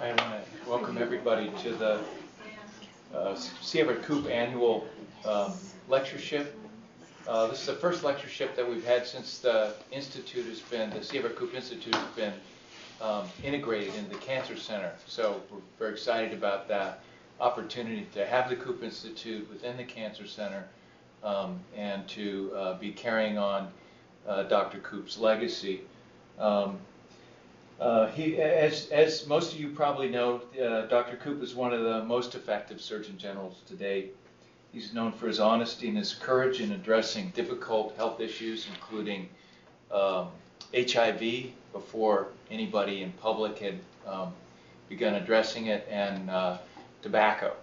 I 0.00 0.10
want 0.10 0.20
to 0.20 0.70
welcome 0.70 0.96
everybody 0.96 1.50
to 1.62 1.74
the 1.74 2.00
uh, 3.12 3.34
C. 3.34 3.80
Everett 3.80 4.04
Koop 4.04 4.30
annual 4.30 4.86
um, 5.24 5.54
lectureship. 5.88 6.56
Uh, 7.26 7.48
this 7.48 7.60
is 7.60 7.66
the 7.66 7.74
first 7.74 8.04
lectureship 8.04 8.54
that 8.54 8.68
we've 8.68 8.84
had 8.84 9.08
since 9.08 9.38
the 9.38 9.74
institute 9.90 10.46
has 10.46 10.60
been, 10.60 10.90
the 10.90 11.02
C. 11.02 11.18
Everett 11.18 11.36
Institute 11.52 11.96
has 11.96 12.14
been 12.14 12.32
um, 13.00 13.26
integrated 13.42 13.92
into 13.96 14.10
the 14.10 14.20
Cancer 14.20 14.56
Center. 14.56 14.92
So 15.08 15.42
we're 15.50 15.58
very 15.80 15.92
excited 15.94 16.32
about 16.32 16.68
that 16.68 17.00
opportunity 17.40 18.06
to 18.14 18.24
have 18.24 18.48
the 18.48 18.54
Koop 18.54 18.84
Institute 18.84 19.48
within 19.50 19.76
the 19.76 19.84
Cancer 19.84 20.28
Center 20.28 20.68
um, 21.24 21.58
and 21.76 22.06
to 22.06 22.52
uh, 22.54 22.74
be 22.78 22.92
carrying 22.92 23.36
on 23.36 23.68
uh, 24.28 24.44
Dr. 24.44 24.78
Koop's 24.78 25.18
legacy. 25.18 25.80
Um, 26.38 26.78
uh, 27.80 28.08
he, 28.08 28.40
as, 28.40 28.88
as 28.88 29.26
most 29.26 29.54
of 29.54 29.60
you 29.60 29.68
probably 29.68 30.08
know, 30.08 30.42
uh, 30.60 30.86
Dr. 30.86 31.16
Koop 31.16 31.42
is 31.42 31.54
one 31.54 31.72
of 31.72 31.82
the 31.82 32.02
most 32.04 32.34
effective 32.34 32.80
Surgeon 32.80 33.16
Generals 33.16 33.60
today. 33.66 34.10
He's 34.72 34.92
known 34.92 35.12
for 35.12 35.28
his 35.28 35.40
honesty 35.40 35.88
and 35.88 35.96
his 35.96 36.14
courage 36.14 36.60
in 36.60 36.72
addressing 36.72 37.30
difficult 37.30 37.96
health 37.96 38.20
issues, 38.20 38.66
including 38.68 39.28
um, 39.92 40.28
HIV, 40.74 41.52
before 41.72 42.28
anybody 42.50 43.02
in 43.02 43.12
public 43.12 43.58
had 43.58 43.78
um, 44.06 44.32
begun 44.88 45.14
addressing 45.14 45.66
it, 45.66 45.86
and 45.90 46.28
uh, 46.28 46.58
tobacco. 47.02 47.54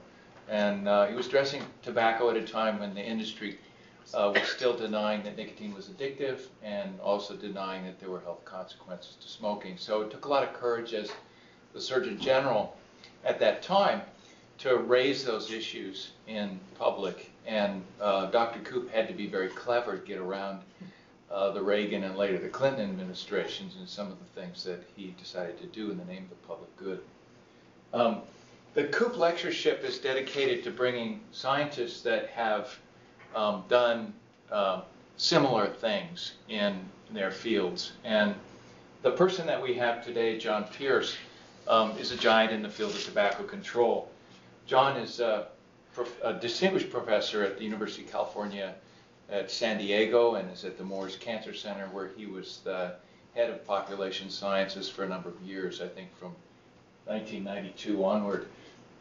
And 0.49 0.87
uh, 0.87 1.07
he 1.07 1.15
was 1.15 1.27
addressing 1.27 1.63
tobacco 1.83 2.29
at 2.29 2.37
a 2.37 2.45
time 2.45 2.79
when 2.79 2.93
the 2.93 3.03
industry 3.03 3.57
uh, 4.13 4.31
was 4.33 4.47
still 4.49 4.75
denying 4.75 5.23
that 5.23 5.37
nicotine 5.37 5.73
was 5.73 5.87
addictive 5.87 6.41
and 6.63 6.99
also 6.99 7.35
denying 7.35 7.83
that 7.85 7.99
there 7.99 8.09
were 8.09 8.21
health 8.21 8.43
consequences 8.45 9.15
to 9.21 9.27
smoking. 9.27 9.77
So 9.77 10.01
it 10.01 10.11
took 10.11 10.25
a 10.25 10.29
lot 10.29 10.43
of 10.43 10.53
courage 10.53 10.93
as 10.93 11.11
the 11.73 11.81
Surgeon 11.81 12.19
General 12.19 12.75
at 13.23 13.39
that 13.39 13.61
time 13.61 14.01
to 14.59 14.77
raise 14.77 15.25
those 15.25 15.51
issues 15.51 16.11
in 16.27 16.59
public. 16.77 17.31
And 17.45 17.83
uh, 17.99 18.27
Dr. 18.27 18.59
Koop 18.59 18.89
had 18.91 19.07
to 19.07 19.13
be 19.13 19.27
very 19.27 19.49
clever 19.49 19.97
to 19.97 20.05
get 20.05 20.17
around 20.17 20.61
uh, 21.29 21.51
the 21.51 21.61
Reagan 21.61 22.03
and 22.03 22.15
later 22.15 22.37
the 22.37 22.47
Clinton 22.47 22.89
administrations 22.89 23.75
and 23.77 23.89
some 23.89 24.07
of 24.07 24.17
the 24.19 24.41
things 24.41 24.63
that 24.63 24.83
he 24.95 25.13
decided 25.19 25.59
to 25.59 25.67
do 25.67 25.91
in 25.91 25.97
the 25.97 26.05
name 26.05 26.23
of 26.23 26.29
the 26.29 26.47
public 26.47 26.75
good. 26.77 27.01
Um, 27.93 28.21
the 28.73 28.85
Koop 28.85 29.17
Lectureship 29.17 29.83
is 29.83 29.97
dedicated 29.99 30.63
to 30.63 30.71
bringing 30.71 31.21
scientists 31.31 32.01
that 32.01 32.27
have 32.29 32.77
um, 33.35 33.63
done 33.67 34.13
uh, 34.51 34.81
similar 35.17 35.67
things 35.67 36.33
in 36.49 36.79
their 37.11 37.31
fields. 37.31 37.93
And 38.03 38.33
the 39.01 39.11
person 39.11 39.45
that 39.47 39.61
we 39.61 39.75
have 39.75 40.03
today, 40.03 40.37
John 40.37 40.63
Pierce, 40.65 41.15
um, 41.67 41.91
is 41.97 42.11
a 42.11 42.17
giant 42.17 42.51
in 42.51 42.61
the 42.61 42.69
field 42.69 42.91
of 42.91 43.03
tobacco 43.03 43.43
control. 43.43 44.09
John 44.65 44.97
is 44.97 45.19
a, 45.19 45.47
prof- 45.93 46.17
a, 46.23 46.33
distinguished 46.33 46.89
professor 46.89 47.43
at 47.43 47.57
the 47.57 47.63
University 47.63 48.03
of 48.03 48.11
California 48.11 48.75
at 49.29 49.49
San 49.49 49.77
Diego 49.77 50.35
and 50.35 50.51
is 50.51 50.65
at 50.65 50.77
the 50.77 50.83
Moores 50.83 51.15
Cancer 51.15 51.53
Center, 51.53 51.87
where 51.87 52.09
he 52.15 52.25
was 52.25 52.59
the 52.63 52.95
head 53.33 53.49
of 53.49 53.65
population 53.65 54.29
sciences 54.29 54.89
for 54.89 55.03
a 55.03 55.09
number 55.09 55.29
of 55.29 55.41
years, 55.41 55.81
I 55.81 55.87
think 55.87 56.15
from 56.17 56.33
1992 57.05 58.03
onward. 58.03 58.47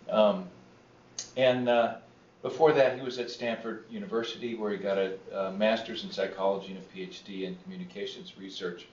Um, 0.09 0.49
and 1.37 1.69
uh, 1.69 1.97
before 2.45 2.73
that, 2.73 2.99
he 2.99 3.03
was 3.03 3.19
at 3.19 3.31
Stanford 3.31 3.85
University, 3.89 4.55
where 4.55 4.71
he 4.71 4.77
got 4.77 4.99
a, 4.99 5.17
a 5.33 5.53
master's 5.53 6.05
in 6.05 6.11
psychology 6.11 6.73
and 6.73 6.79
a 6.79 6.83
PhD 6.95 7.45
in 7.45 7.57
communications 7.65 8.35
research. 8.39 8.87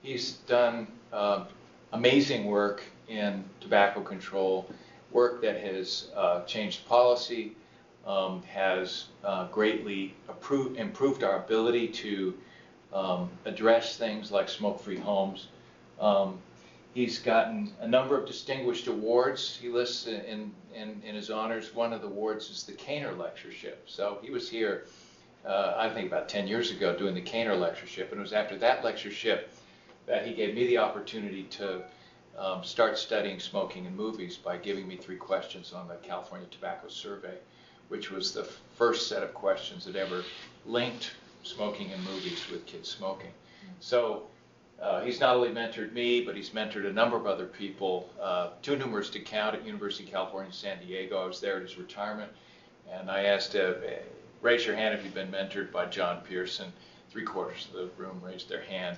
He's 0.00 0.32
done 0.48 0.86
uh, 1.12 1.44
amazing 1.92 2.46
work 2.46 2.82
in 3.08 3.44
tobacco 3.60 4.00
control, 4.00 4.70
work 5.12 5.42
that 5.42 5.60
has 5.60 6.08
uh, 6.16 6.44
changed 6.44 6.88
policy, 6.88 7.54
um, 8.06 8.42
has 8.44 9.08
uh, 9.22 9.48
greatly 9.48 10.14
approved, 10.30 10.78
improved 10.78 11.22
our 11.24 11.36
ability 11.44 11.88
to 11.88 12.32
um, 12.94 13.28
address 13.44 13.98
things 13.98 14.32
like 14.32 14.48
smoke-free 14.48 14.98
homes. 14.98 15.48
Um, 16.00 16.38
He's 16.94 17.18
gotten 17.18 17.72
a 17.80 17.88
number 17.88 18.16
of 18.16 18.24
distinguished 18.24 18.86
awards. 18.86 19.58
He 19.60 19.68
lists 19.68 20.06
in, 20.06 20.52
in, 20.72 21.02
in 21.04 21.14
his 21.16 21.28
honors, 21.28 21.74
one 21.74 21.92
of 21.92 22.02
the 22.02 22.06
awards 22.06 22.48
is 22.50 22.62
the 22.62 22.72
Caner 22.72 23.18
Lectureship. 23.18 23.82
So 23.86 24.20
he 24.22 24.30
was 24.30 24.48
here, 24.48 24.86
uh, 25.44 25.74
I 25.76 25.90
think 25.90 26.06
about 26.06 26.28
10 26.28 26.46
years 26.46 26.70
ago, 26.70 26.96
doing 26.96 27.16
the 27.16 27.20
Caner 27.20 27.58
Lectureship. 27.58 28.12
And 28.12 28.20
it 28.20 28.22
was 28.22 28.32
after 28.32 28.56
that 28.58 28.84
lectureship 28.84 29.52
that 30.06 30.24
he 30.24 30.34
gave 30.34 30.54
me 30.54 30.68
the 30.68 30.78
opportunity 30.78 31.42
to 31.44 31.82
um, 32.38 32.62
start 32.62 32.96
studying 32.96 33.40
smoking 33.40 33.86
in 33.86 33.96
movies 33.96 34.36
by 34.36 34.56
giving 34.56 34.86
me 34.86 34.96
three 34.96 35.16
questions 35.16 35.72
on 35.72 35.88
the 35.88 35.96
California 35.96 36.46
Tobacco 36.48 36.86
Survey, 36.86 37.34
which 37.88 38.12
was 38.12 38.32
the 38.32 38.44
first 38.76 39.08
set 39.08 39.24
of 39.24 39.34
questions 39.34 39.84
that 39.84 39.96
ever 39.96 40.22
linked 40.64 41.10
smoking 41.42 41.90
in 41.90 42.00
movies 42.04 42.48
with 42.52 42.64
kids 42.66 42.88
smoking. 42.88 43.32
So 43.80 44.28
uh, 44.80 45.02
he's 45.02 45.20
not 45.20 45.36
only 45.36 45.50
mentored 45.50 45.92
me, 45.92 46.20
but 46.20 46.36
he's 46.36 46.50
mentored 46.50 46.86
a 46.86 46.92
number 46.92 47.16
of 47.16 47.26
other 47.26 47.46
people, 47.46 48.10
uh, 48.20 48.50
too 48.62 48.76
numerous 48.76 49.08
to 49.10 49.20
count 49.20 49.54
at 49.54 49.64
University 49.64 50.04
of 50.04 50.10
California, 50.10 50.52
San 50.52 50.78
Diego. 50.84 51.22
I 51.22 51.26
was 51.26 51.40
there 51.40 51.56
at 51.56 51.62
his 51.62 51.78
retirement, 51.78 52.30
and 52.92 53.10
I 53.10 53.24
asked, 53.24 53.54
uh, 53.56 53.74
raise 54.42 54.66
your 54.66 54.76
hand 54.76 54.94
if 54.94 55.04
you've 55.04 55.14
been 55.14 55.30
mentored 55.30 55.72
by 55.72 55.86
John 55.86 56.20
Pierce. 56.22 56.60
Three 57.10 57.24
quarters 57.24 57.68
of 57.68 57.74
the 57.74 58.02
room 58.02 58.20
raised 58.22 58.48
their 58.48 58.62
hand. 58.62 58.96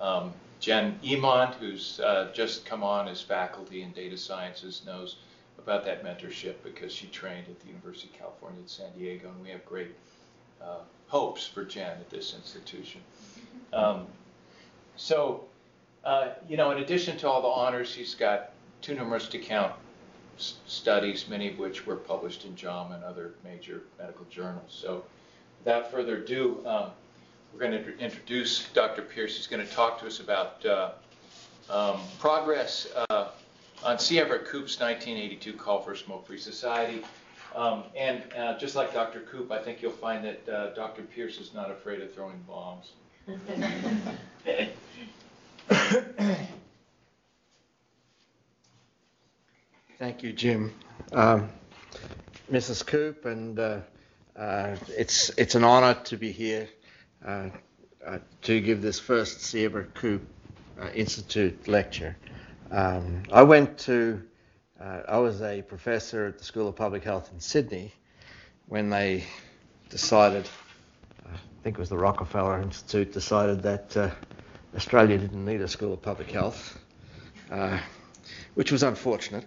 Um, 0.00 0.32
Jen 0.58 0.98
Emond, 1.04 1.54
who's 1.54 2.00
uh, 2.00 2.30
just 2.34 2.66
come 2.66 2.82
on 2.82 3.08
as 3.08 3.22
faculty 3.22 3.82
in 3.82 3.92
data 3.92 4.16
sciences, 4.16 4.82
knows 4.84 5.16
about 5.58 5.84
that 5.84 6.04
mentorship 6.04 6.54
because 6.62 6.92
she 6.92 7.06
trained 7.06 7.46
at 7.48 7.58
the 7.60 7.68
University 7.68 8.08
of 8.12 8.18
California 8.18 8.60
at 8.62 8.70
San 8.70 8.90
Diego, 8.98 9.28
and 9.28 9.42
we 9.42 9.50
have 9.50 9.64
great 9.64 9.92
uh, 10.60 10.78
hopes 11.06 11.46
for 11.46 11.64
Jen 11.64 11.92
at 11.98 12.10
this 12.10 12.34
institution. 12.34 13.00
Um, 13.74 14.06
so, 14.96 15.44
uh, 16.04 16.30
you 16.48 16.56
know, 16.56 16.70
in 16.70 16.78
addition 16.78 17.16
to 17.18 17.28
all 17.28 17.42
the 17.42 17.48
honors, 17.48 17.94
he's 17.94 18.14
got 18.14 18.50
too 18.80 18.94
numerous 18.94 19.28
to 19.28 19.38
count 19.38 19.72
studies, 20.36 21.28
many 21.28 21.48
of 21.48 21.58
which 21.58 21.86
were 21.86 21.96
published 21.96 22.44
in 22.44 22.56
JAMA 22.56 22.94
and 22.94 23.04
other 23.04 23.34
major 23.44 23.82
medical 23.98 24.24
journals. 24.26 24.68
So, 24.68 25.04
without 25.58 25.90
further 25.90 26.16
ado, 26.18 26.62
um, 26.66 26.90
we're 27.52 27.60
going 27.60 27.84
to 27.84 27.98
introduce 27.98 28.68
Dr. 28.70 29.02
Pierce. 29.02 29.36
He's 29.36 29.46
going 29.46 29.64
to 29.66 29.72
talk 29.72 30.00
to 30.00 30.06
us 30.06 30.20
about 30.20 30.64
uh, 30.64 30.90
um, 31.70 32.00
progress 32.18 32.88
uh, 33.10 33.28
on 33.84 33.98
C. 33.98 34.18
Everett 34.18 34.46
Koop's 34.46 34.80
1982 34.80 35.52
call 35.54 35.80
for 35.82 35.92
a 35.92 35.96
smoke-free 35.96 36.38
society. 36.38 37.02
Um, 37.54 37.84
and 37.94 38.22
uh, 38.36 38.58
just 38.58 38.74
like 38.74 38.94
Dr. 38.94 39.20
Koop, 39.20 39.52
I 39.52 39.58
think 39.58 39.82
you'll 39.82 39.92
find 39.92 40.24
that 40.24 40.48
uh, 40.48 40.74
Dr. 40.74 41.02
Pierce 41.02 41.38
is 41.38 41.52
not 41.52 41.70
afraid 41.70 42.00
of 42.00 42.14
throwing 42.14 42.42
bombs. 42.48 42.92
Thank 49.98 50.22
you, 50.22 50.32
Jim. 50.32 50.74
Um, 51.12 51.48
Mrs. 52.50 52.84
Koop, 52.84 53.24
and 53.24 53.58
uh, 53.60 53.80
uh, 54.34 54.76
it's 54.88 55.28
it's 55.38 55.54
an 55.54 55.62
honour 55.62 55.94
to 56.04 56.16
be 56.16 56.32
here 56.32 56.68
uh, 57.24 57.50
uh 58.04 58.18
to 58.42 58.60
give 58.60 58.82
this 58.82 58.98
first 58.98 59.42
C. 59.42 59.64
Everett 59.64 59.94
Koop 59.94 60.26
uh, 60.80 60.88
Institute 60.88 61.68
lecture. 61.68 62.16
Um, 62.72 63.22
I 63.30 63.44
went 63.44 63.78
to 63.80 64.20
uh, 64.80 65.02
I 65.06 65.18
was 65.18 65.42
a 65.42 65.62
professor 65.62 66.26
at 66.26 66.38
the 66.38 66.44
School 66.44 66.66
of 66.66 66.74
Public 66.74 67.04
Health 67.04 67.30
in 67.32 67.38
Sydney 67.38 67.94
when 68.66 68.90
they 68.90 69.22
decided 69.90 70.48
I 71.62 71.64
think 71.64 71.76
it 71.76 71.78
was 71.78 71.90
the 71.90 71.96
Rockefeller 71.96 72.60
Institute, 72.60 73.12
decided 73.12 73.62
that 73.62 73.96
uh, 73.96 74.10
Australia 74.74 75.16
didn't 75.16 75.44
need 75.44 75.60
a 75.60 75.68
school 75.68 75.92
of 75.92 76.02
public 76.02 76.28
health, 76.28 76.76
uh, 77.52 77.78
which 78.54 78.72
was 78.72 78.82
unfortunate 78.82 79.46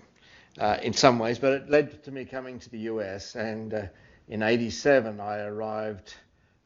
uh, 0.58 0.78
in 0.82 0.94
some 0.94 1.20
ways, 1.20 1.40
but 1.40 1.52
it 1.52 1.70
led 1.70 2.06
to 2.06 2.12
me 2.12 2.24
coming 2.24 2.58
to 2.58 2.70
the 2.70 2.78
US. 2.78 3.36
And 3.36 3.74
uh, 3.74 3.82
in 4.30 4.44
87, 4.44 5.20
I 5.20 5.40
arrived 5.40 6.16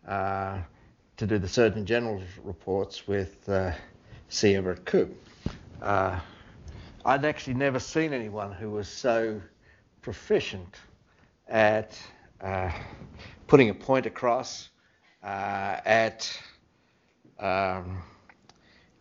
uh, 0.07 0.59
to 1.18 1.25
do 1.25 1.39
the 1.39 1.47
Surgeon 1.47 1.83
General's 1.83 2.21
reports 2.44 3.07
with 3.07 3.50
uh, 3.50 3.71
C. 4.27 4.53
Everett 4.53 4.85
Koop. 4.85 5.18
I'd 5.81 6.21
actually 7.25 7.56
never 7.56 7.79
seen 7.79 8.13
anyone 8.13 8.51
who 8.51 8.69
was 8.69 8.88
so 8.88 9.41
proficient 10.03 10.75
at 11.47 12.00
putting 13.47 13.71
a 13.71 13.74
point 13.74 14.06
across 14.06 14.69
uh, 14.69 14.78
at 15.24 16.39
um, 17.39 18.01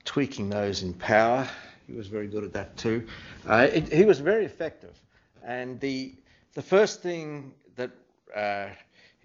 tweaking 0.05 0.49
those 0.49 0.83
in 0.83 0.95
power. 0.95 1.49
He 1.87 1.95
was 1.95 2.07
very 2.07 2.27
good 2.27 2.45
at 2.45 2.53
that 2.53 2.77
too. 2.77 3.07
Uh, 3.47 3.69
it, 3.73 3.93
he 3.93 4.05
was 4.05 4.21
very 4.21 4.45
effective. 4.45 4.99
And 5.45 5.81
the, 5.81 6.15
the 6.55 6.63
first 6.63 7.03
thing 7.03 7.53
that 7.77 7.91
uh, 8.35 8.69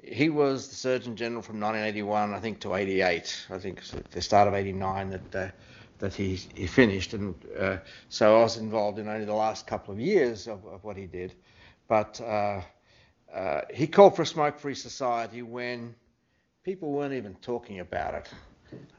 he 0.04 0.30
was 0.30 0.68
the 0.68 0.75
Surgeon 0.75 1.16
General 1.16 1.42
from 1.42 1.60
1981, 1.60 2.34
I 2.34 2.40
think, 2.40 2.60
to 2.62 2.75
88. 2.75 3.48
I 3.50 3.57
think 3.57 3.81
the 4.12 4.22
start 4.22 4.48
of 4.48 4.54
89 4.54 5.10
that 5.10 5.36
uh, 5.36 5.51
that 6.00 6.13
he 6.13 6.36
he 6.54 6.68
finished, 6.68 7.13
and 7.13 7.34
uh, 7.57 7.78
so 8.10 8.39
I 8.39 8.44
was 8.44 8.57
involved 8.57 9.00
in 9.00 9.07
only 9.07 9.24
the 9.24 9.34
last 9.34 9.66
couple 9.68 9.94
of 9.94 10.00
years 10.01 10.48
of, 10.48 10.66
of 10.66 10.84
what 10.84 10.98
he 10.98 11.06
did. 11.06 11.34
But 11.88 12.19
uh, 12.19 12.62
uh 13.34 13.62
he 13.74 13.88
called 13.88 14.16
for 14.16 14.24
a 14.24 14.25
smoke-free 14.25 14.75
society 14.75 15.42
when 15.44 15.96
people 16.63 16.92
weren't 16.92 17.13
even 17.13 17.36
talking 17.36 17.81
about 17.81 18.13
it. 18.13 18.30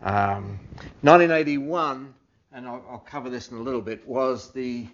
Um, 0.02 0.58
1981, 1.00 2.14
and 2.52 2.66
I'll, 2.66 2.84
I'll, 2.88 2.98
cover 2.98 3.30
this 3.30 3.50
in 3.50 3.56
a 3.56 3.60
little 3.60 3.80
bit, 3.80 4.06
was 4.06 4.52
the 4.52 4.86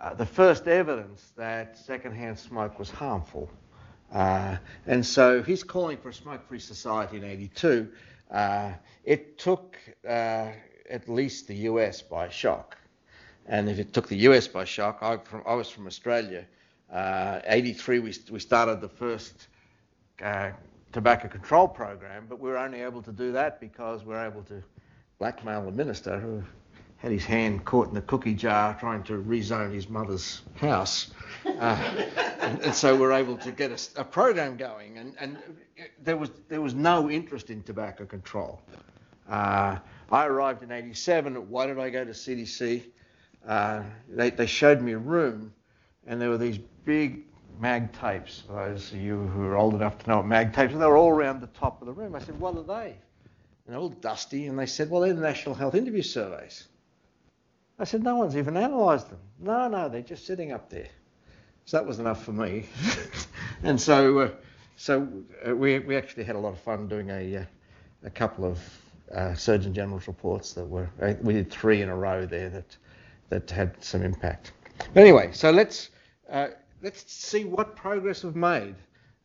uh, 0.00 0.14
the 0.14 0.26
first 0.26 0.66
evidence 0.66 1.32
that 1.36 1.76
secondhand 1.78 2.38
smoke 2.38 2.78
was 2.78 2.90
harmful. 2.90 3.48
Uh, 4.12 4.56
and 4.86 5.04
so 5.04 5.42
he's 5.42 5.62
calling 5.62 5.96
for 5.96 6.10
a 6.10 6.14
smoke-free 6.14 6.58
society 6.58 7.16
in 7.16 7.24
82. 7.24 7.88
Uh, 8.30 8.72
it 9.04 9.38
took 9.38 9.78
uh, 10.06 10.48
at 10.90 11.08
least 11.08 11.48
the 11.48 11.54
US 11.70 12.02
by 12.02 12.28
shock. 12.28 12.76
And 13.46 13.70
if 13.70 13.78
it 13.78 13.94
took 13.94 14.08
the 14.08 14.18
US 14.28 14.48
by 14.48 14.64
shock, 14.64 14.98
I, 15.00 15.16
from, 15.16 15.42
I 15.46 15.54
was 15.54 15.70
from 15.70 15.86
Australia. 15.86 16.44
Uh, 16.92 17.40
83, 17.44 18.00
we, 18.00 18.14
we 18.30 18.38
started 18.38 18.80
the 18.80 18.88
first 18.88 19.48
uh, 20.22 20.50
tobacco 20.96 21.28
control 21.28 21.68
program, 21.68 22.24
but 22.26 22.40
we 22.40 22.48
were 22.48 22.56
only 22.56 22.80
able 22.80 23.02
to 23.02 23.12
do 23.12 23.30
that 23.30 23.60
because 23.60 24.02
we 24.02 24.14
were 24.14 24.26
able 24.26 24.42
to 24.42 24.62
blackmail 25.18 25.62
the 25.62 25.70
minister 25.70 26.18
who 26.18 26.42
had 26.96 27.12
his 27.12 27.22
hand 27.22 27.66
caught 27.66 27.88
in 27.88 27.92
the 27.92 28.00
cookie 28.00 28.32
jar 28.32 28.74
trying 28.80 29.02
to 29.02 29.22
rezone 29.22 29.74
his 29.74 29.90
mother's 29.90 30.40
house. 30.54 31.10
Uh, 31.44 31.76
and, 32.40 32.62
and, 32.62 32.74
so 32.74 32.96
we're 32.96 33.12
able 33.12 33.36
to 33.36 33.52
get 33.52 33.70
a, 33.70 34.00
a 34.00 34.04
program 34.04 34.56
going. 34.56 34.96
And, 34.96 35.14
and, 35.20 35.36
there, 36.02 36.16
was, 36.16 36.30
there 36.48 36.62
was 36.62 36.72
no 36.72 37.10
interest 37.10 37.50
in 37.50 37.62
tobacco 37.62 38.06
control. 38.06 38.62
Uh, 39.28 39.76
I 40.10 40.24
arrived 40.24 40.62
in 40.62 40.72
87. 40.72 41.50
Why 41.50 41.66
did 41.66 41.78
I 41.78 41.90
go 41.90 42.06
to 42.06 42.12
CDC? 42.12 42.84
Uh, 43.46 43.82
they, 44.08 44.30
they 44.30 44.46
showed 44.46 44.80
me 44.80 44.92
a 44.92 44.98
room, 44.98 45.52
and 46.06 46.18
there 46.18 46.30
were 46.30 46.38
these 46.38 46.58
big 46.86 47.24
mag 47.60 47.92
tapes. 47.92 48.44
Those 48.48 48.92
of 48.92 48.98
you 48.98 49.18
who 49.28 49.44
are 49.46 49.56
old 49.56 49.74
enough 49.74 49.98
to 49.98 50.10
know 50.10 50.16
what 50.18 50.26
mag 50.26 50.52
tapes 50.52 50.74
are, 50.74 50.78
they 50.78 50.86
were 50.86 50.96
all 50.96 51.10
around 51.10 51.40
the 51.40 51.48
top 51.48 51.80
of 51.80 51.86
the 51.86 51.92
room. 51.92 52.14
I 52.14 52.20
said, 52.20 52.38
What 52.38 52.56
are 52.56 52.62
they? 52.62 52.90
And 53.66 53.74
they're 53.74 53.78
all 53.78 53.88
dusty, 53.88 54.46
and 54.46 54.58
they 54.58 54.66
said, 54.66 54.90
Well, 54.90 55.02
they're 55.02 55.14
the 55.14 55.20
National 55.20 55.54
Health 55.54 55.74
Interview 55.74 56.02
Surveys. 56.02 56.68
I 57.78 57.84
said, 57.84 58.02
no 58.02 58.16
one's 58.16 58.36
even 58.36 58.56
analysed 58.56 59.10
them. 59.10 59.18
No, 59.38 59.68
no, 59.68 59.88
they're 59.88 60.00
just 60.00 60.26
sitting 60.26 60.52
up 60.52 60.70
there. 60.70 60.88
So 61.66 61.76
that 61.76 61.86
was 61.86 61.98
enough 61.98 62.24
for 62.24 62.32
me. 62.32 62.66
and 63.62 63.78
so, 63.78 64.18
uh, 64.18 64.30
so 64.76 65.06
uh, 65.46 65.54
we, 65.54 65.78
we 65.80 65.96
actually 65.96 66.24
had 66.24 66.36
a 66.36 66.38
lot 66.38 66.52
of 66.52 66.60
fun 66.60 66.88
doing 66.88 67.10
a, 67.10 67.36
uh, 67.36 67.44
a 68.04 68.10
couple 68.10 68.44
of 68.46 68.58
uh, 69.12 69.34
Surgeon 69.34 69.74
General's 69.74 70.06
reports 70.06 70.52
that 70.54 70.64
were, 70.64 70.88
uh, 71.02 71.14
we 71.20 71.34
did 71.34 71.50
three 71.50 71.82
in 71.82 71.88
a 71.88 71.96
row 71.96 72.24
there 72.24 72.48
that, 72.48 72.76
that 73.28 73.50
had 73.50 73.82
some 73.84 74.02
impact. 74.02 74.52
But 74.94 75.02
anyway, 75.02 75.30
so 75.32 75.50
let's, 75.50 75.90
uh, 76.30 76.48
let's 76.82 77.10
see 77.12 77.44
what 77.44 77.76
progress 77.76 78.24
we've 78.24 78.36
made 78.36 78.74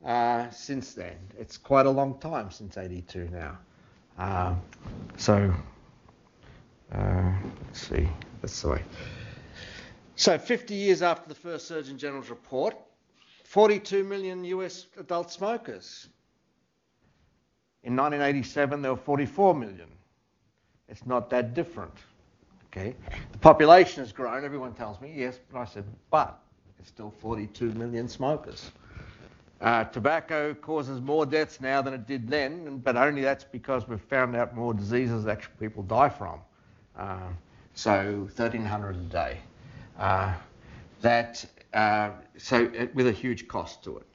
uh, 0.06 0.50
since 0.50 0.94
then. 0.94 1.18
It's 1.38 1.58
quite 1.58 1.86
a 1.86 1.90
long 1.90 2.20
time 2.20 2.52
since 2.52 2.78
82 2.78 3.30
now. 3.32 3.58
Um, 4.18 4.62
so, 5.18 5.54
uh, 6.94 7.32
let's 7.66 7.88
see. 7.88 8.08
That's 8.42 8.62
the 8.62 8.70
way. 8.70 8.84
So 10.16 10.38
50 10.38 10.74
years 10.74 11.02
after 11.02 11.28
the 11.30 11.36
first 11.36 11.68
Surgeon 11.68 11.98
General's 11.98 12.30
report, 12.30 12.76
42 13.46 14.04
million 14.04 14.44
US 14.46 14.88
adult 15.00 15.32
smokers. 15.32 16.08
In 17.84 17.96
1987, 17.96 18.82
there 18.82 18.92
were 18.92 18.98
44 18.98 19.56
million. 19.56 19.88
It's 20.88 21.06
not 21.06 21.30
that 21.32 21.54
different. 21.54 21.94
Okay, 22.68 22.96
the 23.32 23.38
population 23.40 24.04
has 24.04 24.14
grown. 24.14 24.46
Everyone 24.46 24.74
tells 24.74 25.02
me 25.02 25.12
yes, 25.14 25.40
but 25.52 25.60
I 25.60 25.66
said, 25.66 25.84
but 26.10 26.40
it's 26.82 26.90
still 26.90 27.12
42 27.20 27.74
million 27.74 28.08
smokers. 28.08 28.72
Uh, 29.62 29.84
tobacco 29.84 30.56
causes 30.56 31.00
more 31.00 31.28
deaths 31.28 31.62
now 31.62 31.80
than 31.80 31.94
it 31.94 32.08
did 32.08 32.28
then, 32.28 32.80
but 32.80 32.98
only 32.98 33.22
that's 33.22 33.44
because 33.44 33.88
we've 33.88 34.02
found 34.02 34.36
out 34.36 34.56
more 34.56 34.74
diseases 34.74 35.24
that 35.24 35.42
people 35.60 35.84
die 35.84 36.10
from. 36.10 36.40
Uh, 36.98 37.20
so 37.76 38.22
1,300 38.36 38.96
a 38.96 39.00
day. 39.00 39.38
Uh, 40.00 40.34
that, 41.02 41.46
uh, 41.76 42.10
so 42.38 42.64
it, 42.74 42.96
with 42.96 43.06
a 43.06 43.12
huge 43.12 43.48
cost 43.48 43.84
to 43.84 43.98
it. 43.98 44.08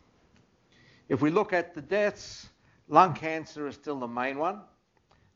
If 1.08 1.22
we 1.22 1.30
look 1.30 1.52
at 1.52 1.72
the 1.72 1.82
deaths, 1.82 2.48
lung 2.88 3.14
cancer 3.14 3.68
is 3.68 3.76
still 3.76 4.00
the 4.00 4.08
main 4.08 4.38
one. 4.38 4.60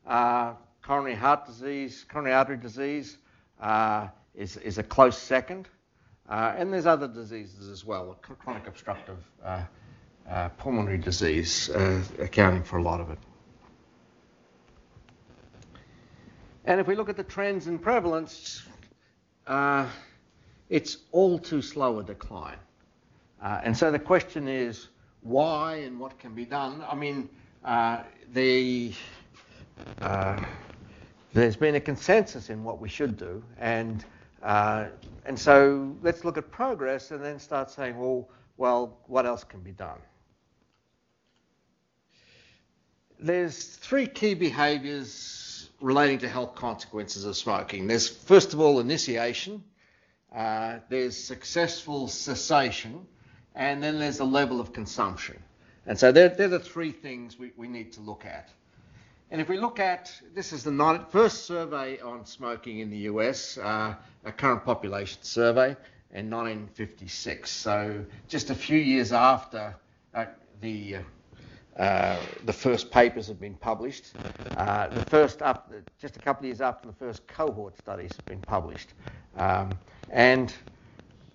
Uh, 0.05 0.55
coronary 0.81 1.15
heart 1.15 1.45
disease, 1.45 2.05
coronary 2.09 2.35
artery 2.35 2.57
disease 2.57 3.19
uh, 3.61 4.09
is, 4.35 4.57
is 4.57 4.77
a 4.77 4.83
close 4.83 5.17
second. 5.17 5.69
Uh, 6.31 6.53
and 6.55 6.71
there's 6.71 6.85
other 6.85 7.09
diseases 7.09 7.67
as 7.67 7.83
well, 7.83 8.17
chronic 8.21 8.65
obstructive 8.65 9.17
uh, 9.43 10.47
pulmonary 10.57 10.97
disease 10.97 11.69
accounting 12.19 12.63
for 12.63 12.77
a 12.77 12.81
lot 12.81 13.01
of 13.01 13.11
it. 13.11 13.17
And 16.63 16.79
if 16.79 16.87
we 16.87 16.95
look 16.95 17.09
at 17.09 17.17
the 17.17 17.23
trends 17.23 17.67
in 17.67 17.77
prevalence, 17.77 18.63
uh, 19.45 19.89
it's 20.69 20.99
all 21.11 21.37
too 21.37 21.61
slow 21.61 21.99
a 21.99 22.03
decline. 22.03 22.59
Uh, 23.41 23.59
and 23.65 23.75
so 23.75 23.91
the 23.91 23.99
question 23.99 24.47
is 24.47 24.87
why 25.23 25.75
and 25.77 25.99
what 25.99 26.17
can 26.17 26.33
be 26.33 26.45
done? 26.45 26.81
I 26.89 26.95
mean, 26.95 27.27
uh, 27.65 28.03
the, 28.31 28.93
uh, 30.01 30.41
there's 31.33 31.57
been 31.57 31.75
a 31.75 31.81
consensus 31.81 32.49
in 32.49 32.63
what 32.63 32.79
we 32.79 32.87
should 32.87 33.17
do, 33.17 33.43
and 33.59 34.05
uh, 34.43 34.87
and 35.25 35.37
so 35.37 35.95
let's 36.01 36.25
look 36.25 36.37
at 36.37 36.51
progress 36.51 37.11
and 37.11 37.23
then 37.23 37.39
start 37.39 37.69
saying, 37.69 37.97
well, 37.97 38.29
well, 38.57 38.97
what 39.07 39.25
else 39.25 39.43
can 39.43 39.61
be 39.61 39.71
done? 39.71 39.99
There's 43.19 43.63
three 43.63 44.07
key 44.07 44.33
behaviours 44.33 45.69
relating 45.79 46.19
to 46.19 46.29
health 46.29 46.55
consequences 46.55 47.25
of 47.25 47.35
smoking. 47.35 47.87
There's, 47.87 48.07
first 48.07 48.53
of 48.53 48.59
all, 48.59 48.79
initiation, 48.79 49.63
uh, 50.35 50.79
there's 50.89 51.17
successful 51.17 52.07
cessation, 52.07 53.05
and 53.55 53.81
then 53.83 53.99
there's 53.99 54.19
a 54.19 54.25
level 54.25 54.59
of 54.59 54.73
consumption. 54.73 55.41
And 55.85 55.97
so 55.97 56.11
they're, 56.11 56.29
they're 56.29 56.47
the 56.47 56.59
three 56.59 56.91
things 56.91 57.37
we, 57.37 57.51
we 57.57 57.67
need 57.67 57.93
to 57.93 58.01
look 58.01 58.25
at. 58.25 58.49
And 59.31 59.39
if 59.39 59.47
we 59.47 59.57
look 59.57 59.79
at 59.79 60.13
this 60.35 60.51
is 60.51 60.61
the 60.61 61.05
first 61.09 61.45
survey 61.45 62.01
on 62.01 62.25
smoking 62.25 62.79
in 62.79 62.89
the 62.89 62.97
US, 62.97 63.57
uh, 63.57 63.95
a 64.25 64.31
current 64.33 64.65
population 64.65 65.23
survey 65.23 65.77
in 66.13 66.29
1956. 66.29 67.49
So 67.49 68.05
just 68.27 68.49
a 68.49 68.55
few 68.55 68.77
years 68.77 69.13
after 69.13 69.73
uh, 70.13 70.25
the 70.59 70.97
uh, 70.97 71.01
uh, 71.81 72.19
the 72.45 72.51
first 72.51 72.91
papers 72.91 73.27
have 73.27 73.39
been 73.39 73.55
published. 73.55 74.11
Uh, 74.57 74.89
the 74.89 75.05
first 75.05 75.41
up, 75.41 75.71
just 75.97 76.17
a 76.17 76.19
couple 76.19 76.41
of 76.41 76.47
years 76.47 76.59
after 76.59 76.89
the 76.89 76.93
first 76.95 77.25
cohort 77.27 77.77
studies 77.77 78.11
have 78.13 78.25
been 78.25 78.41
published. 78.41 78.89
Um, 79.37 79.71
and 80.09 80.53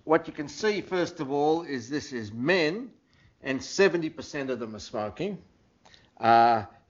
what 0.05 0.27
you 0.27 0.35
can 0.35 0.49
see, 0.49 0.83
first 0.83 1.21
of 1.21 1.33
all, 1.33 1.63
is 1.63 1.89
this 1.89 2.13
is 2.13 2.31
men, 2.31 2.91
and 3.43 3.59
70% 3.59 4.51
of 4.51 4.59
them 4.59 4.77
are 4.77 4.81
smoking. 4.81 5.39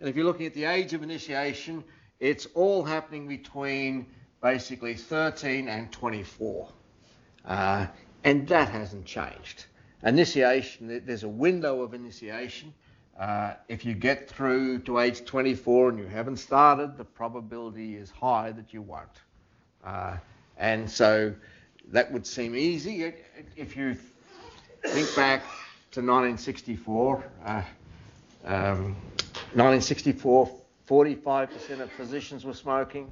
And 0.00 0.08
if 0.08 0.16
you're 0.16 0.24
looking 0.24 0.46
at 0.46 0.54
the 0.54 0.64
age 0.64 0.92
of 0.92 1.02
initiation, 1.02 1.84
it's 2.20 2.46
all 2.54 2.82
happening 2.84 3.26
between 3.28 4.06
basically 4.42 4.94
13 4.94 5.68
and 5.68 5.90
24. 5.90 6.68
Uh, 7.44 7.86
and 8.24 8.46
that 8.48 8.68
hasn't 8.68 9.04
changed. 9.04 9.66
Initiation, 10.02 11.02
there's 11.04 11.22
a 11.22 11.28
window 11.28 11.82
of 11.82 11.94
initiation 11.94 12.72
uh, 13.18 13.54
if 13.68 13.84
you 13.84 13.94
get 13.94 14.28
through 14.28 14.78
to 14.80 14.98
age 14.98 15.24
24 15.24 15.90
and 15.90 15.98
you 15.98 16.06
haven't 16.06 16.36
started, 16.36 16.98
the 16.98 17.04
probability 17.04 17.96
is 17.96 18.10
high 18.10 18.52
that 18.52 18.74
you 18.74 18.82
won't. 18.82 19.08
Uh, 19.82 20.16
and 20.58 20.90
so 20.90 21.34
that 21.88 22.12
would 22.12 22.26
seem 22.26 22.54
easy. 22.54 23.14
If 23.56 23.74
you 23.74 23.96
think 24.84 25.16
back 25.16 25.42
to 25.92 26.00
1964, 26.00 27.24
uh, 27.44 27.62
um, 28.44 28.94
1964, 29.54 30.50
45% 30.88 31.80
of 31.80 31.90
physicians 31.92 32.44
were 32.44 32.54
smoking, 32.54 33.10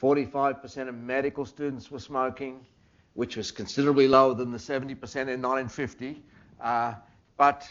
45% 0.00 0.88
of 0.88 0.94
medical 0.94 1.44
students 1.44 1.90
were 1.90 1.98
smoking, 1.98 2.64
which 3.14 3.36
was 3.36 3.50
considerably 3.50 4.08
lower 4.08 4.34
than 4.34 4.50
the 4.50 4.58
70% 4.58 4.80
in 4.82 5.40
1950. 5.42 6.22
Uh, 6.60 6.94
but 7.36 7.68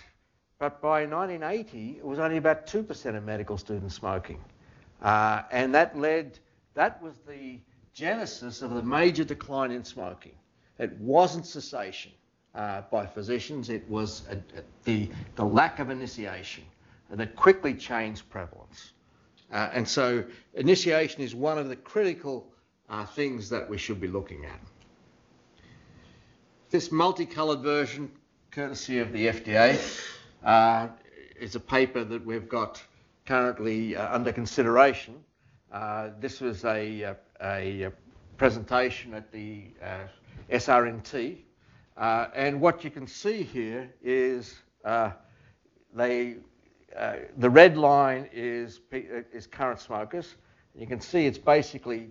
but 0.64 0.82
by 0.82 1.06
1980, 1.06 1.98
it 1.98 2.06
was 2.06 2.20
only 2.20 2.38
about 2.38 2.68
2% 2.68 3.18
of 3.18 3.24
medical 3.26 3.58
students 3.58 3.96
smoking. 3.96 4.40
Uh, 5.02 5.42
and 5.52 5.76
that 5.76 5.98
led, 6.00 6.40
that 6.74 7.02
was 7.02 7.18
the 7.28 7.60
genesis 7.94 8.62
of 8.62 8.74
the 8.74 8.82
major 8.82 9.26
decline 9.26 9.72
in 9.72 9.84
smoking. 9.84 10.32
It 10.80 10.98
wasn't 11.00 11.46
cessation 11.46 12.14
uh, 12.56 12.84
by 12.90 13.06
physicians, 13.06 13.70
it 13.70 13.90
was 13.90 14.24
a, 14.30 14.36
a, 14.36 14.64
the, 14.86 15.10
the 15.36 15.44
lack 15.44 15.80
of 15.80 15.90
initiation. 15.90 16.64
That 17.20 17.36
quickly 17.36 17.74
change 17.74 18.28
prevalence. 18.30 18.94
Uh, 19.52 19.70
and 19.72 19.88
so 19.88 20.24
initiation 20.56 21.22
is 21.22 21.36
one 21.36 21.60
of 21.60 21.70
the 21.70 21.76
critical 21.76 22.48
uh, 22.90 23.06
things 23.06 23.50
that 23.50 23.70
we 23.70 23.78
should 23.78 24.02
be 24.02 24.08
looking 24.08 24.46
at. 24.46 24.60
This 26.72 26.92
multicolored 26.92 27.60
version, 27.60 28.12
courtesy 28.50 29.00
of 29.00 29.12
the 29.14 29.28
FDA, 29.28 29.80
uh, 30.44 30.88
is 31.40 31.56
a 31.56 31.60
paper 31.60 32.04
that 32.04 32.26
we've 32.26 32.50
got 32.50 32.82
currently 33.26 33.96
uh, 33.96 34.14
under 34.14 34.32
consideration. 34.32 35.16
Uh, 35.72 36.10
this 36.20 36.42
was 36.42 36.66
a, 36.66 37.04
uh, 37.04 37.14
a, 37.42 37.84
a, 37.84 37.92
presentation 38.38 39.14
at 39.14 39.32
the 39.32 39.68
SRNT, 40.52 41.38
and 41.96 42.60
what 42.60 42.84
you 42.84 42.90
can 42.90 43.06
see 43.06 43.44
here 43.44 43.88
is 44.02 44.56
they 45.94 46.38
uh, 46.96 47.16
the 47.38 47.50
red 47.50 47.78
line 47.78 48.30
is, 48.32 48.82
is 48.92 49.48
current 49.48 49.80
smokers. 49.80 50.36
You 50.76 50.88
can 50.88 51.00
see 51.00 51.26
it's 51.26 51.38
basically 51.38 52.10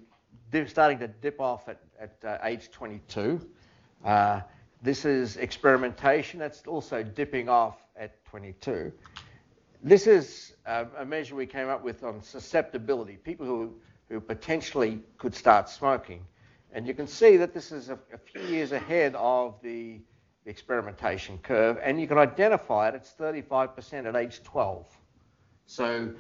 starting 0.67 0.99
to 0.99 1.09
dip 1.09 1.41
off 1.41 1.69
at, 1.69 1.81
at 2.01 2.17
uh, 2.25 2.39
age 2.45 2.71
22. 2.71 3.41
Uh, 4.05 4.41
this 4.83 5.05
is 5.05 5.37
experimentation. 5.37 6.39
That's 6.39 6.67
also 6.67 7.03
dipping 7.03 7.49
off 7.49 7.77
at 7.97 8.25
22. 8.27 8.93
This 9.83 10.07
is 10.07 10.55
uh, 10.67 10.85
a 10.99 11.05
measure 11.05 11.35
we 11.35 11.47
came 11.47 11.69
up 11.69 11.83
with 11.83 12.05
on 12.05 12.23
susceptibility, 12.23 13.17
people 13.17 13.47
who, 13.47 13.75
who 14.09 14.21
potentially 14.21 15.01
could 15.19 15.35
start 15.35 15.69
smoking. 15.69 16.25
And 16.73 16.87
you 16.87 16.95
can 16.95 17.07
see 17.07 17.37
that 17.37 17.53
this 17.53 17.73
is 17.73 17.89
a, 17.89 17.99
a 18.13 18.19
few 18.19 18.43
years 18.43 18.73
ahead 18.73 19.15
of 19.17 19.61
the 19.63 20.01
experimentation 20.47 21.39
curve, 21.39 21.79
and 21.83 22.01
you 22.01 22.07
can 22.07 22.19
identify 22.19 22.89
it. 22.89 22.95
It's 22.95 23.13
35% 23.19 24.07
at 24.07 24.17
age 24.17 24.43
12. 24.43 24.87
So 25.67 26.11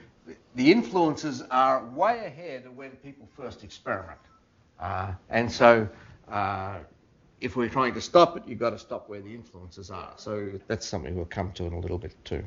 the 0.54 0.70
influences 0.70 1.42
are 1.50 1.84
way 1.86 2.24
ahead 2.24 2.66
of 2.66 2.76
when 2.76 2.90
people 2.90 3.28
first 3.36 3.64
experiment. 3.64 4.20
Uh, 4.78 5.12
and 5.30 5.50
so 5.50 5.88
uh, 6.30 6.78
if 7.40 7.56
we're 7.56 7.68
trying 7.68 7.94
to 7.94 8.00
stop 8.00 8.36
it, 8.36 8.44
you've 8.46 8.58
got 8.58 8.70
to 8.70 8.78
stop 8.78 9.08
where 9.08 9.20
the 9.20 9.34
influences 9.34 9.90
are. 9.90 10.12
So 10.16 10.50
that's 10.68 10.86
something 10.86 11.16
we'll 11.16 11.24
come 11.24 11.52
to 11.52 11.64
in 11.64 11.72
a 11.72 11.78
little 11.78 11.98
bit 11.98 12.14
too. 12.24 12.44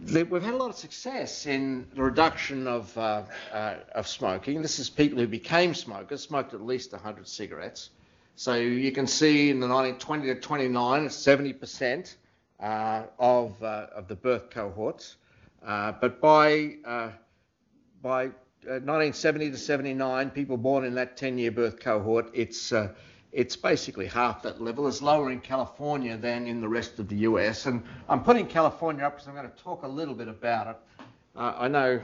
We've 0.00 0.42
had 0.42 0.54
a 0.54 0.56
lot 0.56 0.70
of 0.70 0.76
success 0.76 1.46
in 1.46 1.86
the 1.94 2.02
reduction 2.02 2.68
of, 2.68 2.96
uh, 2.96 3.22
uh, 3.52 3.74
of 3.94 4.06
smoking. 4.06 4.62
This 4.62 4.78
is 4.78 4.88
people 4.88 5.18
who 5.18 5.26
became 5.26 5.74
smokers, 5.74 6.22
smoked 6.22 6.54
at 6.54 6.64
least 6.64 6.92
100 6.92 7.26
cigarettes. 7.26 7.90
So 8.38 8.54
you 8.54 8.92
can 8.92 9.08
see 9.08 9.50
in 9.50 9.58
the 9.58 9.66
1920 9.66 10.26
to 10.32 10.40
29, 10.40 11.08
70% 11.08 12.14
uh, 12.60 13.02
of, 13.18 13.60
uh, 13.60 13.86
of 13.92 14.06
the 14.06 14.14
birth 14.14 14.50
cohorts. 14.50 15.16
Uh, 15.66 15.90
but 16.00 16.20
by, 16.20 16.76
uh, 16.84 17.10
by 18.00 18.26
1970 18.62 19.48
uh, 19.48 19.50
to 19.50 19.56
79, 19.56 20.30
people 20.30 20.56
born 20.56 20.84
in 20.84 20.94
that 20.94 21.16
10-year 21.16 21.50
birth 21.50 21.80
cohort, 21.80 22.30
it's, 22.32 22.70
uh, 22.70 22.92
it's 23.32 23.56
basically 23.56 24.06
half 24.06 24.40
that 24.44 24.62
level. 24.62 24.86
It's 24.86 25.02
lower 25.02 25.32
in 25.32 25.40
California 25.40 26.16
than 26.16 26.46
in 26.46 26.60
the 26.60 26.68
rest 26.68 27.00
of 27.00 27.08
the 27.08 27.16
US. 27.16 27.66
And 27.66 27.82
I'm 28.08 28.22
putting 28.22 28.46
California 28.46 29.04
up 29.04 29.14
because 29.14 29.26
I'm 29.26 29.34
going 29.34 29.50
to 29.50 29.62
talk 29.64 29.82
a 29.82 29.88
little 29.88 30.14
bit 30.14 30.28
about 30.28 30.68
it. 30.68 30.76
I 31.34 31.66
know 31.66 32.00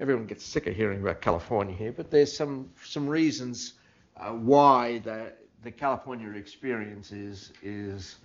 everyone 0.00 0.24
gets 0.24 0.42
sick 0.42 0.68
of 0.68 0.74
hearing 0.74 1.02
about 1.02 1.20
California 1.20 1.76
here, 1.76 1.92
but 1.92 2.10
there's 2.10 2.34
some, 2.34 2.70
some 2.82 3.06
reasons 3.06 3.74
why 4.14 5.00
the, 5.00 5.32
the 5.62 5.70
California 5.70 6.30
experience 6.32 7.12
is, 7.12 7.52
is 7.62 8.16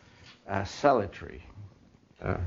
uh, 0.47 0.63
salutary. 0.63 1.43
Uh, 2.21 2.37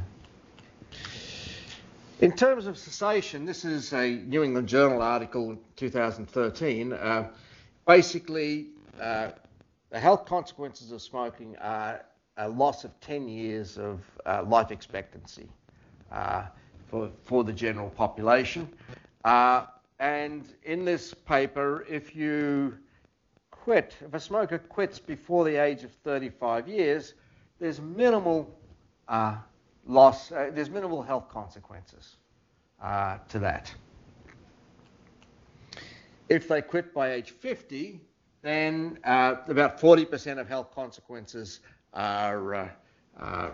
in 2.20 2.32
terms 2.32 2.66
of 2.66 2.78
cessation, 2.78 3.44
this 3.44 3.64
is 3.64 3.92
a 3.92 4.16
New 4.26 4.42
England 4.42 4.68
Journal 4.68 5.02
article 5.02 5.50
in 5.50 5.58
2013. 5.76 6.92
Uh, 6.92 7.28
basically, 7.86 8.68
uh, 9.00 9.30
the 9.90 9.98
health 9.98 10.24
consequences 10.26 10.92
of 10.92 11.02
smoking 11.02 11.56
are 11.60 12.04
a 12.36 12.48
loss 12.48 12.84
of 12.84 12.98
10 13.00 13.28
years 13.28 13.78
of 13.78 14.00
uh, 14.26 14.42
life 14.44 14.70
expectancy 14.70 15.48
uh, 16.12 16.44
for, 16.86 17.10
for 17.24 17.44
the 17.44 17.52
general 17.52 17.90
population. 17.90 18.68
and 19.24 20.44
in 20.64 20.84
this 20.84 21.14
paper, 21.14 21.84
if 21.88 22.14
you 22.14 22.76
quit, 23.64 23.96
if 24.04 24.12
a 24.12 24.20
smoker 24.20 24.58
quits 24.58 24.98
before 24.98 25.42
the 25.42 25.56
age 25.56 25.84
of 25.84 25.90
35 26.04 26.68
years, 26.68 27.14
there's 27.58 27.80
minimal 27.80 28.54
uh, 29.08 29.36
loss, 29.86 30.30
uh, 30.32 30.50
there's 30.52 30.68
minimal 30.68 31.02
health 31.02 31.30
consequences 31.30 32.16
uh, 32.82 33.16
to 33.30 33.38
that. 33.38 33.74
If 36.28 36.46
they 36.46 36.60
quit 36.60 36.92
by 36.92 37.12
age 37.12 37.30
50, 37.30 38.02
then 38.42 38.98
uh, 39.04 39.36
about 39.48 39.80
40% 39.80 40.38
of 40.38 40.46
health 40.46 40.74
consequences 40.74 41.60
are, 41.94 42.54
uh, 42.54 42.68
uh, 43.18 43.50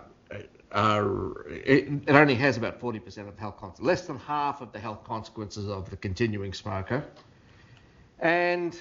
are 0.73 1.47
it, 1.47 1.87
it, 2.05 2.15
only 2.15 2.35
has 2.35 2.57
about 2.57 2.81
40% 2.81 3.29
of 3.29 3.39
health 3.39 3.55
consequences, 3.55 3.85
less 3.85 4.01
than 4.07 4.17
half 4.19 4.59
of 4.59 4.73
the 4.73 4.79
health 4.79 5.05
consequences 5.05 5.69
of 5.69 5.89
the 5.89 5.95
continuing 5.95 6.51
smoker. 6.51 7.05
And 8.19 8.77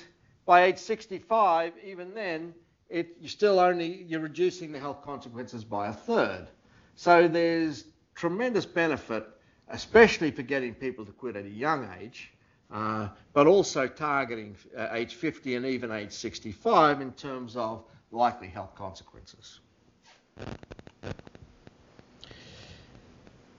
by 0.51 0.65
age 0.65 0.79
65, 0.79 1.75
even 1.85 2.13
then, 2.13 2.53
it, 2.89 3.17
you're 3.21 3.29
still 3.29 3.61
only 3.61 4.03
you're 4.09 4.19
reducing 4.19 4.73
the 4.73 4.81
health 4.81 5.01
consequences 5.05 5.63
by 5.63 5.87
a 5.87 5.93
third. 5.93 6.49
So 6.97 7.29
there's 7.29 7.85
tremendous 8.17 8.67
benefit, 8.67 9.29
especially 9.69 10.33
for 10.33 10.43
getting 10.43 10.75
people 10.75 11.07
to 11.07 11.13
quit 11.13 11.37
at 11.37 11.45
a 11.45 11.49
young 11.49 11.89
age, 12.01 12.33
uh, 12.73 13.11
but 13.33 13.47
also 13.47 13.87
targeting 13.87 14.57
uh, 14.77 14.89
age 14.91 15.15
50 15.15 15.55
and 15.55 15.67
even 15.67 15.93
age 15.93 16.11
65 16.11 17.01
in 17.01 17.13
terms 17.13 17.57
of 17.57 17.85
likely 18.11 18.49
health 18.49 18.75
consequences. 18.75 19.61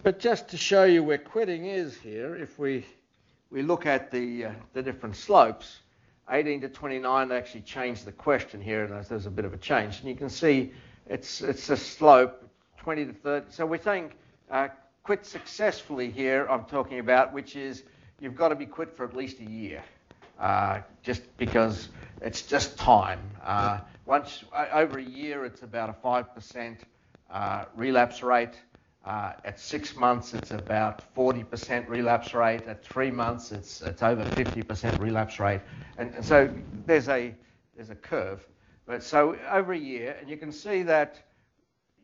But 0.03 0.19
just 0.19 0.49
to 0.49 0.57
show 0.57 0.83
you 0.83 1.05
where 1.05 1.19
quitting 1.19 1.67
is 1.67 1.95
here, 1.95 2.35
if 2.35 2.59
we, 2.59 2.85
we 3.49 3.61
look 3.61 3.85
at 3.85 4.11
the, 4.11 4.47
uh, 4.47 4.51
the 4.73 4.83
different 4.83 5.15
slopes, 5.15 5.77
18 6.31 6.61
to 6.61 6.69
29, 6.69 7.27
they 7.27 7.37
actually 7.37 7.61
changed 7.61 8.05
the 8.05 8.11
question 8.11 8.61
here, 8.61 8.85
and 8.85 9.05
there's 9.05 9.25
a 9.25 9.31
bit 9.31 9.45
of 9.45 9.53
a 9.53 9.57
change. 9.57 9.99
And 9.99 10.09
you 10.09 10.15
can 10.15 10.29
see 10.29 10.71
it's, 11.07 11.41
it's 11.41 11.69
a 11.69 11.77
slope, 11.77 12.47
20 12.77 13.05
to 13.05 13.13
30. 13.13 13.45
So 13.49 13.65
we're 13.65 13.81
saying 13.81 14.13
uh, 14.49 14.69
quit 15.03 15.25
successfully 15.25 16.09
here, 16.09 16.47
I'm 16.49 16.65
talking 16.65 16.99
about, 16.99 17.33
which 17.33 17.55
is 17.55 17.83
you've 18.19 18.35
got 18.35 18.49
to 18.49 18.55
be 18.55 18.65
quit 18.65 18.95
for 18.95 19.05
at 19.05 19.15
least 19.15 19.39
a 19.39 19.49
year, 19.49 19.83
uh, 20.39 20.79
just 21.03 21.21
because 21.37 21.89
it's 22.21 22.43
just 22.43 22.77
time. 22.77 23.19
Uh, 23.43 23.79
once 24.05 24.43
over 24.71 24.99
a 24.99 25.03
year, 25.03 25.43
it's 25.45 25.63
about 25.63 25.89
a 25.89 25.93
5% 25.93 26.77
uh, 27.29 27.65
relapse 27.75 28.23
rate. 28.23 28.53
Uh, 29.03 29.33
at 29.45 29.59
six 29.59 29.95
months, 29.95 30.35
it's 30.35 30.51
about 30.51 31.03
40% 31.15 31.89
relapse 31.89 32.35
rate. 32.35 32.61
At 32.67 32.83
three 32.83 33.09
months, 33.09 33.51
it's, 33.51 33.81
it's 33.81 34.03
over 34.03 34.23
50% 34.23 34.99
relapse 34.99 35.39
rate. 35.39 35.61
And, 35.97 36.13
and, 36.13 36.23
so 36.23 36.53
there's 36.85 37.09
a, 37.09 37.33
there's 37.75 37.89
a 37.89 37.95
curve. 37.95 38.47
But 38.85 39.01
so 39.01 39.35
over 39.49 39.73
a 39.73 39.77
year, 39.77 40.15
and 40.19 40.29
you 40.29 40.37
can 40.37 40.51
see 40.51 40.83
that, 40.83 41.19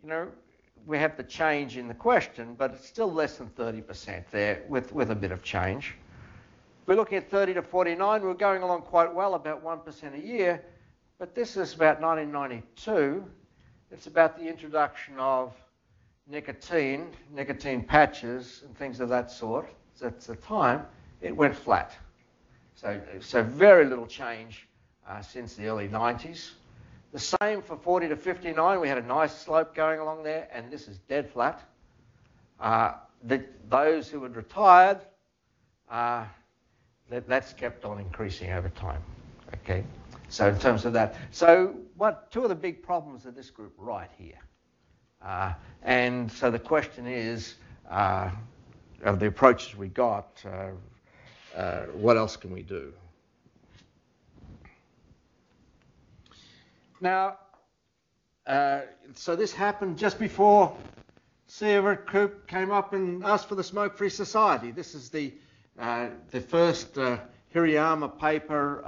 you 0.01 0.09
know, 0.09 0.27
we 0.87 0.97
have 0.97 1.15
the 1.17 1.23
change 1.23 1.77
in 1.77 1.87
the 1.87 1.93
question, 1.93 2.55
but 2.57 2.71
it's 2.71 2.87
still 2.87 3.11
less 3.11 3.37
than 3.37 3.49
30% 3.49 4.23
there 4.31 4.63
with, 4.67 4.91
with 4.91 5.11
a 5.11 5.15
bit 5.15 5.31
of 5.31 5.43
change. 5.43 5.93
We're 6.87 6.95
looking 6.95 7.19
at 7.19 7.29
30 7.29 7.55
to 7.55 7.61
49, 7.61 8.21
we're 8.23 8.33
going 8.33 8.63
along 8.63 8.83
quite 8.83 9.13
well, 9.13 9.35
about 9.35 9.63
1% 9.63 10.15
a 10.15 10.25
year. 10.25 10.63
But 11.19 11.35
this 11.35 11.57
is 11.57 11.73
about 11.73 11.99
1992. 12.01 13.23
It's 13.91 14.07
about 14.07 14.37
the 14.39 14.47
introduction 14.47 15.15
of 15.19 15.53
nicotine, 16.29 17.07
nicotine 17.33 17.83
patches, 17.83 18.63
and 18.65 18.77
things 18.77 18.99
of 18.99 19.09
that 19.09 19.31
sort 19.31 19.69
at 20.03 20.21
the 20.21 20.35
time, 20.35 20.85
it 21.21 21.35
went 21.35 21.55
flat. 21.55 21.95
So, 22.75 23.01
so 23.19 23.41
very 23.41 23.85
little 23.85 24.05
change 24.05 24.67
uh, 25.07 25.21
since 25.21 25.55
the 25.55 25.67
early 25.67 25.87
90s. 25.87 26.51
The 27.13 27.19
same 27.41 27.61
for 27.61 27.77
40 27.77 28.09
to 28.09 28.15
59. 28.15 28.79
We 28.79 28.87
had 28.87 28.97
a 28.97 29.05
nice 29.05 29.35
slope 29.35 29.73
going 29.73 29.99
along 29.99 30.23
there, 30.23 30.47
and 30.51 30.69
this 30.69 30.87
is 30.87 30.99
dead 31.09 31.29
flat. 31.29 31.61
Uh, 32.59 32.93
the, 33.23 33.43
those 33.69 34.09
who 34.09 34.21
had 34.21 34.35
retired, 34.35 34.99
uh, 35.89 36.25
that, 37.09 37.27
that's 37.27 37.53
kept 37.53 37.85
on 37.85 37.99
increasing 37.99 38.51
over 38.51 38.69
time. 38.69 39.01
Okay, 39.63 39.83
so 40.27 40.49
in 40.49 40.59
terms 40.59 40.85
of 40.85 40.93
that, 40.93 41.15
so 41.31 41.73
what 41.95 42.29
two 42.31 42.43
of 42.43 42.49
the 42.49 42.55
big 42.55 42.83
problems 42.83 43.25
of 43.25 43.33
this 43.33 43.49
group 43.49 43.73
right 43.77 44.09
here. 44.17 44.37
Uh, 45.21 45.53
and 45.83 46.31
so 46.31 46.51
the 46.51 46.59
question 46.59 47.07
is, 47.07 47.55
uh, 47.89 48.29
of 49.03 49.19
the 49.19 49.27
approaches 49.27 49.75
we 49.75 49.87
got, 49.87 50.43
uh, 50.45 51.59
uh 51.59 51.81
what 51.93 52.17
else 52.17 52.37
can 52.37 52.51
we 52.51 52.61
do? 52.61 52.93
Now, 56.99 57.37
uh, 58.45 58.81
so 59.13 59.35
this 59.35 59.53
happened 59.53 59.97
just 59.97 60.19
before 60.19 60.75
C. 61.47 61.67
Everett 61.67 62.47
came 62.47 62.71
up 62.71 62.93
and 62.93 63.23
asked 63.23 63.47
for 63.47 63.55
the 63.55 63.63
Smoke-Free 63.63 64.09
Society. 64.09 64.71
This 64.71 64.95
is 64.95 65.09
the 65.09 65.33
the 66.31 66.41
first 66.41 66.95
Hirayama 67.53 68.19
paper 68.19 68.83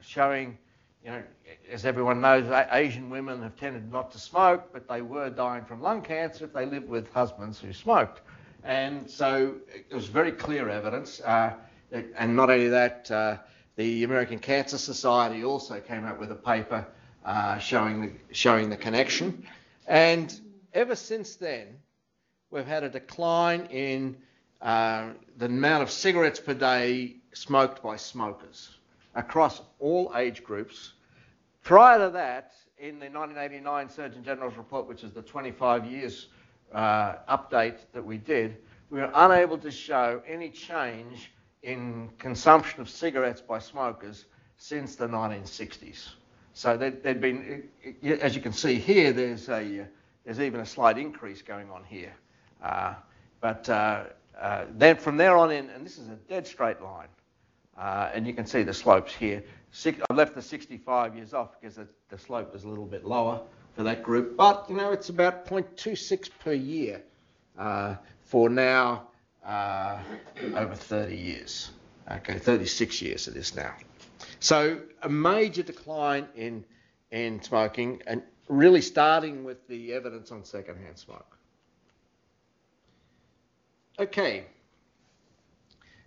showing, 0.00 0.56
you 1.04 1.10
know, 1.10 1.22
as 1.70 1.84
everyone 1.84 2.20
knows, 2.20 2.46
Asian 2.70 3.10
women 3.10 3.42
have 3.42 3.56
tended 3.56 3.90
not 3.90 4.12
to 4.12 4.18
smoke, 4.18 4.72
but 4.72 4.88
they 4.88 5.02
were 5.02 5.30
dying 5.30 5.64
from 5.64 5.82
lung 5.82 6.02
cancer 6.02 6.44
if 6.44 6.52
they 6.52 6.64
lived 6.64 6.88
with 6.88 7.12
husbands 7.12 7.58
who 7.58 7.72
smoked. 7.72 8.20
And 8.62 9.10
so 9.10 9.56
it 9.68 9.92
was 9.92 10.06
very 10.06 10.30
clear 10.30 10.68
evidence. 10.68 11.20
Uh, 11.20 11.54
and 12.16 12.36
not 12.36 12.50
only 12.50 12.68
that, 12.68 13.10
uh, 13.10 13.38
the 13.76 14.04
American 14.04 14.38
Cancer 14.38 14.78
Society 14.78 15.44
also 15.44 15.80
came 15.80 16.04
out 16.04 16.20
with 16.20 16.30
a 16.30 16.36
paper 16.36 16.86
uh, 17.24 17.58
showing, 17.58 18.02
the, 18.02 18.12
showing 18.34 18.70
the 18.70 18.76
connection. 18.76 19.44
And 19.88 20.32
ever 20.72 20.94
since 20.94 21.34
then, 21.36 21.78
we've 22.50 22.66
had 22.66 22.84
a 22.84 22.88
decline 22.88 23.66
in 23.70 24.16
uh, 24.60 25.08
the 25.36 25.46
amount 25.46 25.82
of 25.82 25.90
cigarettes 25.90 26.38
per 26.38 26.54
day 26.54 27.16
smoked 27.32 27.82
by 27.82 27.96
smokers 27.96 28.76
across 29.14 29.62
all 29.78 30.12
age 30.16 30.42
groups. 30.42 30.92
Prior 31.62 31.98
to 31.98 32.10
that, 32.10 32.52
in 32.78 32.98
the 32.98 33.06
1989 33.06 33.88
Surgeon 33.88 34.24
General's 34.24 34.56
report, 34.56 34.88
which 34.88 35.04
is 35.04 35.12
the 35.12 35.22
25 35.22 35.86
years 35.86 36.28
uh, 36.72 37.14
update 37.28 37.78
that 37.92 38.04
we 38.04 38.16
did, 38.18 38.56
we 38.90 38.98
were 38.98 39.10
unable 39.14 39.56
to 39.58 39.70
show 39.70 40.20
any 40.26 40.50
change 40.50 41.32
in 41.62 42.10
consumption 42.18 42.80
of 42.80 42.90
cigarettes 42.90 43.40
by 43.40 43.58
smokers 43.58 44.24
since 44.56 44.96
the 44.96 45.06
1960s. 45.06 46.08
So 46.54 46.76
there'd 46.76 47.20
been, 47.20 47.68
as 48.20 48.34
you 48.34 48.42
can 48.42 48.52
see 48.52 48.74
here, 48.74 49.12
there's 49.12 49.48
a 49.48 49.86
there's 50.24 50.40
even 50.40 50.60
a 50.60 50.66
slight 50.66 50.98
increase 50.98 51.42
going 51.42 51.70
on 51.70 51.82
here. 51.84 52.12
Uh, 52.62 52.94
but 53.40 53.68
uh, 53.68 54.04
uh, 54.40 54.64
then 54.70 54.96
from 54.96 55.16
there 55.16 55.36
on 55.36 55.50
in, 55.50 55.68
and 55.70 55.84
this 55.84 55.98
is 55.98 56.08
a 56.08 56.16
dead 56.28 56.46
straight 56.46 56.80
line, 56.80 57.08
uh, 57.78 58.10
and 58.12 58.26
you 58.26 58.34
can 58.34 58.46
see 58.46 58.62
the 58.62 58.74
slopes 58.74 59.14
here. 59.14 59.42
Six, 59.70 59.98
I've 60.10 60.16
left 60.16 60.34
the 60.34 60.42
65 60.42 61.16
years 61.16 61.32
off 61.32 61.60
because 61.60 61.76
the, 61.76 61.88
the 62.08 62.18
slope 62.18 62.54
is 62.54 62.64
a 62.64 62.68
little 62.68 62.86
bit 62.86 63.04
lower 63.04 63.40
for 63.74 63.82
that 63.84 64.02
group, 64.02 64.36
but 64.36 64.66
you 64.68 64.76
know 64.76 64.92
it's 64.92 65.08
about 65.08 65.46
0.26 65.46 66.30
per 66.40 66.52
year 66.52 67.02
uh, 67.58 67.96
for 68.24 68.50
now 68.50 69.08
uh, 69.46 69.98
over 70.54 70.74
30 70.74 71.16
years. 71.16 71.70
Okay, 72.10 72.38
36 72.38 73.00
years 73.00 73.28
it 73.28 73.36
is 73.36 73.56
now. 73.56 73.74
So 74.40 74.80
a 75.02 75.08
major 75.08 75.62
decline 75.62 76.26
in 76.34 76.64
in 77.10 77.42
smoking, 77.42 78.02
and 78.06 78.22
really 78.48 78.80
starting 78.80 79.44
with 79.44 79.68
the 79.68 79.92
evidence 79.92 80.32
on 80.32 80.44
secondhand 80.44 80.98
smoke. 80.98 81.38
Okay. 83.98 84.46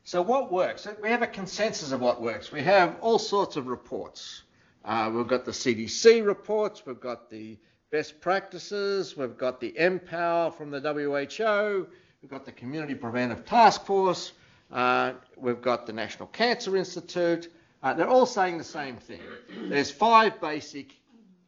So 0.08 0.22
what 0.22 0.52
works? 0.52 0.88
We 1.02 1.10
have 1.10 1.24
a 1.24 1.28
consensus 1.28 1.92
of 1.92 2.00
what 2.00 2.22
works. 2.22 2.52
We 2.52 2.62
have 2.62 2.96
all 3.02 3.18
sorts 3.18 3.56
of 3.56 3.66
reports. 3.66 4.44
Uh, 4.86 5.12
we've 5.12 5.28
got 5.28 5.46
the 5.46 5.52
CDC 5.52 6.24
reports, 6.24 6.86
we've 6.86 7.00
got 7.00 7.32
the 7.32 7.58
best 7.90 8.22
practices, 8.22 9.18
we've 9.18 9.36
got 9.36 9.60
the 9.60 9.72
MPOwer 9.72 10.56
from 10.56 10.70
the 10.70 10.80
WHO, 10.80 11.88
we've 12.22 12.30
got 12.30 12.46
the 12.46 12.52
Community 12.52 12.94
Preventive 12.94 13.46
Task 13.46 13.84
Force, 13.84 14.34
uh, 14.72 15.14
we've 15.38 15.64
got 15.64 15.88
the 15.88 15.94
National 15.94 16.28
Cancer 16.28 16.78
Institute. 16.78 17.52
Uh, 17.82 17.96
they're 17.96 18.08
all 18.08 18.28
saying 18.28 18.60
the 18.60 18.64
same 18.64 18.98
thing. 18.98 19.22
There's 19.70 19.90
five 19.90 20.40
basic 20.40 20.94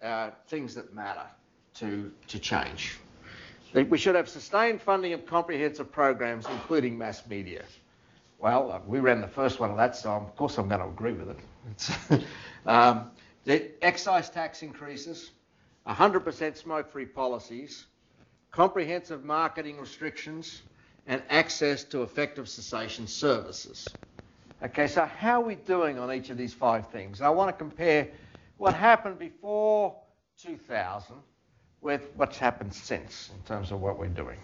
uh, 0.02 0.32
things 0.48 0.74
that 0.74 0.96
matter 0.96 1.28
to, 1.76 2.12
to 2.30 2.40
change. 2.40 2.98
We 3.76 4.00
should 4.00 4.16
have 4.16 4.28
sustained 4.28 4.82
funding 4.82 5.14
of 5.14 5.28
comprehensive 5.28 5.92
programs, 5.92 6.48
including 6.48 6.98
mass 6.98 7.22
media. 7.28 7.62
Well, 8.40 8.72
uh, 8.72 8.80
we 8.86 9.00
ran 9.00 9.22
the 9.22 9.28
first 9.28 9.60
one 9.60 9.72
of 9.72 9.78
that, 9.78 9.96
so 9.96 10.12
of 10.12 10.36
course 10.36 10.58
I'm 10.58 10.68
going 10.68 10.82
to 10.82 10.88
agree 10.88 11.14
with 11.14 11.30
it. 11.30 12.24
um, 12.66 13.12
the 13.46 13.72
excise 13.84 14.30
tax 14.30 14.62
increases, 14.62 15.32
100% 15.88 16.58
smoke-free 16.58 17.08
policies, 17.08 17.86
comprehensive 18.52 19.24
marketing 19.26 19.80
restrictions, 19.80 20.62
and 21.08 21.24
access 21.30 21.84
to 21.86 22.04
effective 22.04 22.48
cessation 22.48 23.08
services. 23.08 23.94
Okay, 24.62 24.88
so 24.88 25.06
how 25.06 25.42
are 25.42 25.46
we 25.46 25.56
doing 25.56 25.98
on 25.98 26.12
each 26.12 26.30
of 26.30 26.38
these 26.38 26.54
five 26.54 26.88
things? 26.90 27.22
I 27.22 27.30
want 27.30 27.50
to 27.50 27.54
compare 27.54 28.08
what 28.58 28.74
happened 28.74 29.18
before 29.18 29.96
2000 30.42 31.16
with 31.82 32.10
what's 32.16 32.38
happened 32.38 32.74
since 32.74 33.30
in 33.34 33.42
terms 33.48 33.72
of 33.72 33.82
what 33.82 33.98
we're 33.98 34.08
doing. 34.08 34.40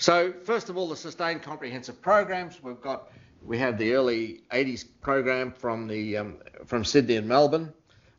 So 0.00 0.32
first 0.44 0.68
of 0.68 0.76
all, 0.76 0.88
the 0.88 0.96
sustained 0.96 1.42
comprehensive 1.42 2.00
programs. 2.00 2.62
We've 2.62 2.80
got 2.80 3.10
we 3.42 3.58
have 3.58 3.78
the 3.78 3.94
early 3.94 4.42
80s 4.52 4.84
program 5.00 5.50
from 5.50 5.88
the 5.88 6.18
um, 6.18 6.38
from 6.66 6.84
Sydney 6.84 7.16
and 7.16 7.26
Melbourne. 7.26 7.72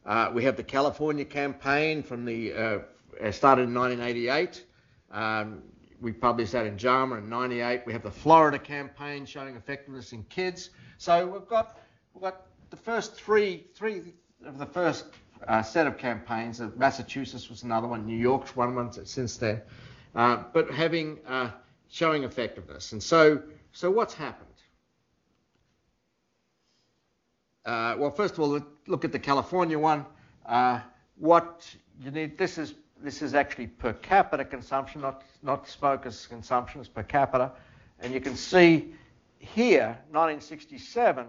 Uh, 0.06 0.30
we 0.34 0.44
have 0.44 0.58
the 0.58 0.63
California 0.63 1.24
campaign 1.24 2.04
from 2.04 2.26
the 2.26 2.54
uh, 2.54 3.32
started 3.32 3.70
in 3.70 3.74
1988. 3.74 4.65
Um, 5.12 5.63
we 6.02 6.12
published 6.12 6.52
that 6.52 6.65
in 6.65 6.78
JAMA 6.78 7.15
in 7.15 7.30
98. 7.30 7.84
We 7.86 7.94
have 7.94 8.04
the 8.04 8.12
Florida 8.12 8.60
campaign 8.60 9.26
showing 9.26 9.56
effectiveness 9.56 10.12
in 10.12 10.24
kids. 10.26 10.72
So 10.98 11.26
we've 11.28 11.48
got 11.48 11.80
we've 12.13 12.24
got 12.24 12.42
the 12.72 12.78
first 12.78 13.15
three 13.15 13.68
three 13.74 14.02
of 14.46 14.58
the 14.58 14.65
first 14.65 15.06
uh, 15.48 15.62
set 15.62 15.88
of 15.88 15.98
campaigns. 15.98 16.60
Uh, 16.60 16.72
Massachusetts 16.76 17.50
was 17.50 17.63
another 17.63 17.88
one. 17.88 18.06
New 18.06 18.18
York's 18.18 18.54
one 18.54 18.76
one 18.76 18.92
since 19.06 19.38
then. 19.38 19.62
Uh, 20.13 20.44
but 20.52 20.70
having 20.72 21.20
uh, 21.26 21.52
showing 21.89 22.23
effectiveness. 22.23 22.91
And 22.93 23.02
so 23.02 23.41
so 23.71 23.91
what's 23.91 24.13
happened? 24.13 24.47
Uh, 27.65 27.95
well, 27.99 28.10
first 28.10 28.34
of 28.34 28.39
all, 28.39 28.60
look 28.88 29.06
at 29.06 29.12
the 29.12 29.19
California 29.19 29.78
one. 29.78 30.06
Uh, 30.45 30.80
what 31.17 31.67
you 32.02 32.10
need. 32.12 32.38
This 32.38 32.58
is 32.58 32.73
this 33.02 33.21
is 33.21 33.34
actually 33.34 33.67
per 33.67 33.93
capita 33.93 34.45
consumption, 34.45 35.02
not 35.02 35.23
not 35.43 35.67
smokers' 35.67 36.25
consumption. 36.25 36.80
It's 36.80 36.89
per 36.89 37.04
capita, 37.04 37.52
and 37.99 38.13
you 38.13 38.21
can 38.21 38.36
see 38.36 38.93
here 39.38 39.97
1967, 40.12 41.28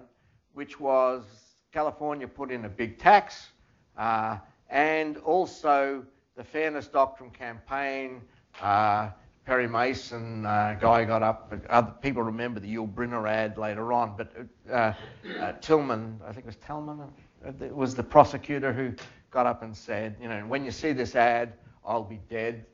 which 0.55 0.81
was 0.81 1.25
California 1.73 2.27
put 2.27 2.51
in 2.51 2.65
a 2.65 2.69
big 2.69 2.99
tax 2.99 3.49
uh, 3.97 4.39
and 4.69 5.17
also 5.19 6.05
the 6.37 6.45
Fairness 6.45 6.87
Doctrine 6.87 7.31
campaign. 7.31 8.23
Uh, 8.61 9.11
Perry 9.45 9.67
Mason 9.67 10.47
uh, 10.47 10.77
guy 10.81 11.05
got 11.05 11.23
up. 11.23 11.53
Other 11.69 11.93
people 12.03 12.23
remember 12.23 12.61
the 12.61 12.75
Yul 12.75 12.93
Brynner 12.93 13.29
ad 13.29 13.59
later 13.59 13.93
on, 13.93 14.15
but 14.17 14.33
uh, 14.71 14.93
uh, 15.39 15.53
Talman, 15.61 16.21
I 16.27 16.33
think 16.33 16.45
it 16.45 16.47
was 16.47 16.57
Talman, 16.57 17.01
uh, 17.01 17.53
was 17.75 17.95
the 17.95 18.03
prosecutor 18.03 18.73
who 18.73 18.93
got 19.31 19.47
up 19.47 19.63
and 19.63 19.77
said, 19.77 20.17
you 20.21 20.29
know, 20.29 20.41
when 20.43 20.65
you 20.65 20.71
see 20.71 20.93
this 20.93 21.17
ad, 21.17 21.55
I'll 21.85 22.05
be 22.05 22.21
dead 22.29 22.65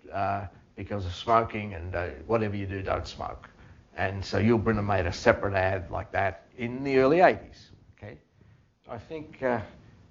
because 0.74 1.06
of 1.06 1.14
smoking, 1.14 1.74
and 1.74 1.94
whatever 2.26 2.56
you 2.56 2.66
do, 2.66 2.82
don't 2.82 3.06
smoke. 3.06 3.48
And 3.96 4.22
so 4.22 4.38
Yul 4.38 4.62
Brynner 4.62 4.84
made 4.84 5.06
a 5.06 5.12
separate 5.12 5.54
ad 5.54 5.90
like 5.90 6.12
that 6.12 6.46
in 6.58 6.84
the 6.84 6.98
early 6.98 7.18
80s. 7.18 7.70
Okay, 7.96 8.18
I 8.90 8.98
think 8.98 9.42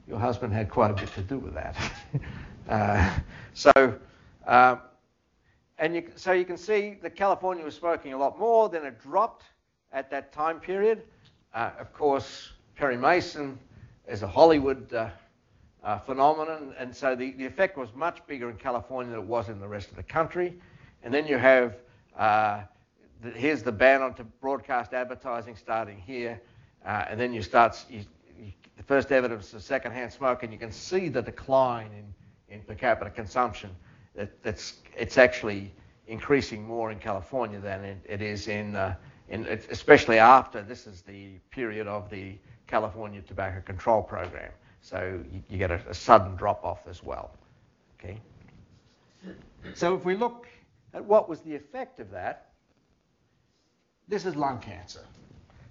your 0.08 0.20
husband 0.20 0.54
had 0.54 0.70
quite 0.70 0.92
a 0.92 0.94
bit 0.94 1.14
to 1.14 1.22
do 1.22 1.38
with 1.38 1.54
that. 1.54 1.76
uh, 2.70 3.20
so, 3.54 4.00
uh, 4.48 4.78
and 5.78 5.96
you, 5.96 6.10
so 6.16 6.32
you 6.32 6.46
can 6.46 6.58
see 6.58 6.98
that 7.02 7.16
California 7.16 7.64
was 7.64 7.76
smoking 7.76 8.14
a 8.14 8.18
lot 8.18 8.40
more, 8.40 8.70
then 8.70 8.86
it 8.86 9.02
dropped 9.02 9.44
at 9.92 10.10
that 10.12 10.32
time 10.32 10.60
period. 10.60 11.04
Uh, 11.54 11.72
of 11.80 11.94
course, 11.94 12.52
Perry 12.76 12.98
Mason 12.98 13.60
is 14.08 14.24
a 14.24 14.28
Hollywood 14.28 14.94
uh, 14.94 15.10
uh, 15.84 16.00
phenomenon, 16.00 16.74
and 16.78 16.96
so 16.96 17.16
the, 17.16 17.32
the 17.34 17.46
effect 17.46 17.78
was 17.78 17.90
much 17.94 18.26
bigger 18.28 18.50
in 18.50 18.58
California 18.58 19.12
than 19.12 19.22
it 19.22 19.28
was 19.28 19.50
in 19.50 19.60
the 19.60 19.68
rest 19.68 19.90
of 19.90 19.96
the 19.96 20.04
country. 20.04 20.54
And 21.04 21.14
then 21.14 21.28
you 21.28 21.38
have 21.38 21.76
uh, 22.18 22.62
the, 23.22 23.32
here's 23.32 23.64
the 23.64 23.72
ban 23.72 24.02
on 24.02 24.14
to 24.16 24.24
broadcast 24.24 24.94
advertising 24.94 25.56
starting 25.56 25.98
here, 25.98 26.42
and 26.84 27.20
then 27.20 27.34
you 27.34 27.42
start 27.42 27.84
you, 27.90 28.06
the 28.78 28.84
first 28.84 29.12
evidence 29.12 29.54
of 29.54 29.64
secondhand 29.64 30.12
smoke, 30.12 30.44
and 30.44 30.52
you 30.52 30.60
can 30.60 30.72
see 30.72 31.10
the 31.10 31.22
decline 31.22 31.90
in, 31.98 32.56
in 32.56 32.62
per 32.62 32.76
capita 32.76 33.10
consumption. 33.10 33.70
That, 34.16 34.42
that's, 34.44 34.76
it's 34.98 35.18
actually 35.18 35.72
increasing 36.08 36.64
more 36.64 36.92
in 36.92 37.00
California 37.00 37.60
than 37.60 37.84
it, 37.84 37.98
it 38.06 38.22
is 38.22 38.48
in, 38.48 38.76
uh, 38.76 38.96
in, 39.30 39.46
especially 39.70 40.20
after 40.20 40.62
this 40.62 40.88
is 40.88 41.02
the 41.02 41.32
period 41.52 41.88
of 41.88 42.10
the 42.10 42.38
California 42.68 43.22
Tobacco 43.22 43.62
Control 43.62 44.02
Program. 44.02 44.52
So 44.82 45.20
you, 45.32 45.44
you 45.50 45.58
get 45.58 45.72
a, 45.72 45.82
a 45.90 45.94
sudden 45.94 46.36
drop 46.36 46.64
off 46.64 46.88
as 46.88 47.04
well. 47.04 47.32
Okay. 48.00 48.20
So 49.74 49.96
if 49.96 50.06
we 50.06 50.16
look 50.16 50.48
at 50.94 51.04
what 51.04 51.28
was 51.28 51.42
the 51.42 51.56
effect 51.56 52.00
of 52.00 52.12
that, 52.12 52.52
this 54.08 54.26
is 54.26 54.36
lung 54.36 54.60
cancer. 54.60 55.06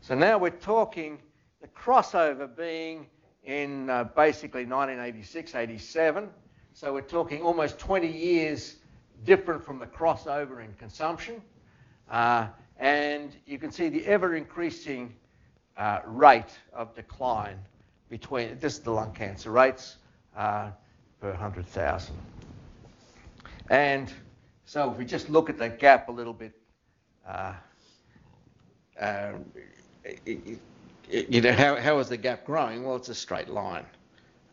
So 0.00 0.14
now 0.14 0.36
we're 0.36 0.50
talking 0.50 1.18
the 1.62 1.68
crossover 1.68 2.54
being 2.54 3.06
in 3.44 3.88
uh, 3.88 4.04
basically 4.04 4.64
1986, 4.64 5.54
87. 5.54 6.28
So 6.76 6.92
we're 6.92 7.02
talking 7.02 7.40
almost 7.40 7.78
20 7.78 8.08
years 8.08 8.74
different 9.24 9.64
from 9.64 9.78
the 9.78 9.86
crossover 9.86 10.62
in 10.62 10.74
consumption. 10.74 11.40
Uh, 12.10 12.48
and 12.80 13.34
you 13.46 13.58
can 13.58 13.70
see 13.70 13.88
the 13.88 14.04
ever 14.06 14.34
increasing 14.34 15.14
uh, 15.76 16.00
rate 16.04 16.58
of 16.72 16.92
decline 16.96 17.60
between, 18.10 18.58
this 18.58 18.72
is 18.74 18.80
the 18.80 18.90
lung 18.90 19.12
cancer 19.12 19.52
rates 19.52 19.98
uh, 20.36 20.70
per 21.20 21.30
100,000. 21.30 22.12
And 23.70 24.12
so 24.64 24.90
if 24.90 24.98
we 24.98 25.04
just 25.04 25.30
look 25.30 25.48
at 25.48 25.56
that 25.58 25.78
gap 25.78 26.08
a 26.08 26.12
little 26.12 26.32
bit, 26.32 26.52
uh, 27.24 27.52
uh, 29.00 29.32
you 30.26 31.40
know, 31.40 31.52
how, 31.52 31.76
how 31.76 32.00
is 32.00 32.08
the 32.08 32.16
gap 32.16 32.44
growing? 32.44 32.82
Well, 32.82 32.96
it's 32.96 33.10
a 33.10 33.14
straight 33.14 33.48
line. 33.48 33.86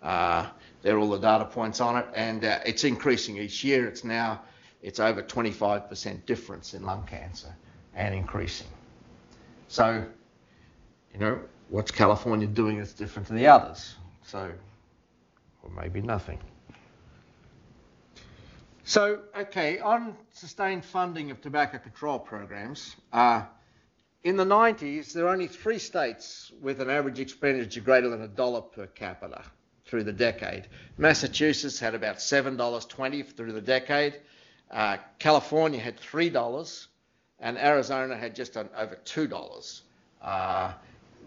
Uh, 0.01 0.47
there 0.81 0.95
are 0.95 0.99
all 0.99 1.09
the 1.09 1.19
data 1.19 1.45
points 1.45 1.79
on 1.79 1.97
it, 1.97 2.05
and 2.15 2.43
uh, 2.43 2.59
it's 2.65 2.83
increasing 2.83 3.37
each 3.37 3.63
year. 3.63 3.87
It's 3.87 4.03
now 4.03 4.41
it's 4.81 4.99
over 4.99 5.21
25% 5.21 6.25
difference 6.25 6.73
in 6.73 6.83
lung 6.83 7.05
cancer 7.05 7.55
and 7.95 8.15
increasing. 8.15 8.67
So, 9.67 10.03
you 11.13 11.19
know, 11.19 11.39
what's 11.69 11.91
California 11.91 12.47
doing 12.47 12.79
that's 12.79 12.93
different 12.93 13.27
to 13.27 13.33
the 13.33 13.47
others? 13.47 13.95
So, 14.23 14.51
or 15.61 15.69
maybe 15.69 16.01
nothing. 16.01 16.39
So, 18.83 19.19
okay, 19.37 19.79
on 19.79 20.15
sustained 20.33 20.83
funding 20.83 21.29
of 21.29 21.41
tobacco 21.41 21.77
control 21.77 22.17
programs, 22.17 22.95
uh, 23.13 23.43
in 24.23 24.35
the 24.35 24.45
90s, 24.45 25.13
there 25.13 25.25
were 25.25 25.29
only 25.29 25.47
three 25.47 25.79
states 25.79 26.51
with 26.59 26.81
an 26.81 26.89
average 26.89 27.19
expenditure 27.19 27.81
greater 27.81 28.09
than 28.09 28.21
a 28.21 28.27
dollar 28.27 28.61
per 28.61 28.87
capita 28.87 29.43
through 29.91 30.05
the 30.05 30.13
decade. 30.13 30.67
Massachusetts 30.97 31.77
had 31.77 31.93
about 31.93 32.15
$7.20 32.15 33.35
through 33.35 33.51
the 33.51 33.61
decade. 33.61 34.21
Uh, 34.71 34.95
California 35.19 35.81
had 35.81 35.99
$3, 35.99 36.87
and 37.41 37.57
Arizona 37.57 38.15
had 38.15 38.33
just 38.33 38.55
over 38.55 38.97
$2. 39.03 39.81
Uh, 40.21 40.73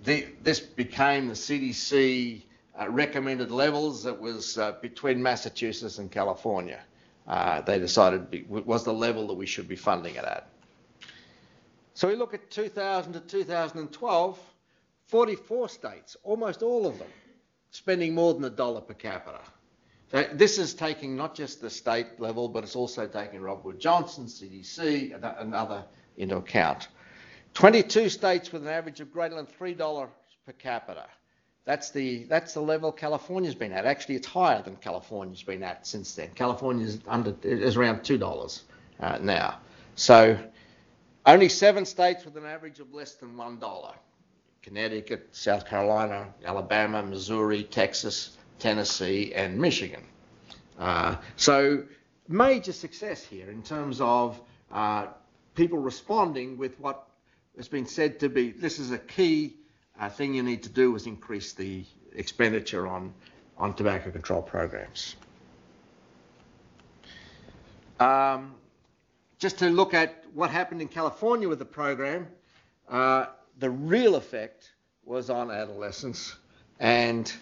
the, 0.04 0.26
this 0.42 0.60
became 0.60 1.28
the 1.28 1.34
CDC 1.34 2.42
uh, 2.80 2.88
recommended 2.88 3.50
levels 3.50 4.02
that 4.02 4.18
was 4.18 4.56
uh, 4.56 4.72
between 4.80 5.22
Massachusetts 5.22 5.98
and 5.98 6.10
California. 6.10 6.80
Uh, 7.28 7.60
they 7.60 7.78
decided 7.78 8.26
it 8.32 8.48
was 8.48 8.82
the 8.84 8.92
level 8.92 9.26
that 9.26 9.34
we 9.34 9.44
should 9.44 9.68
be 9.68 9.76
funding 9.76 10.14
it 10.14 10.24
at. 10.24 10.48
So 11.92 12.08
we 12.08 12.16
look 12.16 12.32
at 12.32 12.50
2000 12.50 13.12
to 13.12 13.20
2012, 13.20 14.38
44 15.08 15.68
states, 15.68 16.16
almost 16.24 16.62
all 16.62 16.86
of 16.86 16.98
them, 16.98 17.08
spending 17.74 18.14
more 18.14 18.32
than 18.34 18.44
a 18.44 18.50
dollar 18.50 18.80
per 18.80 18.94
capita. 18.94 19.40
So 20.12 20.24
this 20.32 20.58
is 20.58 20.74
taking 20.74 21.16
not 21.16 21.34
just 21.34 21.60
the 21.60 21.68
state 21.68 22.20
level, 22.20 22.48
but 22.48 22.62
it's 22.62 22.76
also 22.76 23.08
taking 23.08 23.40
Robert 23.40 23.64
Wood 23.64 23.80
Johnson, 23.80 24.26
CDC, 24.26 25.12
and 25.40 25.54
other 25.54 25.84
into 26.16 26.36
account. 26.36 26.86
22 27.54 28.08
states 28.10 28.52
with 28.52 28.62
an 28.62 28.68
average 28.68 29.00
of 29.00 29.12
greater 29.12 29.34
than 29.34 29.46
$3 29.46 30.08
per 30.46 30.52
capita. 30.52 31.06
That's 31.64 31.90
the, 31.90 32.24
that's 32.24 32.54
the 32.54 32.60
level 32.60 32.92
California's 32.92 33.56
been 33.56 33.72
at. 33.72 33.86
Actually, 33.86 34.16
it's 34.16 34.28
higher 34.28 34.62
than 34.62 34.76
California's 34.76 35.42
been 35.42 35.64
at 35.64 35.84
since 35.84 36.14
then. 36.14 36.30
California 36.36 36.86
is, 36.86 37.00
under, 37.08 37.34
is 37.42 37.76
around 37.76 38.00
$2 38.02 38.62
uh, 39.00 39.18
now. 39.20 39.58
So 39.96 40.38
only 41.26 41.48
seven 41.48 41.84
states 41.84 42.24
with 42.24 42.36
an 42.36 42.44
average 42.44 42.78
of 42.78 42.94
less 42.94 43.14
than 43.14 43.34
$1. 43.34 43.94
Connecticut, 44.64 45.28
South 45.32 45.66
Carolina, 45.66 46.32
Alabama, 46.42 47.02
Missouri, 47.02 47.64
Texas, 47.64 48.36
Tennessee, 48.58 49.34
and 49.34 49.58
Michigan. 49.58 50.02
Uh, 50.78 51.16
so 51.36 51.84
major 52.28 52.72
success 52.72 53.22
here 53.22 53.50
in 53.50 53.62
terms 53.62 54.00
of 54.00 54.40
uh, 54.72 55.06
people 55.54 55.78
responding 55.78 56.56
with 56.56 56.80
what 56.80 57.06
has 57.58 57.68
been 57.68 57.86
said 57.86 58.18
to 58.20 58.30
be 58.30 58.52
this 58.52 58.78
is 58.78 58.90
a 58.90 58.98
key 58.98 59.54
uh, 60.00 60.08
thing 60.08 60.34
you 60.34 60.42
need 60.42 60.62
to 60.62 60.70
do 60.70 60.96
is 60.96 61.06
increase 61.06 61.52
the 61.52 61.84
expenditure 62.14 62.86
on, 62.88 63.12
on 63.58 63.74
tobacco 63.74 64.10
control 64.10 64.40
programs. 64.40 65.14
Um, 68.00 68.54
just 69.38 69.58
to 69.58 69.68
look 69.68 69.92
at 69.92 70.24
what 70.32 70.50
happened 70.50 70.80
in 70.80 70.88
California 70.88 71.48
with 71.48 71.58
the 71.58 71.64
program, 71.66 72.26
uh, 72.88 73.26
the 73.58 73.70
real 73.70 74.16
effect 74.16 74.72
was 75.04 75.30
on 75.30 75.50
adolescents, 75.50 76.36
and 76.80 77.32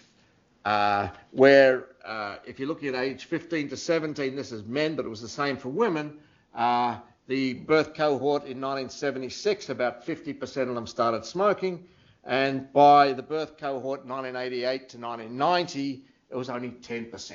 uh, 0.65 1.09
where 1.31 1.87
uh, 2.05 2.37
if 2.45 2.59
you're 2.59 2.67
looking 2.67 2.89
at 2.89 2.95
age 2.95 3.25
15 3.25 3.69
to 3.69 3.77
17, 3.77 4.35
this 4.35 4.51
is 4.51 4.63
men, 4.63 4.95
but 4.95 5.05
it 5.05 5.09
was 5.09 5.21
the 5.21 5.27
same 5.27 5.57
for 5.57 5.69
women. 5.69 6.17
Uh, 6.53 6.97
the 7.27 7.53
birth 7.53 7.93
cohort 7.93 8.43
in 8.43 8.59
1976, 8.59 9.69
about 9.69 10.05
50% 10.05 10.69
of 10.69 10.75
them 10.75 10.87
started 10.87 11.25
smoking. 11.25 11.85
And 12.25 12.71
by 12.71 13.13
the 13.13 13.23
birth 13.23 13.57
cohort 13.57 14.05
1988 14.05 14.89
to 14.89 14.97
1990, 14.97 16.05
it 16.29 16.35
was 16.35 16.49
only 16.49 16.71
10%. 16.71 17.33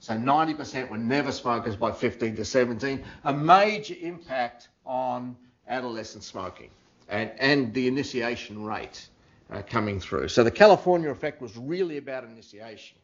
So 0.00 0.14
90% 0.14 0.88
were 0.88 0.98
never 0.98 1.32
smokers 1.32 1.76
by 1.76 1.92
15 1.92 2.36
to 2.36 2.44
17. 2.44 3.04
A 3.24 3.32
major 3.32 3.94
impact 4.00 4.68
on 4.86 5.36
adolescent 5.68 6.22
smoking 6.24 6.70
and, 7.08 7.30
and 7.38 7.74
the 7.74 7.88
initiation 7.88 8.64
rate 8.64 9.08
uh, 9.50 9.62
coming 9.66 10.00
through. 10.00 10.28
So 10.28 10.44
the 10.44 10.50
California 10.50 11.10
effect 11.10 11.40
was 11.40 11.56
really 11.56 11.96
about 11.96 12.24
initiation. 12.24 12.98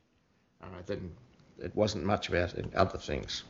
Uh, 0.62 0.66
then 0.86 1.10
it 1.58 1.74
wasn't 1.74 2.04
much 2.04 2.28
about 2.28 2.54
other 2.74 2.98
things. 2.98 3.44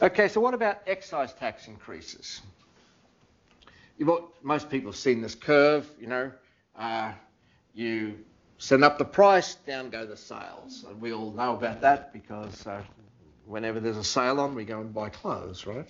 Okay, 0.00 0.28
so 0.28 0.40
what 0.40 0.54
about 0.54 0.78
excise 0.86 1.32
tax 1.32 1.66
increases? 1.68 2.40
most 4.42 4.70
people 4.70 4.92
have 4.92 4.98
seen 4.98 5.20
this 5.20 5.34
curve, 5.34 5.90
you 6.00 6.06
know. 6.06 6.30
Uh, 6.76 7.10
you 7.74 8.16
send 8.58 8.84
up 8.84 8.96
the 8.96 9.04
price, 9.04 9.56
down 9.56 9.90
go 9.90 10.06
the 10.06 10.16
sales. 10.16 10.84
And 10.88 11.00
we 11.00 11.12
all 11.12 11.32
know 11.32 11.54
about 11.56 11.80
that 11.80 12.12
because 12.12 12.66
uh, 12.66 12.82
whenever 13.46 13.80
there's 13.80 13.96
a 13.96 14.04
sale 14.04 14.38
on, 14.40 14.54
we 14.54 14.64
go 14.64 14.80
and 14.80 14.94
buy 14.94 15.08
clothes, 15.08 15.66
right? 15.66 15.88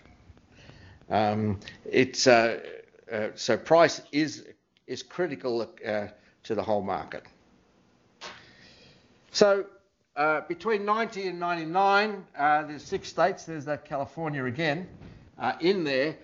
Um, 1.11 1.59
it's, 1.85 2.27
uh, 2.27 2.61
uh 3.11 3.29
so 3.35 3.57
price 3.57 4.03
is, 4.13 4.47
is 4.87 5.03
critical 5.03 5.63
uh, 5.87 6.07
to 6.45 6.55
the 6.55 6.63
whole 6.63 6.83
market. 6.83 7.25
So 9.31 9.67
uh, 10.17 10.41
between 10.49 10.85
90 10.85 11.29
and 11.29 11.41
99, 11.41 12.25
uh, 12.37 12.63
there's 12.65 12.83
six 12.83 13.09
states, 13.09 13.45
there's 13.45 13.65
that 13.67 13.85
California 13.85 14.45
again, 14.45 14.89
uh, 15.39 15.53
in 15.61 15.85
there, 15.85 16.17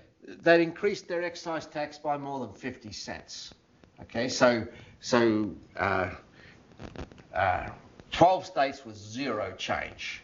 that 0.42 0.59
increased 0.59 1.07
their 1.07 1.23
excise 1.23 1.66
tax 1.66 1.99
by 1.99 2.16
more 2.16 2.40
than 2.40 2.53
50 2.55 2.90
cents. 2.92 3.55
Okay, 4.03 4.29
so, 4.29 4.66
so 5.01 5.51
uh, 5.77 6.11
uh, 7.35 7.68
12 8.11 8.47
states 8.47 8.85
with 8.85 8.97
zero 8.97 9.53
change 9.57 10.23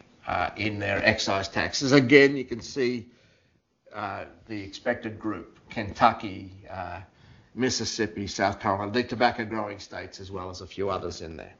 in 0.57 0.79
their 0.79 1.03
excise 1.05 1.47
taxes. 1.47 1.91
Again, 1.91 2.35
you 2.35 2.45
can 2.45 2.61
see 2.61 3.07
the 3.91 4.61
expected 4.63 5.19
group 5.19 5.59
Kentucky, 5.69 6.51
Mississippi, 7.55 8.27
South 8.27 8.59
Carolina, 8.59 8.91
the 8.91 9.03
tobacco 9.03 9.45
growing 9.45 9.79
states, 9.79 10.19
as 10.19 10.31
well 10.31 10.49
as 10.49 10.61
a 10.61 10.67
few 10.67 10.89
others 10.89 11.21
in 11.21 11.37
there 11.37 11.53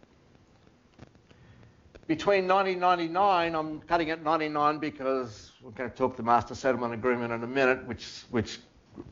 between 2.12 2.46
1999, 2.46 3.56
I'm 3.56 3.80
cutting 3.84 4.10
at 4.10 4.22
99 4.22 4.80
because 4.80 5.54
we're 5.62 5.72
going 5.72 5.90
to 5.90 5.96
talk 5.96 6.18
the 6.18 6.24
Master 6.24 6.54
Settlement 6.54 6.94
Agreement 6.94 7.32
in 7.32 7.42
a 7.42 7.48
minute, 7.48 7.88
which, 7.88 8.24
which 8.32 8.60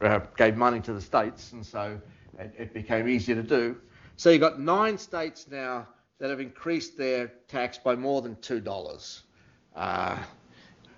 uh, 0.01 0.19
gave 0.36 0.58
money 0.58 0.82
to 0.82 0.91
the 0.91 0.99
states, 0.99 1.53
and 1.53 1.65
so 1.65 1.97
it, 2.38 2.53
it 2.58 2.73
became 2.73 3.08
easier 3.08 3.36
to 3.36 3.43
do. 3.43 3.77
So 4.17 4.32
you've 4.32 4.41
got 4.41 4.60
nine 4.60 4.97
states 4.97 5.47
now 5.49 5.88
that 6.19 6.29
have 6.29 6.41
increased 6.41 6.97
their 6.97 7.27
tax 7.47 7.77
by 7.77 7.95
more 7.95 8.21
than 8.21 8.36
$2. 8.36 9.21
Uh, 9.77 10.17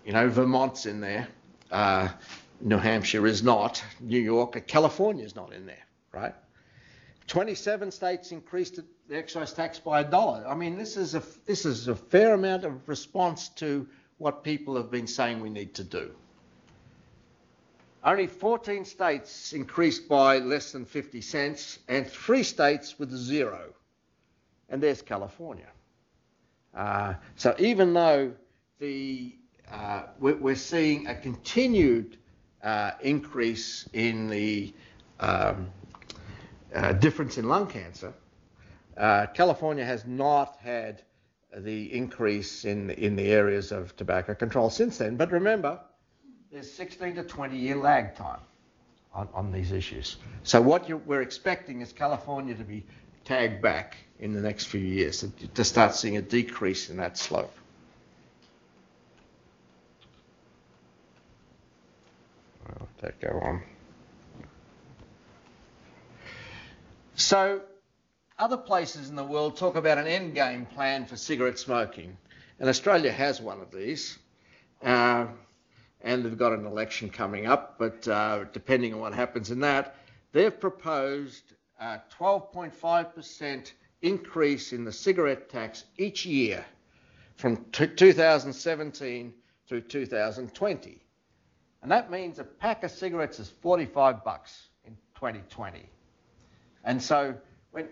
you 0.03 0.12
know, 0.12 0.27
Vermont's 0.27 0.88
in 0.88 1.01
there. 1.01 1.27
Uh, 1.71 2.10
New 2.60 2.77
Hampshire 2.77 3.25
is 3.25 3.41
not. 3.41 3.84
New 3.99 4.19
York, 4.19 4.67
California 4.67 5.25
is 5.25 5.36
not 5.36 5.53
in 5.53 5.65
there, 5.65 5.86
right? 6.12 6.36
27 7.27 7.91
states 7.91 8.31
increased 8.31 8.79
the 9.07 9.17
excise 9.17 9.53
tax 9.53 9.79
by 9.79 10.01
a 10.01 10.03
dollar. 10.03 10.45
I 10.47 10.53
mean, 10.53 10.77
this 10.77 10.97
is 10.97 11.15
a 11.15 11.23
this 11.45 11.65
is 11.65 11.88
a 11.88 11.95
fair 11.95 12.34
amount 12.34 12.65
of 12.65 12.88
response 12.88 13.49
to 13.49 13.88
what 14.17 14.43
people 14.43 14.75
have 14.75 14.91
been 14.91 15.07
saying 15.07 15.39
we 15.39 15.49
need 15.49 15.73
to 15.75 15.84
do. 15.84 16.12
Only 18.03 18.27
14 18.27 18.84
states 18.84 19.53
increased 19.53 20.10
by 20.10 20.39
less 20.39 20.71
than 20.71 20.86
50 20.86 21.21
cents, 21.21 21.79
and 21.88 22.07
three 22.07 22.43
states 22.43 22.97
with 22.97 23.12
zero. 23.12 23.73
And 24.69 24.81
there's 24.81 25.01
California. 25.01 25.69
Uh, 26.73 27.13
so 27.36 27.55
even 27.60 27.93
though 27.93 28.34
the 28.79 29.36
uh, 29.71 30.03
we're, 30.19 30.55
seeing 30.55 31.07
a 31.07 31.15
continued 31.15 32.17
uh, 32.63 32.91
increase 33.01 33.88
in 33.93 34.29
the 34.29 34.73
um, 35.19 35.69
uh, 36.73 36.93
difference 36.93 37.38
in 37.38 37.47
lung 37.47 37.67
cancer, 37.67 38.13
uh, 38.97 39.27
California 39.34 39.86
has 39.86 40.05
not 40.05 40.57
had 40.62 41.01
the 41.57 41.93
increase 41.93 42.63
in 42.65 42.91
in 42.91 43.15
the 43.15 43.31
areas 43.31 43.71
of 43.71 43.95
tobacco 43.97 44.34
control 44.34 44.69
since 44.69 44.97
then. 44.97 45.17
But 45.17 45.31
remember, 45.31 45.79
there's 46.51 46.71
16 46.71 47.15
to 47.15 47.23
20 47.23 47.57
year 47.57 47.75
lag 47.75 48.15
time 48.15 48.39
on, 49.13 49.27
on 49.34 49.51
these 49.51 49.71
issues. 49.71 50.17
So 50.43 50.62
what 50.62 50.89
we're 51.05 51.21
expecting 51.21 51.81
is 51.81 51.91
California 51.93 52.55
to 52.55 52.63
be 52.63 52.86
tagged 53.25 53.62
back 53.62 53.97
in 54.19 54.34
the 54.34 54.41
next 54.41 54.65
few 54.65 54.79
years 54.79 55.25
to 55.53 55.63
start 55.63 55.95
seeing 55.95 56.17
a 56.17 56.21
decrease 56.21 56.89
in 56.89 56.97
that 56.97 57.17
slope. 57.17 57.53
I'll 62.79 62.88
that 63.01 63.19
go 63.19 63.39
on. 63.41 63.63
So 67.15 67.62
other 68.39 68.57
places 68.57 69.10
in 69.10 69.15
the 69.15 69.23
world 69.23 69.57
talk 69.57 69.75
about 69.75 69.97
an 69.97 70.07
end 70.07 70.34
game 70.34 70.65
plan 70.65 71.05
for 71.05 71.15
cigarette 71.15 71.60
smoking, 71.60 72.17
and 72.60 72.67
Australia 72.67 73.12
has 73.12 73.41
one 73.41 73.62
of 73.62 73.71
these. 73.71 74.17
Uh, 74.84 75.27
and 76.03 76.25
they've 76.25 76.38
got 76.38 76.53
an 76.53 76.65
election 76.65 77.10
coming 77.10 77.45
up, 77.45 77.75
but 77.77 78.07
uh, 78.07 78.45
depending 78.53 78.93
on 78.93 78.99
what 78.99 79.13
happens 79.13 79.51
in 79.51 79.60
that, 79.60 79.95
they've 80.31 80.60
proposed 80.60 81.53
a 81.79 81.99
12.5% 82.19 83.71
increase 84.01 84.73
in 84.73 84.84
the 84.84 84.91
cigarette 84.91 85.49
tax 85.49 85.84
each 85.97 86.25
year 86.25 86.65
from 87.36 87.57
t- 87.71 87.88
2017 87.88 89.34
through 89.67 89.81
2020. 89.81 91.01
And 91.82 91.91
that 91.91 92.12
means 92.12 92.39
a 92.39 92.44
pack 92.44 92.84
of 92.84 92.91
cigarettes 92.91 93.39
is 93.39 93.50
45 93.62 94.24
bucks 94.24 94.67
in 94.86 94.96
2020. 95.15 95.89
And 96.84 97.02
so 97.02 97.36
when 97.72 97.88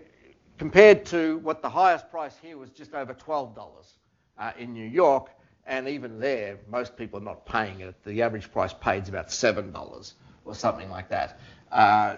compared 0.60 1.06
to 1.06 1.38
what 1.40 1.62
the 1.62 1.70
highest 1.70 2.12
price 2.12 2.36
here 2.42 2.58
was 2.58 2.70
just 2.70 2.94
over 2.94 3.14
$12 3.14 3.94
uh, 4.38 4.52
in 4.60 4.74
New 4.74 4.88
York. 4.88 5.32
And 5.66 5.88
even 5.88 6.20
there, 6.20 6.58
most 6.70 6.98
people 6.98 7.20
are 7.20 7.24
not 7.24 7.46
paying 7.46 7.80
it. 7.80 7.96
The 8.04 8.22
average 8.22 8.52
price 8.52 8.74
paid 8.74 9.04
is 9.04 9.10
about 9.10 9.30
$7 9.30 10.14
or 10.46 10.56
something 10.56 10.90
like 10.90 11.10
that. 11.10 11.40
Uh, 11.72 12.18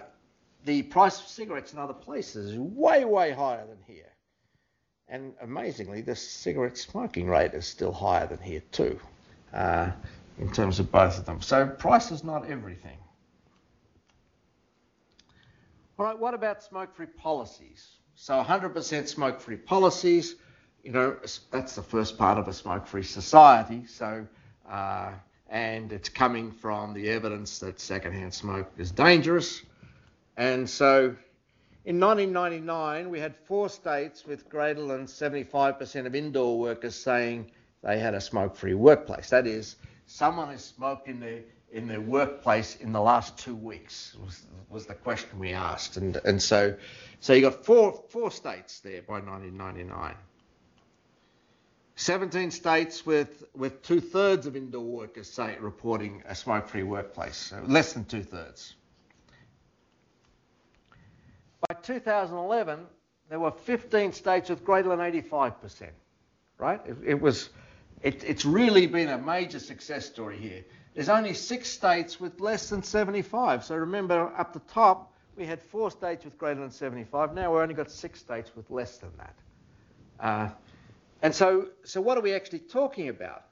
the 0.64 0.82
price 0.82 1.20
of 1.20 1.26
cigarettes 1.26 1.72
in 1.72 1.78
other 1.78 1.94
places 1.94 2.52
is 2.52 2.58
way, 2.58 3.04
way 3.04 3.32
higher 3.32 3.64
than 3.66 3.78
here. 3.86 4.10
And 5.08 5.34
amazingly, 5.42 6.00
the 6.00 6.16
cigarette 6.16 6.78
smoking 6.78 7.28
rate 7.28 7.52
is 7.52 7.66
still 7.66 7.92
higher 7.92 8.26
than 8.26 8.38
here 8.38 8.62
too, 8.72 8.98
uh, 9.52 9.90
in 10.38 10.50
terms 10.50 10.78
of 10.80 10.90
both 10.90 11.18
of 11.18 11.24
them. 11.24 11.40
So 11.40 11.66
price 11.66 12.10
is 12.10 12.24
not 12.24 12.48
everything. 12.48 12.98
All 15.98 16.06
right, 16.06 16.18
what 16.18 16.34
about 16.34 16.62
smoke-free 16.62 17.06
policies? 17.18 17.96
So 18.14 18.42
100% 18.42 19.08
smoke-free 19.08 19.56
policies, 19.56 20.36
you 20.82 20.92
know, 20.92 21.16
that's 21.50 21.74
the 21.74 21.82
first 21.82 22.18
part 22.18 22.38
of 22.38 22.48
a 22.48 22.52
smoke-free 22.52 23.04
society. 23.04 23.86
So, 23.86 24.26
uh, 24.68 25.12
and 25.48 25.92
it's 25.92 26.08
coming 26.08 26.50
from 26.50 26.94
the 26.94 27.08
evidence 27.10 27.58
that 27.58 27.78
secondhand 27.78 28.32
smoke 28.32 28.72
is 28.78 28.90
dangerous. 28.90 29.62
And 30.36 30.68
so 30.68 31.14
in 31.84 31.98
1999, 32.00 33.10
we 33.10 33.20
had 33.20 33.36
four 33.36 33.68
states 33.68 34.24
with 34.24 34.48
greater 34.48 34.86
than 34.86 35.06
75% 35.06 36.06
of 36.06 36.14
indoor 36.14 36.58
workers 36.58 36.94
saying 36.94 37.50
they 37.82 37.98
had 37.98 38.14
a 38.14 38.20
smoke-free 38.20 38.74
workplace. 38.74 39.30
That 39.30 39.46
is, 39.46 39.76
someone 40.12 40.48
has 40.48 40.62
smoked 40.62 41.08
in 41.08 41.20
their 41.20 41.40
in 41.72 41.88
their 41.88 42.00
workplace 42.00 42.76
in 42.76 42.92
the 42.92 43.00
last 43.00 43.38
two 43.38 43.56
weeks 43.56 44.14
was, 44.22 44.42
was 44.68 44.84
the 44.84 44.94
question 44.94 45.38
we 45.38 45.54
asked. 45.54 45.96
And, 45.96 46.16
and 46.16 46.40
so, 46.40 46.76
so 47.20 47.32
you 47.32 47.40
got 47.40 47.64
four, 47.64 48.04
four 48.10 48.30
states 48.30 48.80
there 48.80 49.00
by 49.00 49.20
1999. 49.20 50.14
17 51.96 52.50
states 52.50 53.06
with, 53.06 53.44
with 53.54 53.82
two 53.82 54.00
thirds 54.00 54.46
of 54.46 54.54
indoor 54.54 54.84
workers 54.84 55.30
say, 55.30 55.56
reporting 55.60 56.22
a 56.26 56.34
smoke 56.34 56.68
free 56.68 56.82
workplace, 56.82 57.36
so 57.36 57.62
less 57.66 57.94
than 57.94 58.04
two 58.04 58.22
thirds. 58.22 58.74
By 61.70 61.76
2011, 61.82 62.80
there 63.30 63.40
were 63.40 63.50
15 63.50 64.12
states 64.12 64.50
with 64.50 64.62
greater 64.62 64.90
than 64.90 64.98
85%, 64.98 65.88
right? 66.58 66.80
It, 66.84 66.96
it 67.02 67.20
was, 67.20 67.48
it, 68.02 68.24
it's 68.24 68.44
really 68.44 68.86
been 68.86 69.08
a 69.08 69.18
major 69.18 69.58
success 69.58 70.06
story 70.06 70.38
here. 70.38 70.64
There's 70.94 71.08
only 71.08 71.34
six 71.34 71.68
states 71.70 72.20
with 72.20 72.40
less 72.40 72.68
than 72.68 72.82
75. 72.82 73.64
So 73.64 73.76
remember, 73.76 74.32
up 74.36 74.52
the 74.52 74.60
top, 74.60 75.12
we 75.36 75.46
had 75.46 75.62
four 75.62 75.90
states 75.90 76.24
with 76.24 76.36
greater 76.36 76.60
than 76.60 76.70
75. 76.70 77.34
Now 77.34 77.52
we've 77.52 77.62
only 77.62 77.74
got 77.74 77.90
six 77.90 78.20
states 78.20 78.50
with 78.54 78.70
less 78.70 78.98
than 78.98 79.10
that. 79.16 79.34
Uh, 80.20 80.50
and 81.22 81.34
so, 81.34 81.68
so 81.84 82.00
what 82.00 82.18
are 82.18 82.20
we 82.20 82.34
actually 82.34 82.58
talking 82.58 83.08
about? 83.08 83.44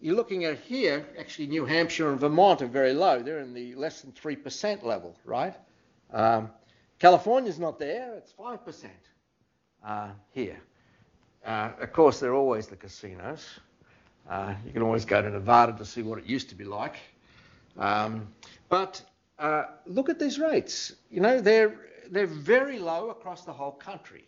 You're 0.00 0.14
looking 0.14 0.44
at 0.44 0.58
here, 0.60 1.06
actually 1.18 1.46
New 1.46 1.64
Hampshire 1.64 2.10
and 2.10 2.20
Vermont 2.20 2.60
are 2.60 2.66
very 2.66 2.92
low. 2.92 3.22
They're 3.22 3.40
in 3.40 3.54
the 3.54 3.74
less 3.74 4.02
than 4.02 4.12
3% 4.12 4.84
level, 4.84 5.16
right? 5.24 5.54
Um, 6.12 6.50
California's 6.98 7.58
not 7.58 7.78
there, 7.78 8.14
it's 8.16 8.32
5% 8.32 8.84
uh, 9.84 10.08
here. 10.30 10.60
Uh, 11.46 11.70
of 11.80 11.92
course, 11.92 12.18
there 12.18 12.32
are 12.32 12.34
always 12.34 12.66
the 12.66 12.74
casinos. 12.74 13.60
Uh, 14.28 14.52
you 14.66 14.72
can 14.72 14.82
always 14.82 15.04
go 15.04 15.22
to 15.22 15.30
Nevada 15.30 15.72
to 15.78 15.84
see 15.84 16.02
what 16.02 16.18
it 16.18 16.26
used 16.26 16.48
to 16.48 16.56
be 16.56 16.64
like. 16.64 16.96
Um, 17.78 18.26
but 18.68 19.00
uh, 19.38 19.66
look 19.86 20.08
at 20.08 20.18
these 20.18 20.40
rates. 20.40 20.92
You 21.08 21.20
know, 21.20 21.40
they're, 21.40 21.78
they're 22.10 22.26
very 22.26 22.80
low 22.80 23.10
across 23.10 23.44
the 23.44 23.52
whole 23.52 23.70
country. 23.70 24.24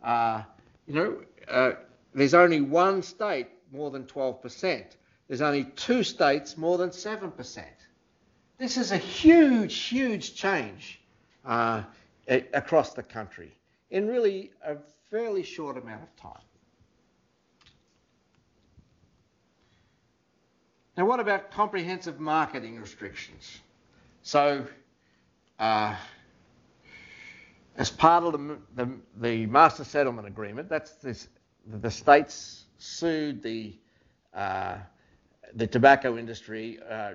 Uh, 0.00 0.42
you 0.86 0.94
know, 0.94 1.16
uh, 1.48 1.72
there's 2.14 2.34
only 2.34 2.60
one 2.60 3.02
state 3.02 3.48
more 3.72 3.90
than 3.90 4.04
12%. 4.04 4.84
There's 5.26 5.40
only 5.40 5.64
two 5.64 6.04
states 6.04 6.56
more 6.56 6.78
than 6.78 6.90
7%. 6.90 7.64
This 8.58 8.76
is 8.76 8.92
a 8.92 8.96
huge, 8.96 9.74
huge 9.74 10.36
change 10.36 11.00
uh, 11.44 11.82
across 12.28 12.94
the 12.94 13.02
country 13.02 13.50
in 13.90 14.06
really 14.06 14.52
a 14.64 14.76
fairly 15.14 15.44
short 15.44 15.76
amount 15.76 16.02
of 16.02 16.16
time. 16.16 16.42
Now, 20.96 21.06
what 21.06 21.20
about 21.20 21.52
comprehensive 21.52 22.18
marketing 22.18 22.80
restrictions? 22.80 23.60
So, 24.22 24.66
uh, 25.60 25.94
as 27.76 27.92
part 27.92 28.24
of 28.24 28.32
the, 28.32 28.58
the, 28.74 28.90
the, 29.20 29.46
Master 29.46 29.84
Settlement 29.84 30.26
Agreement, 30.26 30.68
that's 30.68 30.94
this, 30.94 31.28
the 31.64 31.92
states 31.92 32.64
sued 32.78 33.40
the, 33.40 33.78
uh, 34.34 34.78
the 35.54 35.68
tobacco 35.68 36.18
industry, 36.18 36.80
uh, 36.90 37.12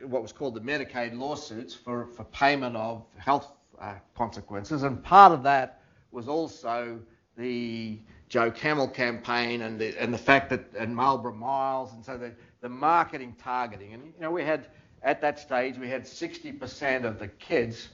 what 0.00 0.22
was 0.22 0.32
called 0.32 0.54
the 0.54 0.62
Medicaid 0.62 1.14
lawsuits, 1.18 1.74
for, 1.74 2.06
for 2.06 2.24
payment 2.24 2.74
of 2.74 3.04
health 3.18 3.52
uh, 3.78 3.96
consequences. 4.16 4.82
And 4.82 5.04
part 5.04 5.32
of 5.32 5.42
that 5.42 5.82
was 6.10 6.26
also 6.26 7.00
the 7.36 7.98
Joe 8.28 8.50
Camel 8.50 8.88
campaign 8.88 9.62
and 9.62 9.78
the, 9.78 9.96
and 10.00 10.12
the 10.12 10.18
fact 10.18 10.50
that, 10.50 10.64
and 10.78 10.94
Marlboro 10.94 11.34
Miles, 11.34 11.92
and 11.92 12.04
so 12.04 12.16
the, 12.16 12.32
the 12.60 12.68
marketing 12.68 13.36
targeting. 13.42 13.92
And, 13.92 14.04
you 14.04 14.20
know, 14.20 14.30
we 14.30 14.42
had, 14.42 14.68
at 15.02 15.20
that 15.20 15.38
stage, 15.38 15.78
we 15.78 15.88
had 15.88 16.04
60% 16.04 17.04
of 17.04 17.18
the 17.18 17.28
kids 17.28 17.88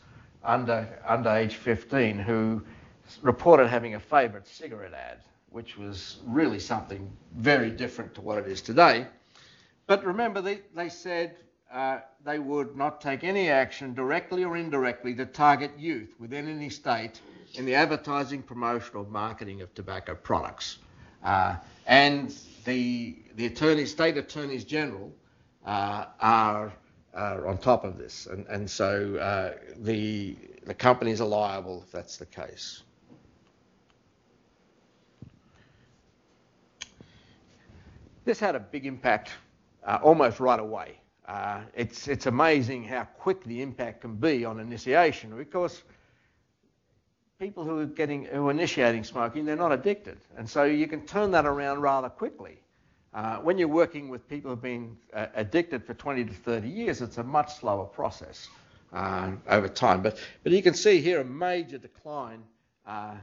under, 0.45 0.89
under 1.07 1.31
age 1.31 1.57
15 1.57 2.19
who 2.19 2.63
reported 3.23 3.69
having 3.69 3.95
a 3.95 4.01
favourite 4.01 4.47
cigarette 4.47 4.95
ad, 4.95 5.19
which 5.51 5.77
was 5.77 6.19
really 6.27 6.61
something 6.61 7.11
very 7.37 7.71
different 7.71 8.15
to 8.15 8.21
what 8.21 8.39
it 8.39 8.47
is 8.47 8.63
today. 8.63 9.07
But 9.87 10.05
remember, 10.05 10.41
they, 10.41 10.61
they 10.75 10.89
said 10.89 11.37
uh, 11.73 11.99
they 12.25 12.39
would 12.39 12.77
not 12.77 13.01
take 13.01 13.25
any 13.25 13.49
action, 13.49 13.95
directly 13.95 14.45
or 14.45 14.57
indirectly, 14.57 15.15
to 15.17 15.27
target 15.27 15.73
youth 15.79 16.15
within 16.19 16.49
any 16.49 16.71
state 16.71 17.21
in 17.55 17.65
the 17.65 17.75
advertising, 17.75 18.43
promotion, 18.43 18.97
or 18.97 19.05
marketing 19.05 19.63
of 19.63 19.75
tobacco 19.75 20.15
products. 20.15 20.79
Uh, 21.23 21.57
and 21.87 22.35
the, 22.65 23.17
the 23.37 23.47
attorneys, 23.47 23.91
state 23.91 24.17
attorneys 24.17 24.65
general 24.65 25.13
uh, 25.67 26.07
are, 26.21 26.73
are 27.15 27.47
on 27.47 27.59
top 27.59 27.85
of 27.85 27.99
this. 27.99 28.27
And, 28.27 28.47
and 28.47 28.71
so 28.71 29.17
uh, 29.17 29.55
the, 29.79 30.37
the 30.65 30.75
companies 30.75 31.21
are 31.21 31.29
liable 31.29 31.83
if 31.87 31.93
that's 31.93 32.17
the 32.17 32.27
case. 32.27 32.83
This 38.25 38.39
had 38.39 38.55
a 38.55 38.61
big 38.61 38.87
impact 38.87 39.31
uh, 39.85 39.99
almost 40.03 40.41
right 40.41 40.61
away. 40.61 40.99
Uh, 41.27 41.61
it's, 41.75 42.09
it's 42.09 42.27
amazing 42.27 42.85
how 42.85 43.05
quick 43.19 43.43
the 43.45 43.63
impact 43.63 44.03
can 44.03 44.15
be 44.15 44.45
on 44.45 44.61
initiation 44.61 45.37
because 45.37 45.83
people 47.41 47.65
who 47.65 47.79
are 47.79 47.87
getting 47.87 48.27
who 48.27 48.49
are 48.49 48.51
initiating 48.51 49.03
smoking, 49.03 49.47
they're 49.47 49.57
not 49.57 49.73
addicted, 49.73 50.19
and 50.37 50.49
so 50.49 50.65
you 50.65 50.87
can 50.87 51.07
turn 51.07 51.31
that 51.31 51.47
around 51.47 51.81
rather 51.81 52.11
quickly. 52.11 52.59
Uh, 53.15 53.39
when 53.39 53.57
you're 53.59 53.67
working 53.67 54.09
with 54.11 54.29
people 54.29 54.51
who've 54.51 54.63
been 54.63 54.97
uh, 55.15 55.27
addicted 55.35 55.85
for 55.85 55.95
20 55.95 56.27
to 56.27 56.33
30 56.33 56.69
years, 56.69 57.01
it's 57.01 57.19
a 57.19 57.25
much 57.25 57.57
slower 57.57 57.87
process 57.87 58.49
uh, 58.93 59.33
over 59.49 59.69
time. 59.69 60.03
But 60.03 60.19
but 60.43 60.53
you 60.53 60.63
can 60.63 60.75
see 60.75 61.01
here 61.01 61.23
a 61.23 61.25
major 61.25 61.79
decline 61.79 62.43
uh, 62.87 63.15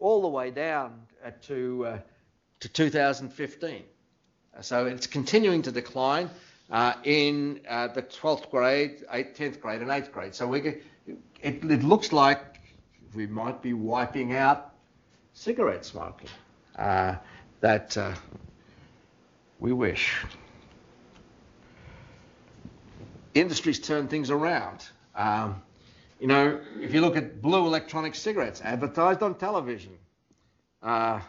all 0.00 0.20
the 0.20 0.28
way 0.28 0.50
down 0.50 1.06
uh, 1.24 1.30
to 1.42 2.00
to 2.58 2.68
2015. 2.68 3.84
So 4.60 4.86
it's 4.86 5.06
continuing 5.06 5.62
to 5.62 5.72
decline 5.72 6.28
uh, 6.70 6.94
in 7.04 7.60
uh, 7.68 7.86
the 7.88 8.02
12th 8.02 8.50
grade, 8.50 9.04
8th, 9.12 9.36
10th 9.36 9.60
grade, 9.60 9.80
and 9.80 9.90
8th 9.90 10.12
grade. 10.12 10.34
So 10.34 10.46
we, 10.46 10.60
it, 11.40 11.64
it 11.64 11.82
looks 11.82 12.12
like 12.12 12.51
we 13.14 13.26
might 13.26 13.62
be 13.62 13.72
wiping 13.72 14.34
out 14.34 14.72
cigarette 15.32 15.84
smoking. 15.84 16.28
Uh, 16.76 17.16
that 17.60 17.96
uh, 17.96 18.14
we 19.60 19.72
wish. 19.72 20.24
Industries 23.34 23.78
turn 23.78 24.08
things 24.08 24.30
around. 24.30 24.84
Um, 25.14 25.62
you 26.20 26.26
know, 26.26 26.60
if 26.80 26.92
you 26.92 27.00
look 27.00 27.16
at 27.16 27.40
blue 27.40 27.66
electronic 27.66 28.14
cigarettes 28.14 28.60
advertised 28.62 29.22
on 29.22 29.34
television, 29.36 29.92
uh, 30.82 31.20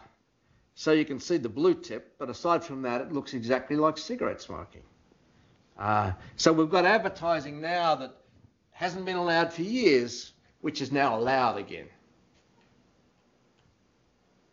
so 0.74 0.92
you 0.92 1.04
can 1.04 1.20
see 1.20 1.36
the 1.36 1.48
blue 1.48 1.74
tip, 1.74 2.14
but 2.18 2.28
aside 2.28 2.64
from 2.64 2.82
that, 2.82 3.00
it 3.00 3.12
looks 3.12 3.34
exactly 3.34 3.76
like 3.76 3.96
cigarette 3.96 4.40
smoking. 4.40 4.82
Uh, 5.78 6.12
so 6.36 6.52
we've 6.52 6.70
got 6.70 6.84
advertising 6.84 7.60
now 7.60 7.94
that 7.94 8.14
hasn't 8.72 9.04
been 9.04 9.16
allowed 9.16 9.52
for 9.52 9.62
years, 9.62 10.32
which 10.64 10.80
is 10.80 10.90
now 10.90 11.18
allowed 11.18 11.58
again. 11.58 11.86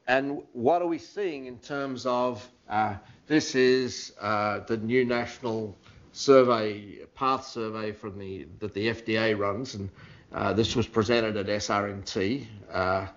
And 0.06 0.42
what 0.52 0.82
are 0.82 0.88
we 0.88 0.98
seeing 0.98 1.46
in 1.46 1.58
terms 1.60 2.06
of 2.06 2.46
uh, 2.70 2.96
this 3.28 3.56
is 3.56 4.12
uh, 4.20 4.60
the 4.68 4.76
new 4.76 5.06
national 5.06 5.74
survey, 6.12 6.98
path 7.16 7.48
survey 7.48 7.94
from 7.94 8.20
the 8.20 8.46
that 8.60 8.74
the 8.74 8.88
FDA 8.88 9.40
runs, 9.40 9.76
and 9.76 9.90
uh, 10.34 10.52
this 10.52 10.76
was 10.76 10.86
presented 10.86 11.38
at 11.38 11.46
SRNT. 11.46 12.46
Uh, 12.70 13.08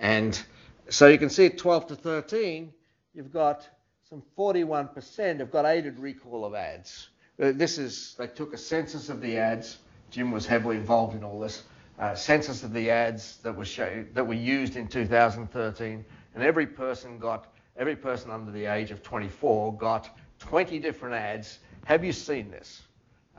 and 0.00 0.42
so 0.88 1.06
you 1.06 1.18
can 1.18 1.30
see 1.30 1.46
at 1.46 1.56
12 1.56 1.86
to 1.86 1.94
13, 1.94 2.72
you've 3.14 3.32
got 3.32 3.68
some 4.08 4.24
41% 4.36 5.38
have 5.38 5.52
got 5.52 5.66
aided 5.66 6.00
recall 6.00 6.44
of 6.44 6.56
ads. 6.56 7.10
Uh, 7.40 7.52
this 7.54 7.78
is 7.78 8.16
they 8.18 8.26
took 8.26 8.54
a 8.54 8.58
census 8.58 9.08
of 9.08 9.20
the 9.20 9.36
ads. 9.36 9.78
Jim 10.10 10.32
was 10.32 10.46
heavily 10.46 10.78
involved 10.78 11.14
in 11.14 11.22
all 11.22 11.38
this. 11.38 11.62
Uh, 12.00 12.14
census 12.14 12.64
of 12.64 12.72
the 12.72 12.90
ads 12.90 13.36
that 13.42 13.54
were 13.54 13.64
show, 13.64 14.02
that 14.14 14.26
were 14.26 14.32
used 14.32 14.76
in 14.76 14.88
2013 14.88 16.02
and 16.34 16.42
every 16.42 16.66
person 16.66 17.18
got 17.18 17.52
every 17.76 17.94
person 17.94 18.30
under 18.30 18.50
the 18.50 18.64
age 18.64 18.90
of 18.90 19.02
24 19.02 19.76
got 19.76 20.18
20 20.38 20.78
different 20.78 21.14
ads. 21.14 21.58
Have 21.84 22.02
you 22.02 22.12
seen 22.12 22.50
this? 22.50 22.82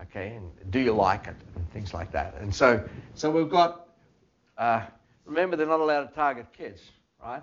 Okay, 0.04 0.36
and 0.36 0.52
do 0.71 0.80
you 0.80 0.93
like 0.93 1.28
it? 1.28 1.36
And 1.56 1.71
things 1.71 1.93
like 1.93 2.12
that. 2.12 2.36
And 2.39 2.54
so, 2.54 2.88
so 3.15 3.32
we've 3.32 3.50
got. 3.50 3.88
Uh, 4.58 4.86
remember, 5.26 5.56
they're 5.56 5.65
not 5.65 5.80
allowed 5.80 6.06
to 6.06 6.13
target 6.13 6.47
kids, 6.54 6.82
right? 7.19 7.41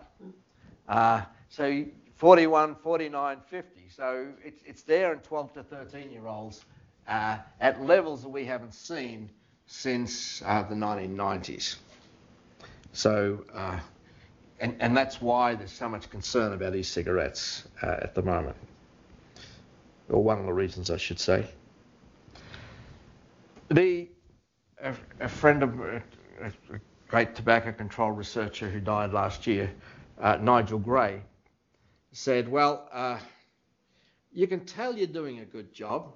Uh, 0.88 1.22
so 1.48 1.84
41, 2.14 2.76
49, 2.76 3.38
50. 3.48 3.88
So 3.88 4.28
it's, 4.44 4.62
it's 4.64 4.82
there 4.82 5.12
in 5.12 5.18
12 5.18 5.52
to 5.54 5.62
13 5.64 6.12
year 6.12 6.28
olds 6.28 6.64
uh, 7.08 7.38
at 7.60 7.80
levels 7.82 8.22
that 8.22 8.28
we 8.28 8.44
haven't 8.44 8.74
seen 8.74 9.30
since 9.68 10.42
uh, 10.44 10.62
the 10.64 10.74
1990s. 10.74 11.76
So 12.92 13.44
uh, 13.54 13.78
and, 14.60 14.74
and 14.80 14.96
that's 14.96 15.22
why 15.22 15.54
there's 15.54 15.70
so 15.70 15.88
much 15.88 16.10
concern 16.10 16.52
about 16.52 16.74
e-cigarettes 16.74 17.68
uh, 17.82 17.96
at 18.02 18.14
the 18.14 18.22
moment, 18.22 18.56
or 20.08 20.22
one 20.22 20.38
of 20.38 20.46
the 20.46 20.52
reasons, 20.52 20.90
I 20.90 20.96
should 20.96 21.20
say. 21.20 21.46
The 23.68 24.08
a, 24.82 24.94
a 25.20 25.28
friend 25.28 25.62
of 25.62 25.78
a, 25.80 26.02
a, 26.40 26.80
great 27.06 27.34
tobacco 27.34 27.72
control 27.72 28.10
researcher 28.10 28.68
who 28.68 28.80
died 28.80 29.12
last 29.12 29.46
year, 29.46 29.70
uh, 30.20 30.36
Nigel 30.40 30.78
Gray, 30.78 31.22
said, 32.12 32.48
"Well, 32.48 32.88
uh, 32.92 33.18
you 34.32 34.46
can 34.46 34.64
tell 34.64 34.96
you're 34.96 35.06
doing 35.06 35.40
a 35.40 35.44
good 35.44 35.72
job 35.72 36.14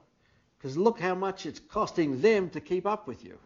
because 0.62 0.77
look 0.77 1.01
how 1.01 1.14
much 1.16 1.44
it's 1.44 1.59
costing 1.59 2.20
them 2.20 2.48
to 2.51 2.61
keep 2.61 2.87
up 2.87 3.09
with 3.09 3.25
you, 3.25 3.37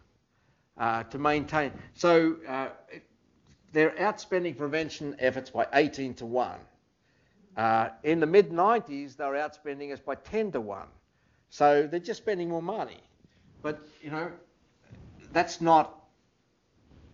uh, 0.77 1.03
to 1.03 1.17
maintain." 1.17 1.71
So 1.95 2.35
uh, 2.47 2.67
they're 3.73 3.91
outspending 3.91 4.57
prevention 4.57 5.15
efforts 5.19 5.49
by 5.49 5.67
18 5.73 6.13
to 6.15 6.25
1. 6.25 6.59
Uh, 7.57 7.89
in 8.03 8.19
the 8.19 8.25
mid 8.25 8.51
90s, 8.51 9.17
they 9.17 9.25
were 9.25 9.33
outspending 9.33 9.91
us 9.91 9.99
by 9.99 10.15
10 10.15 10.51
to 10.51 10.61
1. 10.61 10.87
So 11.49 11.87
they're 11.87 11.99
just 11.99 12.21
spending 12.21 12.49
more 12.49 12.61
money. 12.61 12.99
But, 13.61 13.79
you 14.01 14.11
know, 14.11 14.31
that's 15.33 15.59
not 15.59 16.05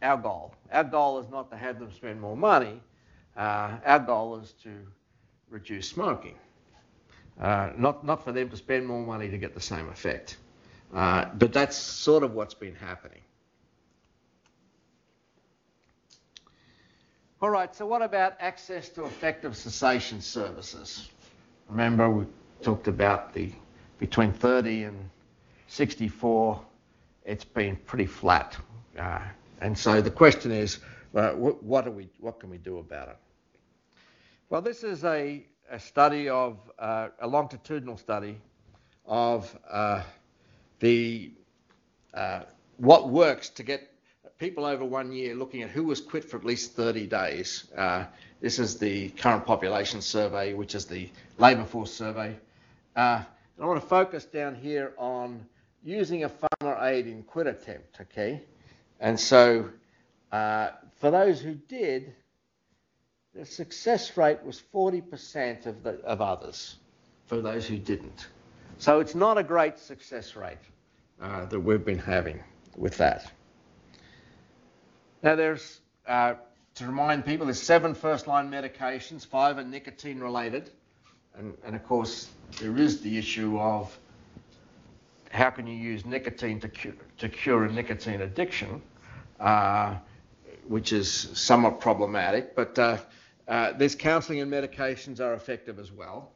our 0.02 0.18
goal. 0.18 0.54
Our 0.72 0.84
goal 0.84 1.20
is 1.20 1.30
not 1.30 1.50
to 1.52 1.58
have 1.58 1.80
them 1.80 1.92
spend 1.94 2.20
more 2.20 2.36
money. 2.36 2.82
Uh, 3.38 3.78
our 3.86 4.00
goal 4.00 4.38
is 4.38 4.54
to 4.64 4.70
reduce 5.50 5.88
smoking. 5.88 6.36
Uh, 7.40 7.72
not, 7.78 8.06
not 8.06 8.24
for 8.24 8.32
them 8.32 8.50
to 8.50 8.58
spend 8.58 8.86
more 8.86 9.06
money 9.06 9.30
to 9.30 9.38
get 9.38 9.54
the 9.54 9.62
same 9.62 9.90
effect. 9.90 10.38
Uh, 10.94 11.26
but 11.34 11.52
that's 11.52 11.76
sort 11.76 12.24
of 12.24 12.34
what's 12.34 12.54
been 12.54 12.76
happening. 12.76 13.22
All 17.42 17.50
right, 17.50 17.76
so 17.76 17.86
what 17.86 18.02
about 18.02 18.36
access 18.40 18.88
to 18.90 19.04
effective 19.06 19.58
cessation 19.58 20.22
services? 20.22 21.10
Remember, 21.68 22.10
we 22.10 22.26
talked 22.62 22.88
about 22.88 23.34
the 23.34 23.52
between 24.00 24.34
30 24.34 24.84
and 24.84 25.10
64, 25.68 26.62
it's 27.26 27.46
been 27.46 27.76
pretty 27.86 28.06
flat. 28.06 28.58
Uh, 29.00 29.20
and 29.62 29.78
so 29.78 30.02
the 30.02 30.12
question 30.12 30.52
is, 30.52 30.80
uh, 31.16 31.32
what, 31.32 31.64
what, 31.64 31.94
we, 31.94 32.10
what 32.20 32.40
can 32.40 32.50
we 32.50 32.58
do 32.58 32.80
about 32.80 33.08
it? 33.10 33.18
Well, 34.50 34.62
this 34.62 34.84
is 34.84 35.04
a, 35.04 35.46
a 35.70 35.80
study 35.80 36.30
of, 36.30 36.58
uh, 36.78 37.10
a 37.20 37.28
longitudinal 37.28 37.98
study 37.98 38.40
of 39.06 39.58
uh, 39.70 40.04
the, 40.80 41.32
uh, 42.14 42.42
what 42.78 43.10
works 43.10 43.50
to 43.50 43.64
get 43.64 43.90
people 44.38 44.66
over 44.66 44.84
one 44.84 45.12
year 45.12 45.36
looking 45.36 45.62
at 45.62 45.70
who 45.70 45.84
was 45.84 46.02
quit 46.02 46.24
for 46.24 46.38
at 46.38 46.46
least 46.46 46.74
30 46.74 47.08
days. 47.08 47.72
Uh, 47.78 48.06
this 48.42 48.60
is 48.60 48.78
the 48.78 49.10
current 49.10 49.46
population 49.46 50.02
survey, 50.02 50.54
which 50.54 50.76
is 50.76 50.86
the 50.86 51.10
labour 51.38 51.64
force 51.64 51.94
survey. 51.94 52.36
Uh, 52.96 53.24
I 53.60 53.66
want 53.66 53.82
to 53.82 53.88
focus 53.88 54.26
down 54.26 54.56
here 54.56 54.94
on 54.98 55.46
using 55.84 56.24
a 56.24 56.30
pharma 56.30 56.84
aid 56.84 57.08
in 57.08 57.24
quit 57.24 57.48
attempt, 57.48 58.02
okay? 58.02 58.42
And 59.00 59.20
so 59.20 59.70
for 60.32 61.12
those 61.12 61.40
who 61.40 61.54
did, 61.54 62.14
the 63.36 63.46
success 63.46 64.16
rate 64.16 64.44
was 64.44 64.62
40% 64.74 65.66
of, 65.66 65.84
the, 65.84 65.92
of 66.04 66.22
others 66.22 66.76
for 67.26 67.42
those 67.42 67.66
who 67.66 67.78
didn't. 67.78 68.28
So 68.78 69.00
it's 69.00 69.16
not 69.16 69.38
a 69.38 69.44
great 69.44 69.80
success 69.80 70.36
rate 70.36 70.58
uh, 71.22 71.46
that 71.46 71.60
we've 71.60 71.84
been 71.84 72.00
having 72.00 72.40
with 72.76 72.98
that. 72.98 73.32
Now, 75.24 75.36
there's, 75.36 75.80
uh, 76.08 76.36
to 76.76 76.86
remind 76.86 77.26
people, 77.26 77.46
there's 77.46 77.62
seven 77.62 77.96
first 77.96 78.28
line 78.28 78.52
medications, 78.52 79.26
five 79.26 79.58
are 79.58 79.64
nicotine 79.64 80.20
related. 80.20 80.70
And, 81.36 81.58
and 81.66 81.76
of 81.76 81.84
course, 81.86 82.30
there 82.60 82.78
is 82.78 83.02
the 83.02 83.18
issue 83.18 83.58
of 83.58 83.98
how 85.32 85.50
can 85.50 85.66
you 85.66 85.76
use 85.76 86.06
nicotine 86.06 86.60
to 86.60 86.68
cure, 86.68 86.94
to 87.18 87.30
cure 87.30 87.64
a 87.64 87.72
nicotine 87.72 88.22
addiction, 88.22 88.82
uh, 89.40 89.96
which 90.68 90.94
is 90.94 91.10
somewhat 91.34 91.80
problematic. 91.80 92.56
But 92.56 92.78
uh, 93.48 93.74
there's 93.74 93.96
counselling 93.96 94.42
and 94.42 94.52
medications 94.52 95.20
are 95.20 95.34
effective 95.34 95.80
as 95.80 95.92
well. 95.92 96.32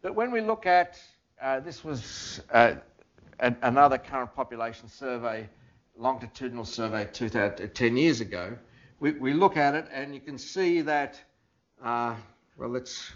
But 0.00 0.14
when 0.14 0.30
we 0.32 0.40
look 0.40 0.66
at 0.66 0.98
uh, 1.42 1.58
this 1.58 1.82
was 1.82 2.40
uh, 2.52 2.74
another 3.40 3.98
current 3.98 4.32
population 4.34 4.88
survey 4.88 5.48
longitudinal 5.96 6.64
survey 6.64 7.04
10 7.04 7.96
years 7.96 8.20
ago, 8.20 8.56
we, 9.00 9.12
we 9.12 9.32
look 9.32 9.56
at 9.56 9.74
it 9.74 9.86
and 9.92 10.14
you 10.14 10.20
can 10.20 10.38
see 10.38 10.80
that, 10.82 11.20
uh, 11.84 12.14
well, 12.56 12.68
let's, 12.68 13.12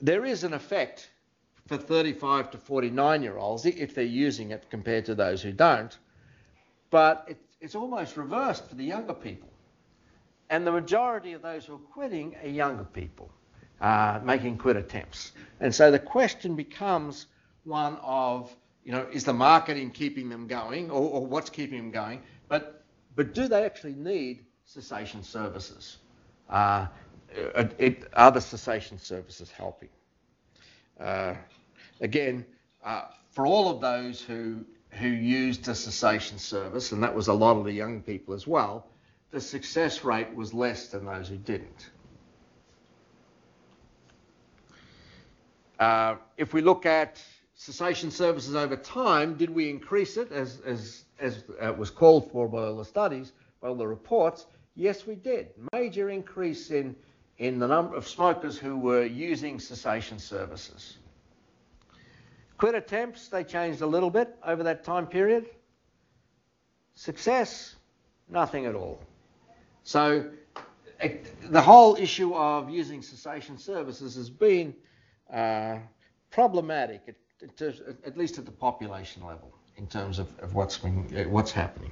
there 0.00 0.24
is 0.24 0.44
an 0.44 0.54
effect 0.54 1.10
for 1.66 1.76
35 1.76 2.52
to 2.52 2.58
49 2.58 3.22
year 3.22 3.36
olds 3.36 3.66
if 3.66 3.94
they're 3.94 4.04
using 4.04 4.52
it 4.52 4.64
compared 4.70 5.04
to 5.06 5.14
those 5.14 5.42
who 5.42 5.52
don't, 5.52 5.98
but 6.90 7.24
it, 7.28 7.38
it's 7.66 7.74
almost 7.74 8.16
reversed 8.16 8.68
for 8.68 8.76
the 8.76 8.84
younger 8.84 9.12
people. 9.12 9.48
And 10.50 10.64
the 10.64 10.70
majority 10.70 11.32
of 11.32 11.42
those 11.42 11.64
who 11.66 11.74
are 11.74 11.78
quitting 11.78 12.36
are 12.40 12.48
younger 12.48 12.84
people 12.84 13.28
uh, 13.80 14.20
making 14.22 14.58
quit 14.58 14.76
attempts. 14.76 15.32
And 15.58 15.74
so 15.74 15.90
the 15.90 15.98
question 15.98 16.54
becomes 16.54 17.26
one 17.64 17.96
of 18.02 18.54
you 18.84 18.92
know, 18.92 19.04
is 19.12 19.24
the 19.24 19.32
marketing 19.32 19.90
keeping 19.90 20.28
them 20.28 20.46
going 20.46 20.92
or, 20.92 21.10
or 21.10 21.26
what's 21.26 21.50
keeping 21.50 21.78
them 21.78 21.90
going? 21.90 22.22
But, 22.48 22.84
but 23.16 23.34
do 23.34 23.48
they 23.48 23.64
actually 23.64 23.94
need 23.94 24.44
cessation 24.64 25.24
services? 25.24 25.96
Uh, 26.48 26.86
it, 27.30 27.74
it, 27.78 28.04
are 28.12 28.30
the 28.30 28.40
cessation 28.40 28.96
services 28.96 29.50
helping? 29.50 29.88
Uh, 31.00 31.34
again, 32.00 32.46
uh, 32.84 33.06
for 33.32 33.44
all 33.44 33.68
of 33.68 33.80
those 33.80 34.20
who, 34.22 34.64
who 34.96 35.08
used 35.08 35.68
a 35.68 35.74
cessation 35.74 36.38
service, 36.38 36.92
and 36.92 37.02
that 37.02 37.14
was 37.14 37.28
a 37.28 37.32
lot 37.32 37.56
of 37.56 37.64
the 37.64 37.72
young 37.72 38.00
people 38.02 38.34
as 38.34 38.46
well, 38.46 38.86
the 39.30 39.40
success 39.40 40.04
rate 40.04 40.34
was 40.34 40.54
less 40.54 40.88
than 40.88 41.04
those 41.04 41.28
who 41.28 41.36
didn't. 41.36 41.90
Uh, 45.78 46.16
if 46.38 46.54
we 46.54 46.62
look 46.62 46.86
at 46.86 47.22
cessation 47.54 48.10
services 48.10 48.54
over 48.54 48.76
time, 48.76 49.34
did 49.34 49.50
we 49.50 49.68
increase 49.68 50.16
it 50.16 50.32
as, 50.32 50.60
as, 50.60 51.04
as 51.18 51.44
uh, 51.60 51.72
was 51.72 51.90
called 51.90 52.30
for 52.30 52.48
by 52.48 52.62
all 52.62 52.76
the 52.76 52.84
studies, 52.84 53.32
by 53.60 53.68
all 53.68 53.74
the 53.74 53.86
reports? 53.86 54.46
Yes, 54.74 55.06
we 55.06 55.14
did. 55.14 55.48
Major 55.72 56.08
increase 56.08 56.70
in, 56.70 56.96
in 57.38 57.58
the 57.58 57.66
number 57.66 57.96
of 57.96 58.08
smokers 58.08 58.56
who 58.56 58.78
were 58.78 59.04
using 59.04 59.58
cessation 59.60 60.18
services. 60.18 60.96
Quit 62.58 62.74
attempts, 62.74 63.28
they 63.28 63.44
changed 63.44 63.82
a 63.82 63.86
little 63.86 64.10
bit 64.10 64.34
over 64.44 64.62
that 64.62 64.82
time 64.84 65.06
period. 65.06 65.46
Success, 66.94 67.76
nothing 68.28 68.64
at 68.64 68.74
all. 68.74 68.98
So 69.82 70.30
the 71.50 71.60
whole 71.60 71.96
issue 71.96 72.34
of 72.34 72.70
using 72.70 73.02
cessation 73.02 73.58
services 73.58 74.16
has 74.16 74.30
been 74.30 74.74
uh, 75.32 75.78
problematic, 76.30 77.02
at, 77.42 77.62
at, 78.06 78.16
least 78.16 78.38
at 78.38 78.46
the 78.46 78.50
population 78.50 79.24
level, 79.24 79.52
in 79.76 79.86
terms 79.86 80.18
of, 80.18 80.28
of 80.38 80.54
what's, 80.54 80.78
been, 80.78 81.06
uh, 81.14 81.28
what's 81.28 81.52
happening. 81.52 81.90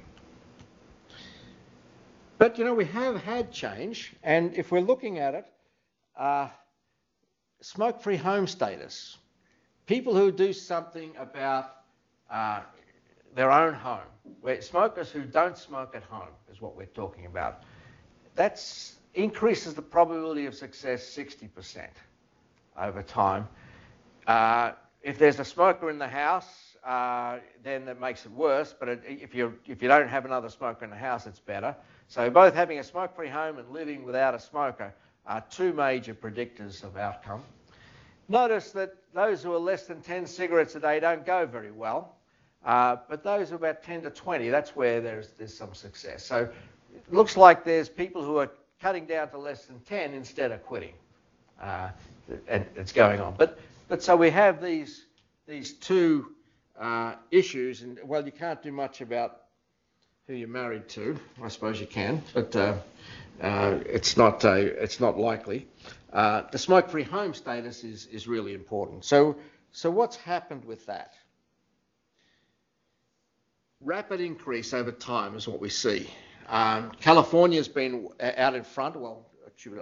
But, 2.37 2.57
you 2.57 2.65
know, 2.65 2.73
we 2.73 2.85
have 2.85 3.21
had 3.21 3.51
change, 3.51 4.13
and 4.23 4.53
if 4.55 4.71
we're 4.71 4.81
looking 4.81 5.19
at 5.19 5.35
it, 5.35 5.45
uh, 6.17 6.49
smoke-free 7.61 8.17
home 8.17 8.47
status, 8.47 9.17
people 9.85 10.15
who 10.15 10.31
do 10.31 10.53
something 10.53 11.11
about 11.19 11.77
uh, 12.29 12.61
their 13.35 13.51
own 13.51 13.73
home, 13.73 14.07
where 14.41 14.61
smokers 14.61 15.11
who 15.11 15.23
don't 15.23 15.57
smoke 15.57 15.95
at 15.95 16.03
home 16.03 16.29
is 16.51 16.61
what 16.61 16.75
we're 16.75 16.85
talking 16.85 17.25
about. 17.25 17.63
That 18.35 18.61
increases 19.13 19.73
the 19.73 19.81
probability 19.81 20.45
of 20.45 20.55
success 20.55 21.03
60% 21.15 21.87
over 22.77 23.01
time. 23.01 23.47
Uh, 24.27 24.71
if 25.01 25.17
there's 25.17 25.39
a 25.39 25.45
smoker 25.45 25.89
in 25.89 25.99
the 25.99 26.07
house, 26.07 26.75
uh, 26.83 27.37
then 27.63 27.85
that 27.85 27.99
makes 27.99 28.25
it 28.25 28.31
worse. 28.31 28.73
But 28.77 28.89
it, 28.89 29.03
if 29.07 29.33
you 29.35 29.57
if 29.67 29.81
you 29.81 29.87
don't 29.87 30.07
have 30.07 30.25
another 30.25 30.49
smoker 30.49 30.83
in 30.83 30.91
the 30.91 30.97
house, 30.97 31.25
it's 31.27 31.39
better. 31.39 31.75
So 32.07 32.29
both 32.29 32.53
having 32.53 32.79
a 32.79 32.83
smoke-free 32.83 33.29
home 33.29 33.57
and 33.57 33.69
living 33.71 34.03
without 34.03 34.35
a 34.35 34.39
smoker 34.39 34.93
are 35.25 35.43
two 35.49 35.73
major 35.73 36.13
predictors 36.13 36.83
of 36.83 36.97
outcome. 36.97 37.43
Notice 38.27 38.71
that 38.71 38.95
those 39.13 39.43
who 39.43 39.53
are 39.53 39.59
less 39.59 39.83
than 39.83 40.01
10 40.01 40.25
cigarettes 40.25 40.75
a 40.75 40.79
day 40.79 40.99
don't 40.99 41.25
go 41.25 41.45
very 41.45 41.71
well. 41.71 42.15
Uh, 42.65 42.97
but 43.07 43.23
those 43.23 43.49
who 43.49 43.55
are 43.55 43.57
about 43.57 43.83
10 43.83 44.01
to 44.03 44.09
20, 44.09 44.49
that's 44.49 44.75
where 44.75 44.99
there's, 44.99 45.29
there's 45.37 45.55
some 45.55 45.73
success. 45.75 46.25
So 46.25 46.49
it 46.95 47.13
looks 47.13 47.37
like 47.37 47.63
there's 47.63 47.87
people 47.87 48.23
who 48.23 48.37
are 48.37 48.49
cutting 48.81 49.05
down 49.05 49.29
to 49.29 49.37
less 49.37 49.65
than 49.65 49.79
10 49.81 50.13
instead 50.13 50.51
of 50.51 50.63
quitting. 50.65 50.93
Uh, 51.61 51.89
and 52.47 52.65
it's 52.75 52.91
going 52.91 53.21
on. 53.21 53.35
But, 53.37 53.59
but 53.87 54.01
so 54.01 54.15
we 54.15 54.31
have 54.31 54.61
these, 54.61 55.05
these 55.47 55.73
two 55.73 56.31
uh, 56.79 57.15
issues, 57.29 57.83
and 57.83 57.99
well, 58.03 58.25
you 58.25 58.31
can't 58.31 58.61
do 58.63 58.71
much 58.71 59.01
about 59.01 59.41
who 60.27 60.33
you're 60.33 60.47
married 60.47 60.89
to. 60.89 61.17
I 61.43 61.49
suppose 61.49 61.79
you 61.79 61.85
can, 61.85 62.23
but 62.33 62.55
uh, 63.41 63.45
uh, 63.45 63.79
it's 63.85 64.17
not 64.17 64.43
a, 64.43 64.81
it's 64.81 64.99
not 64.99 65.17
likely. 65.17 65.67
Uh, 66.13 66.43
the 66.51 66.57
smoke-free 66.57 67.03
home 67.03 67.33
status 67.33 67.83
is 67.83 68.07
is 68.07 68.27
really 68.27 68.53
important. 68.53 69.05
So 69.05 69.35
so 69.71 69.91
what's 69.91 70.15
happened 70.15 70.65
with 70.65 70.85
that? 70.85 71.13
Rapid 73.81 74.21
increase 74.21 74.73
over 74.73 74.91
time 74.91 75.35
is 75.35 75.47
what 75.47 75.59
we 75.59 75.69
see. 75.69 76.09
Um, 76.47 76.91
California's 77.01 77.67
been 77.67 78.07
out 78.19 78.55
in 78.55 78.63
front. 78.63 78.95
Well, 78.95 79.25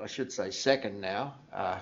I 0.01 0.07
should 0.07 0.31
say 0.31 0.49
second 0.51 1.01
now. 1.01 1.35
Uh, 1.53 1.79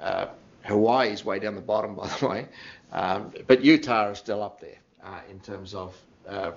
uh, 0.00 0.26
Hawaii's 0.64 1.24
way 1.24 1.38
down 1.38 1.54
the 1.54 1.60
bottom, 1.60 1.94
by 1.96 2.08
the 2.08 2.28
way, 2.28 2.48
um, 2.92 3.32
but 3.46 3.64
Utah 3.64 4.10
is 4.10 4.18
still 4.18 4.42
up 4.42 4.60
there 4.60 4.78
uh, 5.02 5.20
in 5.30 5.40
terms 5.40 5.74
of 5.74 5.96
uh, 6.28 6.52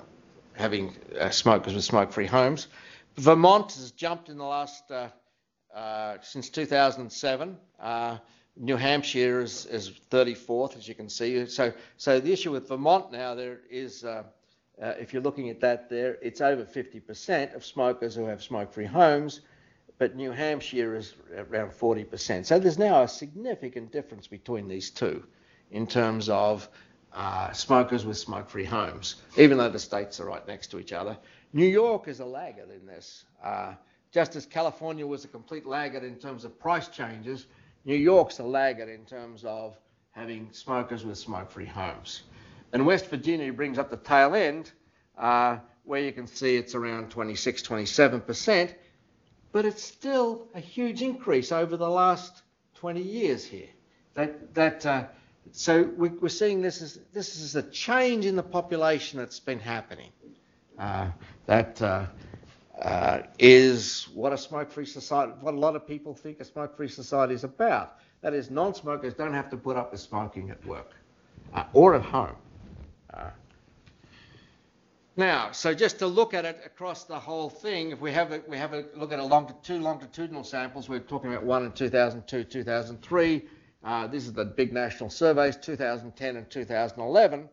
having 0.54 0.96
uh, 1.20 1.30
smokers 1.30 1.74
with 1.74 1.84
smoke-free 1.84 2.28
homes. 2.28 2.68
Vermont 3.18 3.72
has 3.74 3.92
jumped 3.92 4.30
in 4.30 4.38
the 4.38 4.44
last 4.44 4.90
uh, 4.92 5.10
uh, 5.74 6.18
since 6.22 6.50
2007. 6.50 7.58
New 8.56 8.78
Hampshire 8.78 9.42
is, 9.42 9.66
is, 9.66 9.90
34th, 10.12 10.78
as 10.78 10.88
you 10.88 10.94
can 10.94 11.10
see. 11.10 11.46
So, 11.48 11.74
so 11.98 12.20
the 12.20 12.32
issue 12.32 12.52
with 12.52 12.68
Vermont 12.68 13.12
now 13.12 13.34
there 13.34 13.62
is, 13.70 14.06
if 14.80 15.12
you're 15.12 15.24
looking 15.24 15.50
at 15.50 15.60
that 15.62 15.90
there, 15.90 16.18
it's 16.22 16.40
over 16.40 16.64
50% 16.64 17.56
of 17.56 17.66
smokers 17.66 18.14
who 18.14 18.26
have 18.26 18.44
smoke-free 18.44 18.86
homes 18.86 19.42
but 19.98 20.16
New 20.16 20.32
Hampshire 20.32 20.96
is 20.96 21.14
around 21.36 21.72
40%. 21.72 22.46
So 22.46 22.60
there's 22.60 22.80
now 22.80 23.04
a 23.04 23.08
significant 23.08 23.92
difference 23.92 24.28
between 24.28 24.68
these 24.68 24.90
two 24.90 25.24
in 25.72 25.88
terms 25.88 26.30
of 26.30 26.68
uh, 27.14 27.52
smokers 27.52 28.06
with 28.06 28.18
smoke-free 28.18 28.66
homes, 28.66 29.16
even 29.38 29.58
though 29.58 29.70
the 29.70 29.80
states 29.80 30.20
are 30.20 30.26
right 30.26 30.46
next 30.48 30.68
to 30.72 30.80
each 30.80 30.92
other. 30.92 31.18
New 31.54 31.68
York 31.68 32.08
is 32.08 32.20
a 32.20 32.26
laggard 32.26 32.72
in 32.72 32.86
this. 32.88 33.26
Uh, 33.44 33.74
just 34.12 34.36
as 34.36 34.46
California 34.48 35.06
was 35.06 35.24
a 35.24 35.28
complete 35.28 35.68
laggard 35.68 36.04
in 36.04 36.16
terms 36.16 36.46
of 36.46 36.60
price 36.60 36.88
changes, 36.88 37.46
New 37.86 37.96
York's 37.96 38.40
a 38.40 38.44
laggard 38.44 38.90
in 38.90 39.06
terms 39.06 39.44
of 39.46 39.78
having 40.12 40.48
smokers 40.52 41.06
with 41.06 41.18
smoke-free 41.18 41.66
homes. 41.66 42.24
And 42.72 42.86
West 42.88 43.08
Virginia 43.08 43.54
brings 43.54 43.78
up 43.78 43.92
the 43.92 43.98
tail 43.98 44.34
end, 44.34 44.72
uh, 45.16 45.58
where 45.84 46.02
you 46.02 46.12
can 46.12 46.26
see 46.26 46.56
it's 46.56 46.74
around 46.74 47.12
26, 47.12 47.62
27 47.62 48.22
percent, 48.22 48.76
but 49.52 49.64
it's 49.64 49.84
still 49.84 50.48
a 50.56 50.60
huge 50.60 51.04
increase 51.04 51.52
over 51.52 51.78
the 51.78 51.90
last 51.90 52.42
20 52.76 53.00
years 53.00 53.46
here. 53.46 53.70
That, 54.16 54.56
that, 54.56 54.86
uh, 54.88 55.06
so 55.52 55.84
we, 55.84 56.10
are 56.24 56.30
seeing 56.30 56.62
this 56.62 56.82
as 56.82 57.00
this 57.14 57.38
is 57.38 57.56
a 57.56 57.62
change 57.62 58.26
in 58.26 58.36
the 58.36 58.44
population 58.44 59.20
that's 59.20 59.40
been 59.40 59.60
happening. 59.60 60.10
Uh, 60.78 61.10
that 61.46 61.82
uh, 61.82 62.06
uh 62.82 63.20
is 63.40 64.08
what 64.14 64.34
a 64.34 64.38
smoke-free 64.38 64.86
society, 64.86 65.34
what 65.42 65.54
a 65.54 65.58
lot 65.58 65.76
of 65.76 65.88
people 65.88 66.14
think 66.14 66.40
a 66.40 66.46
smoke-free 66.46 66.90
society 66.90 67.34
is 67.34 67.44
about. 67.44 67.98
That 68.22 68.34
is, 68.34 68.50
non-smokers 68.50 69.14
don't 69.16 69.34
have 69.34 69.50
to 69.50 69.58
put 69.58 69.76
up 69.76 69.92
with 69.92 70.00
smoking 70.00 70.50
at 70.50 70.66
work 70.66 70.92
uh, 71.54 71.66
or 71.74 71.96
at 71.96 72.04
home. 72.04 72.36
Uh, 73.14 73.30
now, 75.16 75.52
so 75.52 75.76
just 75.76 76.00
to 76.00 76.08
look 76.08 76.34
at 76.34 76.44
it 76.44 76.60
across 76.66 77.04
the 77.04 77.20
whole 77.20 77.50
thing, 77.50 77.92
if 77.92 78.02
we 78.02 78.12
have 78.12 78.32
a, 78.32 78.42
we 78.48 78.58
have 78.58 78.74
a 78.74 78.86
look 78.96 79.12
at 79.12 79.20
a 79.20 79.24
long, 79.24 79.54
two 79.62 79.78
longitudinal 79.78 80.44
samples, 80.44 80.90
we're 80.90 81.00
talking 81.00 81.32
about 81.32 81.44
one 81.44 81.66
in 81.66 81.72
2002, 81.72 82.46
2003. 82.46 83.44
Uh, 83.84 84.08
this 84.08 84.26
is 84.26 84.34
the 84.34 84.46
big 84.46 84.74
national 84.74 85.12
surveys, 85.12 85.56
2010 85.58 86.38
and 86.38 86.50
2011. 86.50 87.50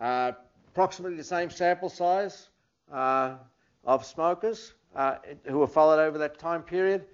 Uh, 0.00 0.32
approximately 0.68 1.16
the 1.18 1.24
same 1.24 1.50
sample 1.50 1.90
size 1.90 2.48
of 2.90 4.04
smokers 4.04 4.74
uh, 4.94 5.16
who 5.44 5.58
were 5.58 5.66
followed 5.66 6.00
over 6.00 6.18
that 6.18 6.38
time 6.38 6.62
period. 6.62 7.04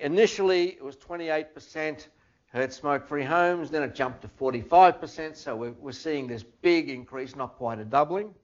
Initially, 0.00 0.70
it 0.70 0.84
was 0.84 0.96
28% 0.96 2.08
who 2.52 2.60
had 2.60 2.72
smoke-free 2.72 3.24
homes. 3.24 3.70
Then 3.70 3.82
it 3.82 3.94
jumped 3.94 4.22
to 4.22 4.28
45%. 4.28 5.36
So 5.36 5.56
we're, 5.56 5.72
we're 5.72 5.92
seeing 5.92 6.26
this 6.26 6.42
big 6.42 6.88
increase, 6.88 7.34
not 7.36 7.56
quite 7.56 7.78
a 7.78 7.84
doubling. 7.84 8.34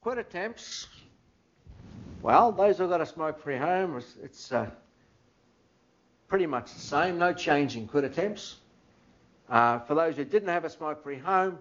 Quit 0.00 0.18
attempts. 0.18 0.86
Well, 2.22 2.52
those 2.52 2.78
who've 2.78 2.90
got 2.90 3.00
a 3.00 3.06
smoke-free 3.06 3.58
home, 3.58 3.96
it's, 3.96 4.16
it's 4.22 4.52
uh, 4.52 4.70
pretty 6.28 6.46
much 6.46 6.72
the 6.72 6.80
same. 6.80 7.18
No 7.18 7.32
change 7.32 7.76
in 7.76 7.86
quit 7.86 8.04
attempts. 8.04 8.56
Uh, 9.48 9.78
for 9.80 9.94
those 9.94 10.16
who 10.16 10.24
didn't 10.24 10.48
have 10.48 10.64
a 10.64 10.70
smoke-free 10.70 11.18
home, 11.18 11.58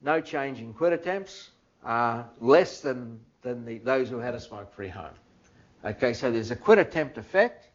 no 0.00 0.20
change 0.20 0.60
in 0.60 0.74
quit 0.74 0.92
attempts. 0.92 1.50
Uh, 1.88 2.22
less 2.42 2.82
than, 2.82 3.18
than 3.40 3.64
the, 3.64 3.78
those 3.78 4.10
who 4.10 4.18
had 4.18 4.34
a 4.34 4.40
smoke-free 4.40 4.88
home. 4.88 5.14
Okay, 5.82 6.12
so 6.12 6.30
there's 6.30 6.50
a 6.50 6.56
quit 6.56 6.76
attempt 6.76 7.16
effect. 7.16 7.70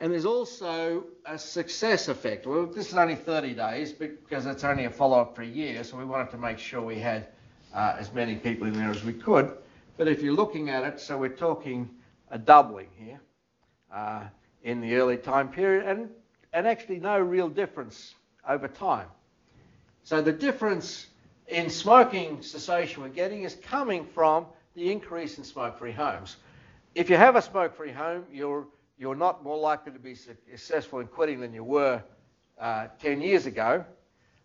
And 0.00 0.10
there's 0.10 0.24
also 0.24 1.04
a 1.26 1.38
success 1.38 2.08
effect. 2.08 2.46
Well, 2.46 2.64
this 2.64 2.88
is 2.88 2.94
only 2.94 3.14
30 3.14 3.52
days 3.52 3.92
because 3.92 4.46
it's 4.46 4.64
only 4.64 4.86
a 4.86 4.90
follow-up 4.90 5.36
for 5.36 5.42
a 5.42 5.46
year, 5.46 5.84
so 5.84 5.98
we 5.98 6.06
wanted 6.06 6.30
to 6.30 6.38
make 6.38 6.58
sure 6.58 6.80
we 6.80 6.98
had 6.98 7.26
uh, 7.74 7.96
as 7.98 8.10
many 8.14 8.36
people 8.36 8.66
in 8.66 8.72
there 8.72 8.88
as 8.90 9.04
we 9.04 9.12
could. 9.12 9.52
But 9.98 10.08
if 10.08 10.22
you're 10.22 10.32
looking 10.32 10.70
at 10.70 10.84
it, 10.84 11.00
so 11.00 11.18
we're 11.18 11.28
talking 11.28 11.90
a 12.30 12.38
doubling 12.38 12.88
here 12.96 13.20
uh, 13.92 14.22
in 14.62 14.80
the 14.80 14.94
early 14.94 15.18
time 15.18 15.50
period, 15.50 15.84
and, 15.86 16.08
and 16.54 16.66
actually 16.66 17.00
no 17.00 17.18
real 17.18 17.50
difference 17.50 18.14
over 18.48 18.66
time. 18.66 19.08
So 20.04 20.22
the 20.22 20.32
difference 20.32 21.08
in 21.48 21.70
smoking 21.70 22.42
cessation 22.42 23.02
we're 23.02 23.08
getting 23.08 23.42
is 23.42 23.56
coming 23.62 24.04
from 24.04 24.46
the 24.74 24.92
increase 24.92 25.38
in 25.38 25.44
smoke-free 25.44 25.92
homes. 25.92 26.36
If 26.94 27.10
you 27.10 27.16
have 27.16 27.36
a 27.36 27.42
smoke-free 27.42 27.92
home, 27.92 28.24
you're 28.32 28.66
you're 28.98 29.14
not 29.14 29.44
more 29.44 29.56
likely 29.56 29.92
to 29.92 29.98
be 29.98 30.14
successful 30.14 30.98
in 30.98 31.06
quitting 31.06 31.40
than 31.40 31.54
you 31.54 31.62
were 31.62 32.02
uh, 32.60 32.88
10 33.00 33.20
years 33.20 33.46
ago. 33.46 33.84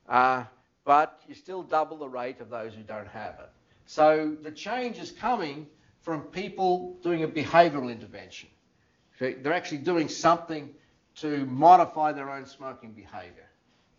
Uh, 0.08 0.44
but 0.86 1.22
you 1.28 1.34
still 1.34 1.64
double 1.64 1.98
the 1.98 2.08
rate 2.08 2.40
of 2.40 2.52
those 2.52 2.74
who 2.76 2.84
don't 2.84 3.08
have 3.08 3.36
it. 3.40 3.50
So 3.88 4.36
the 4.44 4.52
change 4.52 5.00
is 5.00 5.12
coming 5.12 5.66
from 6.02 6.22
people 6.22 6.98
doing 7.02 7.24
a 7.24 7.28
behavioural 7.28 7.92
intervention. 7.92 8.50
They're 9.18 9.54
actually 9.54 9.80
doing 9.80 10.08
something 10.08 10.70
to 11.16 11.46
modify 11.48 12.12
their 12.12 12.30
own 12.30 12.46
smoking 12.46 12.92
behaviour. 12.92 13.50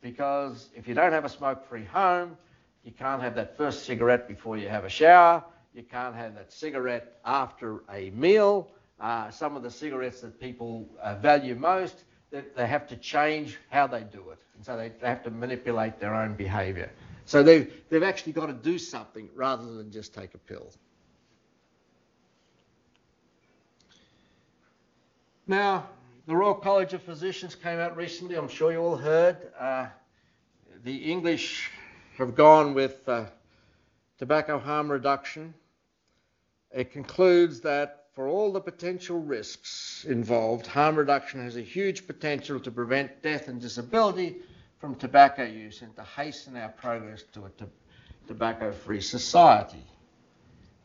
Because 0.02 0.68
if 0.76 0.86
you 0.86 0.94
don't 0.94 1.12
have 1.12 1.24
a 1.24 1.28
smoke-free 1.30 1.86
home, 1.86 2.36
you 2.84 2.92
can't 2.92 3.22
have 3.22 3.34
that 3.36 3.56
first 3.56 3.84
cigarette 3.86 4.28
before 4.28 4.56
you 4.58 4.68
have 4.68 4.84
a 4.84 4.88
shower. 4.88 5.42
You 5.74 5.82
can't 5.82 6.14
have 6.14 6.34
that 6.34 6.52
cigarette 6.52 7.18
after 7.24 7.82
a 7.90 8.10
meal. 8.10 8.70
Uh, 9.00 9.30
some 9.30 9.56
of 9.56 9.62
the 9.62 9.70
cigarettes 9.70 10.20
that 10.20 10.38
people 10.38 10.88
uh, 11.02 11.16
value 11.16 11.54
most, 11.54 12.04
they, 12.30 12.44
they, 12.56 12.66
have 12.66 12.86
to 12.88 12.96
change 12.96 13.58
how 13.70 13.86
they 13.86 14.02
do 14.02 14.30
it. 14.30 14.38
And 14.54 14.64
so 14.64 14.76
they, 14.76 14.90
they 15.00 15.08
have 15.08 15.24
to 15.24 15.30
manipulate 15.30 15.98
their 15.98 16.14
own 16.14 16.34
behaviour. 16.34 16.90
So 17.24 17.42
they've, 17.42 17.72
they've 17.88 18.02
actually 18.02 18.32
got 18.32 18.46
to 18.46 18.52
do 18.52 18.78
something 18.78 19.28
rather 19.34 19.64
than 19.64 19.90
just 19.90 20.14
take 20.14 20.34
a 20.34 20.38
pill. 20.38 20.70
Now, 25.46 25.88
the 26.26 26.36
Royal 26.36 26.54
College 26.54 26.92
of 26.92 27.02
Physicians 27.02 27.54
came 27.54 27.78
out 27.78 27.96
recently, 27.96 28.36
I'm 28.36 28.48
sure 28.48 28.72
you 28.72 28.78
all 28.78 28.96
heard. 28.96 29.36
Uh, 29.58 29.86
the 30.84 30.96
English 30.96 31.70
have 32.18 32.34
gone 32.34 32.74
with 32.74 33.08
uh, 33.08 33.24
tobacco 34.18 34.58
harm 34.58 34.90
reduction. 34.90 35.54
It 36.70 36.92
concludes 36.92 37.60
that 37.60 38.06
for 38.14 38.28
all 38.28 38.52
the 38.52 38.60
potential 38.60 39.18
risks 39.20 40.04
involved, 40.08 40.66
harm 40.66 40.96
reduction 40.96 41.40
has 41.42 41.56
a 41.56 41.60
huge 41.60 42.06
potential 42.06 42.60
to 42.60 42.70
prevent 42.70 43.22
death 43.22 43.48
and 43.48 43.60
disability 43.60 44.36
from 44.78 44.94
tobacco 44.94 45.44
use 45.44 45.82
and 45.82 45.94
to 45.96 46.02
hasten 46.02 46.56
our 46.56 46.68
progress 46.68 47.24
to 47.32 47.44
a 47.46 47.50
to- 47.58 47.68
tobacco 48.28 48.70
free 48.70 49.00
society. 49.00 49.82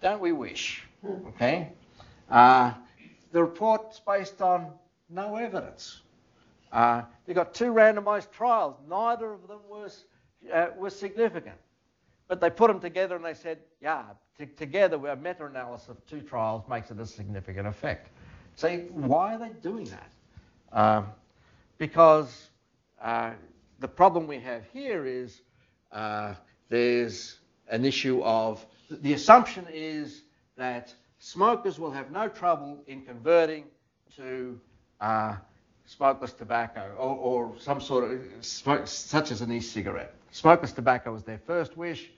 Don't 0.02 0.22
we 0.22 0.32
wish? 0.32 0.84
Okay? 1.28 1.70
Uh, 2.30 2.74
the 3.32 3.42
report's 3.44 4.00
based 4.00 4.42
on 4.42 4.72
no 5.10 5.36
evidence. 5.36 6.02
Uh, 6.72 7.04
they 7.26 7.34
got 7.34 7.54
two 7.54 7.74
randomized 7.74 8.32
trials. 8.32 8.76
Neither 8.88 9.32
of 9.32 9.48
them 9.48 9.60
was, 9.70 10.06
uh, 10.54 10.68
was 10.78 10.96
significant. 10.96 11.58
But 12.28 12.42
they 12.42 12.50
put 12.50 12.68
them 12.68 12.80
together 12.80 13.16
and 13.16 13.26
they 13.26 13.34
said, 13.34 13.60
yeah, 13.82 14.04
t- 14.38 14.46
together 14.46 14.98
a 15.08 15.16
meta-analysis 15.16 15.90
of 15.90 16.06
two 16.06 16.22
trials 16.22 16.64
makes 16.70 16.92
it 16.92 17.00
a 17.00 17.06
significant 17.06 17.68
effect. 17.68 18.12
So 18.56 18.70
why 18.92 19.36
are 19.36 19.40
they 19.40 19.52
doing 19.62 19.86
that? 19.86 20.12
Um, 20.72 21.08
because 21.78 22.50
uh, 23.02 23.32
the 23.80 23.88
problem 23.88 24.28
we 24.28 24.40
have 24.40 24.64
here 24.72 25.06
is 25.06 25.42
uh, 25.92 26.36
there's 26.70 27.40
an 27.70 27.86
issue 27.86 28.22
of 28.24 28.64
the 28.90 29.14
assumption 29.14 29.66
is 29.72 30.24
that 30.58 30.94
smokers 31.20 31.80
will 31.80 31.92
have 31.92 32.12
no 32.12 32.28
trouble 32.28 32.84
in 32.88 33.04
converting 33.04 33.66
to 34.18 34.60
uh, 35.02 35.36
smokeless 35.90 36.34
tobacco 36.34 36.94
or, 37.00 37.16
or, 37.16 37.60
some 37.60 37.82
sort 37.82 38.12
of 38.12 38.22
smoke, 38.42 38.86
such 38.86 39.32
as 39.32 39.42
an 39.42 39.52
e-cigarette. 39.52 40.14
Smokeless 40.30 40.72
tobacco 40.72 41.12
was 41.12 41.24
their 41.24 41.40
first 41.40 41.76
wish. 41.76 42.12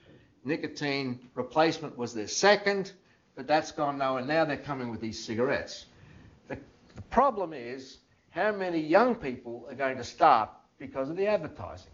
Nicotine 0.44 1.18
replacement 1.34 1.96
was 1.96 2.12
their 2.12 2.26
second, 2.26 2.92
but 3.34 3.46
that's 3.46 3.72
gone 3.72 3.96
nowhere. 3.96 4.22
Now 4.22 4.44
they're 4.44 4.58
coming 4.58 4.90
with 4.90 5.00
these 5.00 5.24
cigarettes. 5.24 5.86
The, 6.48 6.58
the 6.94 7.02
problem 7.02 7.54
is 7.54 7.98
how 8.28 8.52
many 8.52 8.78
young 8.78 9.14
people 9.14 9.66
are 9.70 9.74
going 9.74 9.96
to 9.96 10.04
start 10.04 10.50
because 10.78 11.08
of 11.08 11.16
the 11.16 11.26
advertising? 11.26 11.92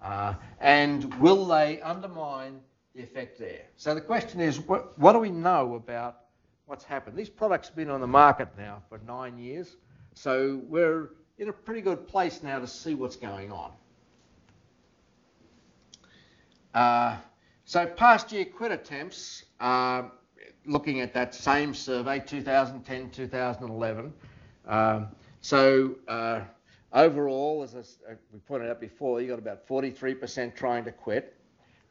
Uh, 0.00 0.34
and 0.60 1.12
will 1.20 1.44
they 1.44 1.80
undermine 1.80 2.60
the 2.94 3.02
effect 3.02 3.40
there? 3.40 3.62
So 3.76 3.96
the 3.96 4.00
question 4.00 4.40
is, 4.40 4.60
what, 4.60 4.96
what 4.96 5.14
do 5.14 5.18
we 5.18 5.30
know 5.30 5.74
about 5.74 6.18
what's 6.66 6.84
happened? 6.84 7.16
These 7.16 7.30
products 7.30 7.66
have 7.66 7.76
been 7.76 7.90
on 7.90 8.00
the 8.00 8.06
market 8.06 8.48
now 8.56 8.82
for 8.88 9.00
nine 9.06 9.38
years, 9.38 9.74
so 10.16 10.60
we're 10.66 11.10
in 11.38 11.48
a 11.48 11.52
pretty 11.52 11.80
good 11.80 12.08
place 12.08 12.42
now 12.42 12.58
to 12.58 12.66
see 12.66 12.94
what's 12.94 13.14
going 13.14 13.52
on. 13.52 13.70
Uh, 16.74 17.16
so 17.64 17.86
past 17.86 18.32
year 18.32 18.44
quit 18.44 18.72
attempts, 18.72 19.44
uh, 19.60 20.02
looking 20.66 21.00
at 21.00 21.14
that 21.14 21.34
same 21.34 21.72
survey, 21.72 22.18
2010, 22.18 23.10
2011. 23.10 24.12
Um, 24.66 25.08
so 25.40 25.94
uh, 26.08 26.40
Overall, 26.96 27.62
as 27.62 27.98
I, 28.08 28.14
we 28.32 28.38
pointed 28.40 28.70
out 28.70 28.80
before, 28.80 29.20
you 29.20 29.28
got 29.28 29.38
about 29.38 29.68
43% 29.68 30.54
trying 30.54 30.84
to 30.84 30.92
quit. 30.92 31.36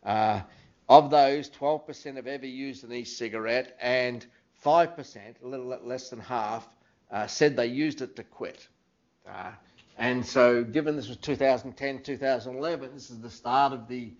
Uh, 0.03 0.41
of 0.89 1.11
those, 1.11 1.47
12% 1.51 2.15
have 2.15 2.25
ever 2.25 2.45
used 2.47 2.83
an 2.83 2.91
e-cigarette, 2.91 3.77
and 3.79 4.25
5%, 4.65 5.43
a 5.43 5.47
little 5.47 5.67
less 5.83 6.09
than 6.09 6.19
half, 6.19 6.67
uh, 7.11 7.27
said 7.27 7.55
they 7.55 7.67
used 7.67 8.01
it 8.01 8.15
to 8.15 8.23
quit. 8.23 8.67
Uh, 9.27 9.51
and 9.97 10.25
so, 10.25 10.63
given 10.63 10.95
this 10.95 11.07
was 11.07 11.17
2010, 11.17 12.03
2011, 12.03 12.93
this 12.93 13.09
is 13.09 13.19
the 13.19 13.29
start 13.29 13.73
of 13.73 13.87
the 13.87 14.11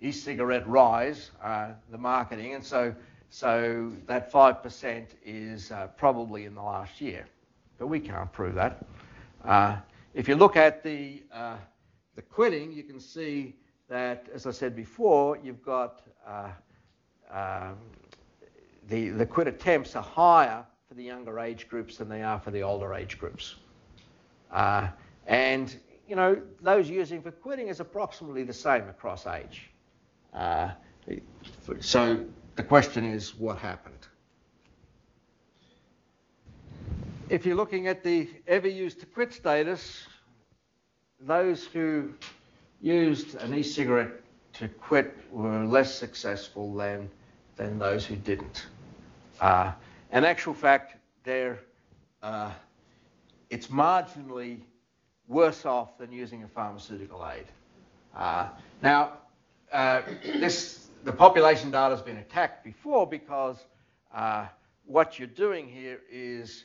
e-cigarette 0.00 0.66
rise, 0.68 1.30
uh, 1.42 1.70
the 1.90 1.98
marketing, 1.98 2.54
and 2.54 2.64
so 2.64 2.94
so 3.30 3.90
that 4.06 4.30
5% 4.30 5.06
is 5.24 5.72
uh, 5.72 5.88
probably 5.96 6.44
in 6.44 6.54
the 6.54 6.62
last 6.62 7.00
year, 7.00 7.26
but 7.78 7.88
we 7.88 7.98
can't 7.98 8.30
prove 8.32 8.54
that. 8.54 8.86
Uh, 9.44 9.76
if 10.12 10.28
you 10.28 10.36
look 10.36 10.56
at 10.56 10.84
the, 10.84 11.20
the 12.14 12.22
quitting, 12.22 12.70
you 12.70 12.84
can 12.84 13.00
see 13.00 13.56
that, 13.88 14.28
as 14.32 14.46
I 14.46 14.52
said 14.52 14.76
before, 14.76 15.36
you've 15.42 15.64
got 15.64 16.02
um, 17.34 17.76
the, 18.88 19.08
the 19.10 19.26
quit 19.26 19.48
attempts 19.48 19.96
are 19.96 20.02
higher 20.02 20.64
for 20.94 20.98
the 20.98 21.04
younger 21.04 21.40
age 21.40 21.68
groups 21.68 21.96
than 21.96 22.08
they 22.08 22.22
are 22.22 22.38
for 22.38 22.52
the 22.52 22.62
older 22.62 22.94
age 22.94 23.18
groups. 23.18 23.56
Uh, 24.52 24.86
and, 25.26 25.76
you 26.08 26.14
know, 26.14 26.40
those 26.60 26.88
using 26.88 27.20
for 27.20 27.32
quitting 27.32 27.66
is 27.66 27.80
approximately 27.80 28.44
the 28.44 28.52
same 28.52 28.88
across 28.88 29.26
age. 29.26 29.70
Uh, 30.32 30.70
so 31.80 32.24
the 32.54 32.62
question 32.62 33.04
is, 33.04 33.34
what 33.34 33.58
happened? 33.58 34.06
If 37.28 37.44
you're 37.44 37.56
looking 37.56 37.88
at 37.88 38.04
the 38.04 38.28
ever 38.46 38.68
used 38.68 39.00
to 39.00 39.06
quit 39.06 39.32
status, 39.32 40.06
those 41.18 41.64
who 41.64 42.12
used 42.80 43.34
an 43.36 43.52
e-cigarette 43.52 44.20
to 44.54 44.68
quit 44.68 45.16
were 45.32 45.64
less 45.64 45.92
successful 45.92 46.72
than, 46.74 47.10
than 47.56 47.80
those 47.80 48.04
who 48.06 48.14
didn't. 48.14 48.66
Uh, 49.40 49.72
in 50.12 50.24
actual 50.24 50.54
fact, 50.54 50.96
they're, 51.24 51.60
uh, 52.22 52.50
it's 53.50 53.68
marginally 53.68 54.60
worse 55.28 55.64
off 55.64 55.98
than 55.98 56.12
using 56.12 56.42
a 56.42 56.48
pharmaceutical 56.48 57.26
aid. 57.26 57.46
Uh, 58.14 58.48
now, 58.82 59.14
uh, 59.72 60.02
this, 60.24 60.88
the 61.04 61.12
population 61.12 61.70
data 61.70 61.94
has 61.94 62.02
been 62.02 62.18
attacked 62.18 62.64
before 62.64 63.06
because 63.06 63.56
uh, 64.14 64.46
what 64.86 65.18
you're 65.18 65.28
doing 65.28 65.68
here 65.68 66.00
is 66.10 66.64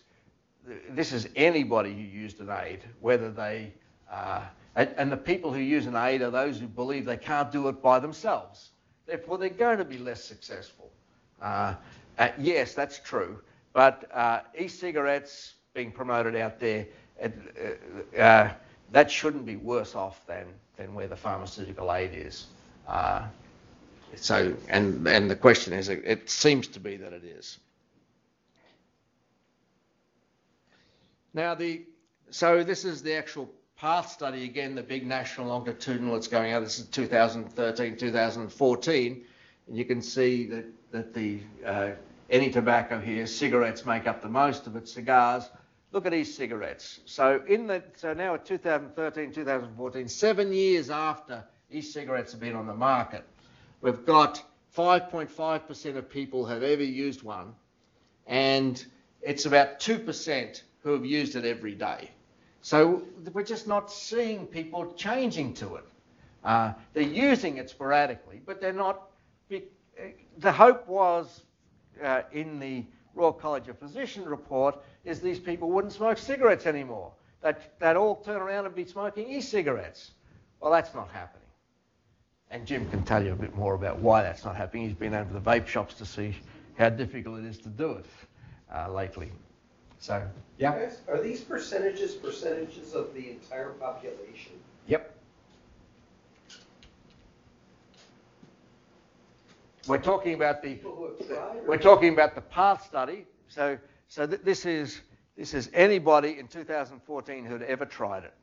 this 0.89 1.13
is 1.13 1.27
anybody 1.35 1.93
who 1.93 2.01
used 2.01 2.39
an 2.39 2.49
aid, 2.49 2.83
whether 2.99 3.31
they, 3.31 3.73
uh, 4.11 4.41
and, 4.75 5.11
the 5.11 5.17
people 5.17 5.51
who 5.51 5.59
use 5.59 5.85
an 5.85 5.95
aid 5.95 6.21
are 6.21 6.29
those 6.29 6.59
who 6.59 6.67
believe 6.67 7.05
they 7.05 7.17
can't 7.17 7.51
do 7.51 7.67
it 7.67 7.81
by 7.81 7.99
themselves. 7.99 8.69
Therefore, 9.05 9.37
they're 9.37 9.49
going 9.49 9.79
to 9.79 9.85
be 9.85 9.97
less 9.97 10.23
successful. 10.23 10.91
Uh, 11.41 11.75
uh, 12.19 12.29
yes, 12.37 12.73
that's 12.73 12.99
true. 12.99 13.39
But 13.73 14.09
uh, 14.13 14.41
e-cigarettes 14.57 15.53
being 15.73 15.91
promoted 15.91 16.35
out 16.35 16.59
there, 16.59 16.85
uh, 17.23 18.19
uh, 18.19 18.51
that 18.91 19.09
shouldn't 19.09 19.45
be 19.45 19.55
worse 19.55 19.95
off 19.95 20.25
than, 20.27 20.45
than 20.75 20.93
where 20.93 21.07
the 21.07 21.15
pharmaceutical 21.15 21.93
aid 21.93 22.11
is. 22.13 22.47
so, 24.15 24.53
and, 24.67 25.07
and 25.07 25.31
the 25.31 25.35
question 25.35 25.71
is, 25.71 25.87
it 25.87 26.29
seems 26.29 26.67
to 26.67 26.79
be 26.79 26.97
that 26.97 27.13
it 27.13 27.23
is. 27.23 27.57
Now, 31.33 31.55
the, 31.55 31.83
so 32.31 32.63
this 32.63 32.83
is 32.83 33.01
the 33.01 33.13
actual 33.13 33.49
path 33.77 34.09
study 34.09 34.43
again, 34.43 34.75
the 34.75 34.83
big 34.83 35.07
national 35.07 35.47
longitudinal 35.47 36.15
that's 36.15 36.27
going 36.27 36.51
out. 36.51 36.63
This 36.63 36.79
is 36.79 36.87
2013, 36.87 37.95
2014, 37.95 39.25
and 39.67 39.77
you 39.77 39.85
can 39.85 40.01
see 40.01 40.47
that 40.47 40.65
that 40.91 41.13
the 41.13 41.39
uh, 41.65 41.89
any 42.29 42.49
tobacco 42.49 42.99
here, 42.99 43.25
cigarettes 43.25 43.85
make 43.85 44.07
up 44.07 44.21
the 44.21 44.29
most 44.29 44.67
of 44.67 44.75
it. 44.75 44.87
Cigars. 44.87 45.49
Look 45.91 46.05
at 46.05 46.11
these 46.11 46.35
cigarettes. 46.35 46.99
So 47.05 47.41
in 47.47 47.65
the 47.65 47.83
so 47.95 48.13
now 48.13 48.35
at 48.35 48.45
2013, 48.45 49.33
2014, 49.33 50.07
seven 50.07 50.53
years 50.53 50.89
after 50.91 51.43
e-cigarettes 51.71 52.31
have 52.31 52.41
been 52.41 52.55
on 52.55 52.67
the 52.67 52.75
market, 52.75 53.23
we've 53.81 54.05
got 54.05 54.43
5.5% 54.77 55.97
of 55.97 56.09
people 56.09 56.45
have 56.45 56.61
ever 56.61 56.83
used 56.83 57.23
one, 57.23 57.55
and 58.27 58.85
it's 59.21 59.45
about 59.45 59.79
2% 59.79 60.61
who 60.83 60.93
have 60.93 61.05
used 61.05 61.35
it 61.35 61.45
every 61.45 61.73
day. 61.73 62.11
So 62.61 63.03
we're 63.33 63.43
just 63.43 63.67
not 63.67 63.91
seeing 63.91 64.45
people 64.45 64.93
changing 64.93 65.55
to 65.55 65.75
it. 65.77 65.85
Uh, 66.43 66.73
they're 66.93 67.03
using 67.03 67.57
it 67.57 67.69
sporadically, 67.69 68.41
but 68.45 68.61
they're 68.61 68.73
not. 68.73 69.09
the 70.37 70.51
hope 70.51 70.87
was 70.87 71.43
uh, 72.03 72.21
in 72.31 72.59
the 72.59 72.85
Royal 73.15 73.33
College 73.33 73.67
of 73.67 73.77
Physicians 73.77 74.27
report 74.27 74.77
is 75.03 75.19
these 75.19 75.39
people 75.39 75.69
wouldn't 75.69 75.93
smoke 75.93 76.17
cigarettes 76.17 76.65
anymore. 76.65 77.11
That 77.41 77.79
they'd 77.79 77.95
all 77.95 78.15
turn 78.15 78.41
around 78.41 78.65
and 78.65 78.75
be 78.75 78.85
smoking 78.85 79.29
e-cigarettes. 79.29 80.11
Well, 80.59 80.71
that's 80.71 80.93
not 80.93 81.09
happening. 81.09 81.39
And 82.51 82.65
Jim 82.65 82.89
can 82.89 83.03
tell 83.03 83.23
you 83.23 83.33
a 83.33 83.35
bit 83.35 83.55
more 83.55 83.75
about 83.75 83.99
why 83.99 84.23
that's 84.23 84.43
not 84.43 84.55
happening. 84.55 84.83
He's 84.87 84.97
been 84.97 85.13
over 85.13 85.31
the 85.31 85.39
vape 85.39 85.67
shops 85.67 85.93
to 85.95 86.05
see 86.05 86.35
how 86.77 86.89
difficult 86.89 87.39
it 87.39 87.45
is 87.45 87.57
to 87.59 87.69
do 87.69 87.91
it 87.91 88.05
uh, 88.73 88.91
lately. 88.91 89.31
So, 89.99 90.21
yeah. 90.57 90.89
Are 91.07 91.21
these 91.21 91.41
percentages 91.41 92.13
percentages 92.13 92.95
of 92.95 93.13
the 93.13 93.29
entire 93.29 93.71
population? 93.71 94.53
Yep. 94.87 95.18
We're 99.89 99.97
talking 99.97 100.35
about 100.35 100.61
the 100.61 100.75
People 100.75 100.95
who 100.95 101.05
have 101.07 101.27
tried? 101.27 101.57
or- 101.57 101.67
we're 101.67 101.77
talking 101.77 102.13
about 102.13 102.35
the 102.35 102.41
path 102.41 102.85
study. 102.85 103.25
So 103.47 103.77
so 104.07 104.27
th- 104.27 104.41
this 104.43 104.65
is 104.65 105.01
this 105.35 105.53
is 105.53 105.69
anybody 105.73 106.37
in 106.37 106.47
2014 106.47 107.45
who'd 107.45 107.63
ever 107.63 107.85
tried 107.85 108.23
it. 108.23 108.33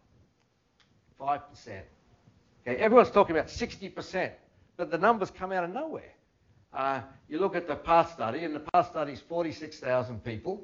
Five 1.18 1.48
percent. 1.48 1.84
Okay, 2.66 2.76
everyone's 2.80 3.10
talking 3.10 3.36
about 3.36 3.48
60 3.48 3.88
percent, 3.90 4.32
but 4.76 4.90
the 4.90 4.98
numbers 4.98 5.30
come 5.30 5.52
out 5.52 5.62
of 5.62 5.70
nowhere. 5.70 6.12
Uh, 6.74 7.00
you 7.28 7.38
look 7.38 7.54
at 7.54 7.68
the 7.68 7.76
path 7.76 8.12
study, 8.12 8.44
and 8.44 8.54
the 8.54 8.60
path 8.74 8.88
study 8.90 9.12
is 9.12 9.20
46,000 9.20 10.22
people. 10.24 10.62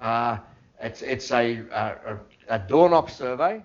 Uh, 0.00 0.38
it's 0.80 1.00
it's 1.02 1.30
a, 1.32 1.60
a, 1.72 2.18
a 2.48 2.58
door 2.58 2.88
knock 2.90 3.08
survey. 3.08 3.64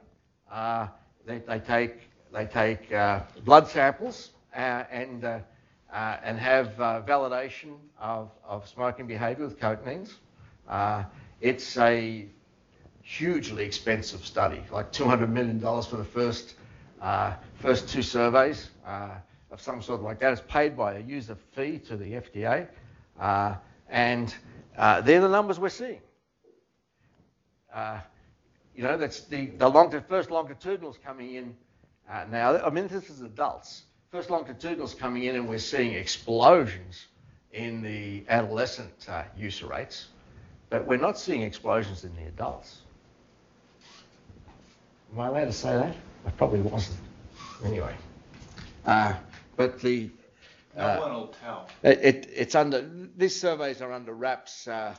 Uh, 0.50 0.88
they, 1.26 1.40
they 1.40 1.60
take 1.60 2.10
they 2.32 2.46
take 2.46 2.92
uh, 2.94 3.20
blood 3.44 3.68
samples 3.68 4.32
uh, 4.56 4.86
and 4.90 5.24
uh, 5.94 6.18
and 6.24 6.40
have 6.40 6.80
uh, 6.82 7.02
validation 7.06 7.76
of, 8.00 8.32
of 8.44 8.68
smoking 8.68 9.06
behaviour 9.06 9.46
with 9.46 9.60
cotinines. 9.60 10.14
Uh, 10.68 11.04
it's 11.40 11.78
a 11.78 12.26
hugely 13.04 13.64
expensive 13.64 14.26
study, 14.26 14.62
like 14.72 14.92
$200 14.92 15.30
million 15.30 15.60
for 15.60 15.98
the 15.98 16.04
first 16.04 16.56
uh, 17.02 17.34
first 17.56 17.90
two 17.90 18.02
surveys 18.02 18.70
uh, 18.88 19.10
of 19.52 19.62
some 19.62 19.82
sort 19.82 20.02
like 20.02 20.20
that. 20.20 20.32
It's 20.32 20.42
paid 20.48 20.76
by 20.78 20.94
a 20.94 21.00
user 21.00 21.36
fee 21.52 21.78
to 21.80 21.98
the 21.98 22.14
FDA, 22.14 22.68
uh, 23.20 23.56
and 23.90 24.34
they're 24.78 25.20
the 25.20 25.28
numbers 25.28 25.60
we're 25.60 25.68
seeing. 25.70 26.00
You 28.76 28.84
know, 28.84 28.98
that's 28.98 29.22
the, 29.26 29.48
the 29.48 29.68
long, 29.70 29.92
first 30.08 30.32
longitudinals 30.32 30.98
coming 31.04 31.36
in 31.36 31.56
now. 32.32 32.58
I 32.66 32.70
mean, 32.70 32.88
this 32.88 33.10
is 33.10 33.22
adults. 33.22 33.84
First 34.14 34.30
longitudinals 34.30 34.94
coming 34.94 35.24
in, 35.24 35.36
and 35.36 35.50
we're 35.50 35.58
seeing 35.58 35.96
explosions 35.96 37.08
in 37.52 37.82
the 37.82 38.24
adolescent 38.30 39.08
uh, 39.10 39.24
use 39.36 39.64
rates, 39.64 40.10
but 40.70 40.86
we're 40.86 40.98
not 40.98 41.18
seeing 41.18 41.42
explosions 41.42 42.04
in 42.04 42.16
the 42.16 42.26
adults. 42.28 42.82
Am 45.12 45.20
I 45.20 45.28
allowed 45.30 45.46
to 45.46 45.52
say 45.52 45.72
that? 45.72 45.96
I 46.28 46.30
probably 46.30 46.62
wasn't. 46.62 47.00
Anyway, 47.66 47.96
uh, 48.86 49.16
but 49.58 49.82
the 49.82 50.12
No 50.78 51.00
one 51.00 51.14
will 51.14 51.36
tell. 51.42 51.68
it, 51.82 52.00
it, 52.04 52.30
it's 52.36 52.54
under 52.54 52.88
these 53.18 53.42
surveys 53.42 53.82
are 53.82 53.92
under 53.92 54.14
wraps 54.14 54.68
uh, 54.68 54.94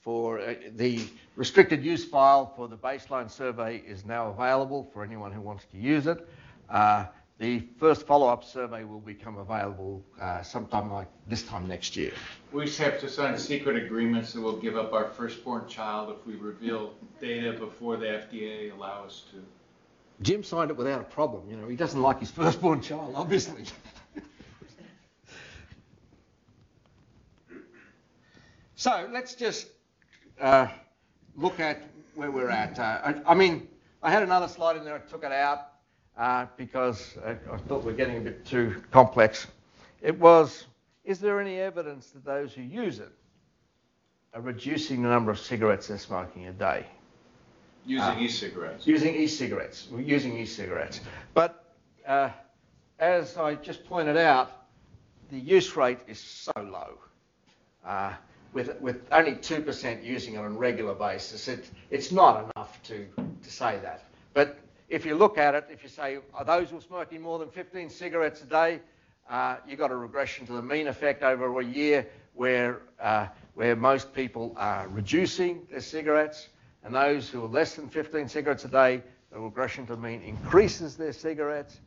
for 0.00 0.40
uh, 0.40 0.54
the 0.74 1.04
restricted 1.36 1.84
use 1.84 2.04
file 2.04 2.52
for 2.56 2.66
the 2.66 2.76
baseline 2.76 3.30
survey 3.30 3.76
is 3.86 4.04
now 4.04 4.26
available 4.30 4.90
for 4.92 5.04
anyone 5.04 5.30
who 5.30 5.40
wants 5.40 5.66
to 5.66 5.78
use 5.78 6.08
it. 6.08 6.28
Uh, 6.68 7.04
the 7.38 7.60
first 7.78 8.06
follow-up 8.06 8.44
survey 8.44 8.84
will 8.84 9.00
become 9.00 9.36
available 9.36 10.02
uh, 10.20 10.42
sometime 10.42 10.90
like 10.90 11.08
this 11.26 11.42
time 11.42 11.68
next 11.68 11.94
year. 11.96 12.12
We 12.52 12.64
just 12.64 12.78
have 12.78 12.98
to 13.00 13.08
sign 13.10 13.36
secret 13.38 13.76
agreements 13.76 14.32
that 14.32 14.40
we'll 14.40 14.56
give 14.56 14.76
up 14.76 14.94
our 14.94 15.08
firstborn 15.08 15.68
child 15.68 16.16
if 16.18 16.26
we 16.26 16.36
reveal 16.36 16.94
data 17.20 17.52
before 17.52 17.98
the 17.98 18.06
FDA 18.06 18.72
allow 18.72 19.04
us 19.04 19.24
to. 19.32 19.42
Jim 20.22 20.42
signed 20.42 20.70
it 20.70 20.78
without 20.78 21.02
a 21.02 21.04
problem. 21.04 21.50
You 21.50 21.58
know, 21.58 21.68
he 21.68 21.76
doesn't 21.76 22.00
like 22.00 22.20
his 22.20 22.30
firstborn 22.30 22.80
child, 22.80 23.12
obviously. 23.14 23.64
so 28.76 29.10
let's 29.12 29.34
just 29.34 29.68
uh, 30.40 30.68
look 31.36 31.60
at 31.60 31.82
where 32.14 32.30
we're 32.30 32.48
at. 32.48 32.78
Uh, 32.78 33.00
I, 33.04 33.32
I, 33.32 33.34
mean, 33.34 33.68
I 34.02 34.10
had 34.10 34.22
another 34.22 34.48
slide 34.48 34.76
in 34.78 34.84
there. 34.86 34.94
I 34.94 35.00
took 35.00 35.22
it 35.22 35.32
out 35.32 35.75
uh, 36.16 36.46
because 36.56 37.16
I, 37.24 37.30
I 37.52 37.56
thought 37.68 37.84
we 37.84 37.92
we're 37.92 37.96
getting 37.96 38.18
a 38.18 38.20
bit 38.20 38.44
too 38.46 38.82
complex. 38.90 39.46
It 40.02 40.18
was: 40.18 40.66
Is 41.04 41.18
there 41.18 41.40
any 41.40 41.58
evidence 41.58 42.08
that 42.10 42.24
those 42.24 42.52
who 42.52 42.62
use 42.62 42.98
it 42.98 43.12
are 44.34 44.40
reducing 44.40 45.02
the 45.02 45.08
number 45.08 45.30
of 45.30 45.38
cigarettes 45.38 45.88
they're 45.88 45.98
smoking 45.98 46.46
a 46.46 46.52
day? 46.52 46.86
Using 47.86 48.04
Ah. 48.04 48.18
e-cigarettes. 48.18 48.86
Using 48.86 49.14
e-cigarettes. 49.14 49.88
We're 49.90 50.00
using 50.00 50.36
e-cigarettes. 50.38 51.00
But 51.34 51.64
uh, 52.06 52.30
as 52.98 53.36
I 53.36 53.54
just 53.54 53.86
pointed 53.86 54.16
out, 54.16 54.50
the 55.30 55.38
use 55.38 55.76
rate 55.76 56.00
is 56.08 56.18
so 56.18 56.52
low. 56.56 56.98
Uh, 57.84 58.12
with, 58.52 58.80
with 58.80 59.06
only 59.12 59.32
2% 59.32 60.04
using 60.04 60.34
it 60.34 60.38
on 60.38 60.44
a 60.46 60.50
regular 60.50 60.94
basis, 60.94 61.46
it, 61.46 61.70
it's 61.90 62.10
not 62.10 62.50
enough 62.56 62.82
to, 62.84 63.06
to 63.42 63.50
say 63.50 63.78
that. 63.82 64.02
But 64.34 64.58
if 64.88 65.04
you 65.04 65.16
look 65.16 65.38
at 65.38 65.54
it, 65.54 65.66
if 65.70 65.82
you 65.82 65.88
say, 65.88 66.18
are 66.34 66.44
those 66.44 66.70
who 66.70 66.78
are 66.78 66.82
smoking 66.82 67.20
more 67.20 67.38
than 67.38 67.50
15 67.50 67.90
cigarettes 67.90 68.42
a 68.42 68.46
day, 68.46 68.80
uh, 69.28 69.56
you've 69.66 69.78
got 69.78 69.90
a 69.90 69.96
regression 69.96 70.46
to 70.46 70.52
the 70.52 70.62
mean 70.62 70.86
effect 70.86 71.22
over 71.22 71.60
a 71.60 71.64
year 71.64 72.06
where, 72.34 72.82
uh, 73.00 73.26
where 73.54 73.74
most 73.74 74.14
people 74.14 74.54
are 74.56 74.86
reducing 74.88 75.66
their 75.70 75.80
cigarettes. 75.80 76.48
And 76.84 76.94
those 76.94 77.28
who 77.28 77.44
are 77.44 77.48
less 77.48 77.74
than 77.74 77.88
15 77.88 78.28
cigarettes 78.28 78.64
a 78.64 78.68
day, 78.68 79.02
the 79.32 79.40
regression 79.40 79.86
to 79.86 79.96
the 79.96 80.00
mean 80.00 80.22
increases 80.22 80.96
their 80.96 81.12
cigarettes. 81.12 81.80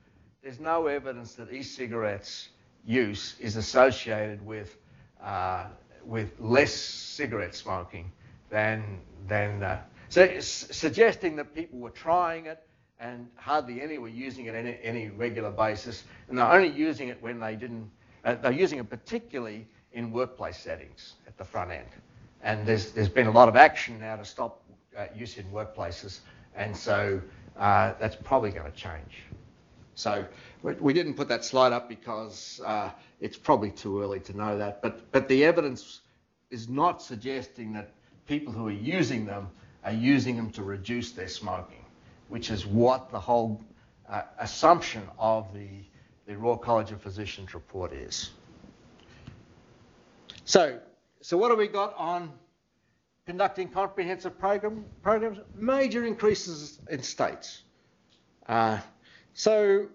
There's 0.43 0.59
no 0.59 0.87
evidence 0.87 1.35
that 1.35 1.53
e-cigarettes 1.53 2.49
use 2.85 3.35
is 3.39 3.55
associated 3.55 4.45
with, 4.45 4.77
uh, 5.23 5.67
with 6.03 6.33
less 6.39 6.73
cigarette 6.73 7.55
smoking 7.55 8.11
than, 8.49 8.99
than 9.27 9.63
uh, 9.63 9.79
so 10.09 10.39
suggesting 10.39 11.35
that 11.37 11.53
people 11.53 11.79
were 11.79 11.91
trying 11.91 12.47
it 12.47 12.59
and 12.99 13.27
hardly 13.35 13.81
any 13.81 13.97
were 13.97 14.07
using 14.07 14.45
it 14.45 14.49
on 14.49 14.55
any, 14.55 14.77
any 14.83 15.09
regular 15.09 15.51
basis. 15.51 16.03
And 16.27 16.37
they're 16.37 16.51
only 16.51 16.69
using 16.69 17.07
it 17.07 17.21
when 17.21 17.39
they 17.39 17.55
didn't, 17.55 17.89
uh, 18.25 18.35
they're 18.35 18.51
using 18.51 18.79
it 18.79 18.89
particularly 18.89 19.67
in 19.93 20.11
workplace 20.11 20.57
settings 20.57 21.15
at 21.27 21.37
the 21.37 21.45
front 21.45 21.71
end. 21.71 21.87
And 22.43 22.65
there's, 22.65 22.91
there's 22.91 23.09
been 23.09 23.27
a 23.27 23.31
lot 23.31 23.49
of 23.49 23.55
action 23.55 23.99
now 23.99 24.15
to 24.15 24.25
stop 24.25 24.61
uh, 24.97 25.05
use 25.15 25.37
in 25.37 25.45
workplaces, 25.45 26.19
and 26.55 26.75
so 26.75 27.21
uh, 27.57 27.93
that's 27.99 28.15
probably 28.15 28.51
going 28.51 28.69
to 28.69 28.77
change. 28.77 29.23
So 29.95 30.25
we, 30.61 30.93
didn't 30.93 31.15
put 31.15 31.27
that 31.27 31.43
slide 31.43 31.73
up 31.73 31.89
because 31.89 32.61
uh, 32.65 32.91
it's 33.19 33.37
probably 33.37 33.71
too 33.71 34.01
early 34.01 34.21
to 34.21 34.37
know 34.37 34.57
that, 34.57 34.81
but, 34.81 35.11
but 35.11 35.27
the 35.27 35.43
evidence 35.43 36.01
is 36.49 36.69
not 36.69 37.01
suggesting 37.01 37.73
that 37.73 37.91
people 38.25 38.53
who 38.53 38.67
are 38.67 38.71
using 38.71 39.25
them 39.25 39.49
are 39.83 39.91
using 39.91 40.37
them 40.37 40.51
to 40.51 40.63
reduce 40.63 41.11
their 41.11 41.27
smoking, 41.27 41.83
which 42.29 42.49
is 42.51 42.65
what 42.65 43.11
the 43.11 43.19
whole 43.19 43.61
uh, 44.07 44.21
assumption 44.39 45.03
of 45.17 45.53
the, 45.53 45.67
the 46.25 46.37
Royal 46.37 46.57
College 46.57 46.91
of 46.91 47.01
Physicians 47.01 47.53
report 47.53 47.91
is. 47.91 48.31
So, 50.45 50.79
so 51.21 51.37
what 51.37 51.49
have 51.51 51.59
we 51.59 51.67
got 51.67 51.93
on 51.97 52.31
conducting 53.25 53.67
comprehensive 53.67 54.39
program, 54.39 54.85
programs? 55.03 55.39
Major 55.55 56.05
increases 56.05 56.79
in 56.89 57.03
states. 57.03 57.63
Uh, 58.47 58.79
so, 59.33 59.87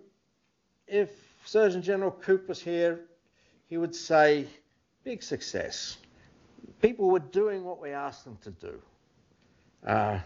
if 0.87 1.11
Surgeon 1.45 1.83
General 1.83 2.13
Koop 2.13 2.49
was 2.49 2.61
here, 2.61 3.01
he 3.69 3.77
would 3.77 3.95
say, 3.95 4.47
big 5.03 5.23
success. 5.23 5.97
People 6.81 7.11
were 7.11 7.19
doing 7.19 7.65
what 7.65 7.81
we 7.81 7.91
asked 7.91 8.25
them 8.25 8.39
to 8.43 8.51
do. 8.51 8.81
Uh, 9.87 10.19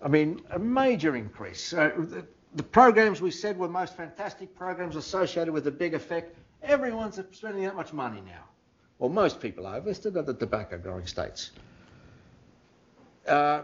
I 0.00 0.08
mean, 0.08 0.42
a 0.50 0.58
major 0.58 1.16
increase. 1.16 1.72
Uh, 1.72 1.90
the, 1.96 2.24
the, 2.54 2.62
programs 2.62 3.20
we 3.20 3.30
said 3.30 3.58
were 3.58 3.68
most 3.68 3.96
fantastic 3.96 4.54
programs 4.54 4.96
associated 4.96 5.52
with 5.52 5.66
a 5.66 5.70
big 5.70 5.94
effect, 5.94 6.36
everyone's 6.62 7.20
spending 7.32 7.64
that 7.64 7.74
much 7.74 7.92
money 7.92 8.20
now. 8.24 8.44
Well, 8.98 9.10
most 9.10 9.40
people 9.40 9.66
are. 9.66 9.80
We've 9.80 9.96
still 9.96 10.12
got 10.12 10.26
the 10.26 10.34
tobacco 10.34 10.78
growing 10.78 11.06
states. 11.06 11.50
Uh, 13.26 13.62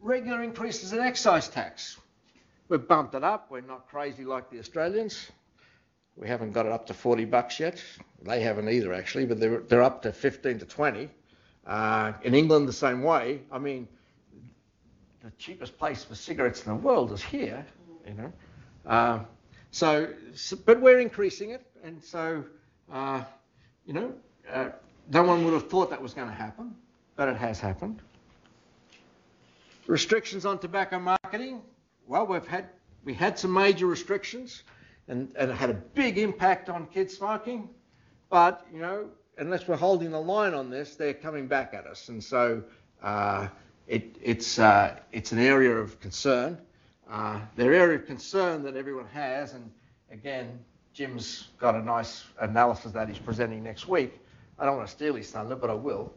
regular 0.00 0.42
increases 0.42 0.92
in 0.92 1.00
excise 1.00 1.48
tax. 1.48 1.98
We've 2.68 2.86
bumped 2.86 3.14
it 3.14 3.24
up. 3.24 3.50
We're 3.50 3.62
not 3.62 3.88
crazy 3.88 4.24
like 4.24 4.50
the 4.50 4.58
Australians. 4.58 5.30
We 6.16 6.28
haven't 6.28 6.52
got 6.52 6.66
it 6.66 6.72
up 6.72 6.86
to 6.86 6.94
40 6.94 7.24
bucks 7.24 7.58
yet. 7.58 7.82
They 8.22 8.40
haven't 8.40 8.68
either, 8.68 8.92
actually, 8.92 9.26
but 9.26 9.40
they're, 9.40 9.60
they're 9.60 9.82
up 9.82 10.02
to 10.02 10.12
15 10.12 10.58
to 10.58 10.66
20. 10.66 11.08
Uh, 11.66 12.12
in 12.22 12.34
England, 12.34 12.68
the 12.68 12.72
same 12.72 13.02
way. 13.02 13.40
I 13.50 13.58
mean, 13.58 13.88
the 15.22 15.30
cheapest 15.32 15.76
place 15.78 16.04
for 16.04 16.14
cigarettes 16.14 16.64
in 16.64 16.72
the 16.72 16.78
world 16.78 17.12
is 17.12 17.22
here, 17.22 17.64
you 18.06 18.14
know. 18.14 18.32
Uh, 18.86 19.20
so, 19.70 20.08
so, 20.34 20.56
but 20.64 20.80
we're 20.80 20.98
increasing 20.98 21.50
it, 21.50 21.64
and 21.84 22.02
so, 22.02 22.44
uh, 22.92 23.22
you 23.84 23.92
know, 23.92 24.12
uh, 24.50 24.70
no 25.12 25.22
one 25.22 25.44
would 25.44 25.52
have 25.52 25.68
thought 25.68 25.90
that 25.90 26.00
was 26.00 26.14
going 26.14 26.28
to 26.28 26.34
happen, 26.34 26.74
but 27.16 27.28
it 27.28 27.36
has 27.36 27.60
happened. 27.60 28.00
Restrictions 29.86 30.46
on 30.46 30.58
tobacco 30.58 30.98
marketing. 30.98 31.62
Well, 32.06 32.26
we've 32.26 32.46
had 32.46 32.68
we 33.04 33.14
had 33.14 33.38
some 33.38 33.52
major 33.52 33.86
restrictions, 33.86 34.62
and, 35.08 35.32
and 35.36 35.50
it 35.50 35.54
had 35.54 35.70
a 35.70 35.74
big 35.74 36.18
impact 36.18 36.68
on 36.68 36.86
kids 36.86 37.16
smoking. 37.16 37.68
But 38.30 38.66
you 38.72 38.80
know, 38.80 39.08
unless 39.38 39.66
we're 39.66 39.76
holding 39.76 40.10
the 40.10 40.20
line 40.20 40.54
on 40.54 40.70
this, 40.70 40.96
they're 40.96 41.14
coming 41.14 41.46
back 41.46 41.74
at 41.74 41.86
us, 41.86 42.08
and 42.08 42.22
so 42.22 42.62
uh, 43.02 43.48
it, 43.90 44.16
it's 44.22 44.60
uh, 44.60 44.96
it's 45.10 45.32
an 45.32 45.40
area 45.40 45.76
of 45.76 45.98
concern. 46.00 46.56
Uh, 47.10 47.40
their 47.56 47.74
area 47.74 47.98
of 47.98 48.06
concern 48.06 48.62
that 48.62 48.76
everyone 48.76 49.06
has, 49.08 49.52
and 49.52 49.68
again, 50.12 50.60
Jim's 50.94 51.48
got 51.58 51.74
a 51.74 51.82
nice 51.82 52.24
analysis 52.40 52.92
that 52.92 53.08
he's 53.08 53.18
presenting 53.18 53.64
next 53.64 53.88
week. 53.88 54.20
I 54.60 54.64
don't 54.64 54.76
want 54.76 54.88
to 54.88 54.94
steal 54.94 55.16
his 55.16 55.28
thunder, 55.28 55.56
but 55.56 55.70
I 55.70 55.74
will. 55.74 56.12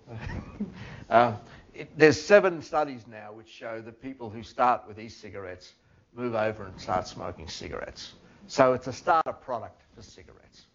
uh, 1.10 1.34
it, 1.74 1.98
there's 1.98 2.22
seven 2.22 2.62
studies 2.62 3.06
now 3.10 3.34
which 3.34 3.50
show 3.50 3.82
that 3.82 4.00
people 4.04 4.30
who 4.30 4.44
start 4.44 4.88
with 4.88 5.00
e-cigarettes 5.00 5.74
move 6.16 6.36
over 6.36 6.66
and 6.66 6.80
start 6.80 7.08
smoking 7.08 7.48
cigarettes. 7.48 8.14
So 8.46 8.74
it's 8.74 8.86
a 8.86 8.94
starter 8.94 9.34
product 9.34 9.82
for 9.96 10.04
cigarettes, 10.04 10.66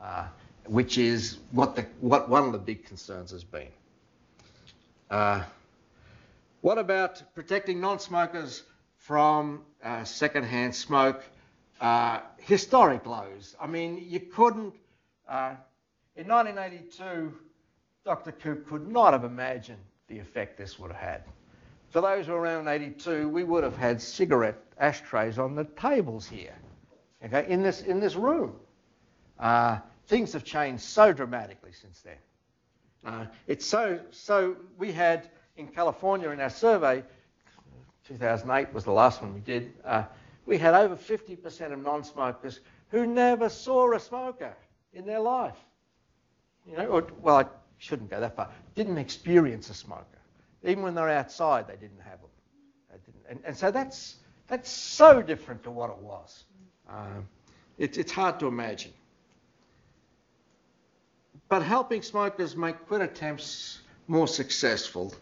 uh, 0.00 0.28
which 0.64 0.96
is 0.96 1.38
what, 1.50 1.76
the, 1.76 1.84
what 2.00 2.30
one 2.30 2.44
of 2.44 2.52
the 2.52 2.58
big 2.58 2.86
concerns 2.86 3.30
has 3.32 3.44
been. 3.44 3.68
Uh, 5.10 5.42
what 6.66 6.78
about 6.78 7.22
protecting 7.32 7.80
non-smokers 7.80 8.64
from 8.96 9.62
uh, 9.84 10.02
secondhand 10.02 10.74
smoke? 10.74 11.22
Uh, 11.80 12.18
historic 12.38 13.06
lows. 13.06 13.54
I 13.60 13.68
mean, 13.68 14.04
you 14.04 14.18
couldn't. 14.18 14.74
Uh, 15.28 15.54
in 16.16 16.26
1982, 16.26 17.32
Dr. 18.04 18.32
Koop 18.32 18.68
could 18.68 18.88
not 18.88 19.12
have 19.12 19.22
imagined 19.22 19.78
the 20.08 20.18
effect 20.18 20.58
this 20.58 20.76
would 20.76 20.90
have 20.90 21.00
had. 21.00 21.22
For 21.90 22.00
those 22.00 22.26
who 22.26 22.32
were 22.32 22.40
around 22.40 22.66
82, 22.66 23.28
we 23.28 23.44
would 23.44 23.62
have 23.62 23.76
had 23.76 24.02
cigarette 24.02 24.60
ashtrays 24.76 25.38
on 25.38 25.54
the 25.54 25.66
tables 25.80 26.26
here, 26.26 26.56
okay, 27.24 27.46
in 27.48 27.62
this, 27.62 27.82
in 27.82 28.00
this 28.00 28.16
room. 28.16 28.56
Uh, 29.38 29.78
things 30.08 30.32
have 30.32 30.42
changed 30.42 30.82
so 30.82 31.12
dramatically 31.12 31.70
since 31.70 32.00
then. 32.00 32.16
Uh, 33.04 33.26
it's 33.46 33.64
so, 33.64 34.00
so 34.10 34.56
we 34.76 34.90
had 34.90 35.30
in 35.56 35.68
California 35.68 36.30
in 36.30 36.40
our 36.40 36.50
survey, 36.50 37.02
2008 38.06 38.72
was 38.72 38.84
the 38.84 38.92
last 38.92 39.22
one 39.22 39.34
we 39.34 39.40
did, 39.40 39.72
uh, 39.84 40.04
we 40.44 40.58
had 40.58 40.74
over 40.74 40.96
50% 40.96 41.72
of 41.72 41.82
non-smokers 41.82 42.60
who 42.90 43.06
never 43.06 43.48
saw 43.48 43.92
a 43.92 44.00
smoker 44.00 44.54
in 44.92 45.04
their 45.04 45.20
life. 45.20 45.56
You 46.68 46.76
know, 46.76 46.86
or, 46.86 47.06
well, 47.20 47.36
I 47.36 47.46
shouldn't 47.78 48.10
go 48.10 48.20
that 48.20 48.36
far. 48.36 48.50
Didn't 48.74 48.98
experience 48.98 49.70
a 49.70 49.74
smoker. 49.74 50.04
Even 50.64 50.82
when 50.82 50.94
they're 50.94 51.08
outside, 51.08 51.66
they 51.66 51.76
didn't 51.76 52.00
have 52.00 52.20
them. 52.20 52.30
Didn't, 53.04 53.22
and, 53.28 53.40
and, 53.44 53.56
so 53.56 53.70
that's, 53.70 54.16
that's 54.46 54.70
so 54.70 55.20
different 55.20 55.62
to 55.64 55.70
what 55.70 55.90
it 55.90 55.98
was. 55.98 56.44
Um, 56.88 57.28
it, 57.78 57.98
it's 57.98 58.12
hard 58.12 58.40
to 58.40 58.46
imagine. 58.46 58.92
But 61.48 61.62
helping 61.62 62.02
smokers 62.02 62.56
make 62.56 62.86
quit 62.86 63.00
attempts 63.00 63.80
more 64.08 64.26
successful, 64.26 65.12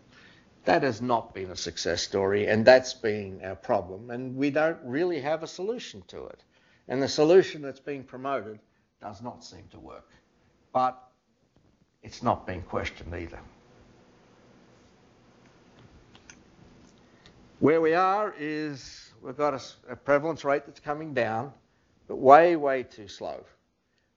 that 0.65 0.83
has 0.83 1.03
not 1.03 1.35
been 1.35 1.51
a 1.51 1.57
success 1.57 2.03
story, 2.03 2.47
and 2.47 2.65
that's 2.65 2.95
been 2.95 3.41
our 3.45 3.55
problem, 3.55 4.11
and 4.11 4.37
we 4.37 4.51
don't 4.51 4.79
really 4.85 5.21
have 5.21 5.43
a 5.43 5.47
solution 5.47 6.03
to 6.09 6.27
it. 6.27 6.43
And 6.89 7.03
the 7.03 7.09
solution 7.09 7.63
that's 7.63 7.81
being 7.81 8.05
promoted 8.05 8.59
does 9.01 9.23
not 9.23 9.45
seem 9.45 9.65
to 9.71 9.79
work. 9.79 10.09
But 10.73 11.01
it's 12.03 12.23
not 12.23 12.47
being 12.47 12.63
questioned 12.63 13.15
either. 13.15 13.39
Where 17.61 17.81
we 17.81 17.95
are 17.95 18.35
is 18.39 19.13
we've 19.23 19.37
got 19.37 19.55
a, 19.55 19.93
a 19.93 19.97
prevalence 19.97 20.45
rate 20.45 20.67
that's 20.67 20.81
coming 20.81 21.15
down, 21.15 21.53
but 22.09 22.17
way, 22.17 22.57
way 22.57 22.83
too 22.83 23.09
slow. 23.09 23.45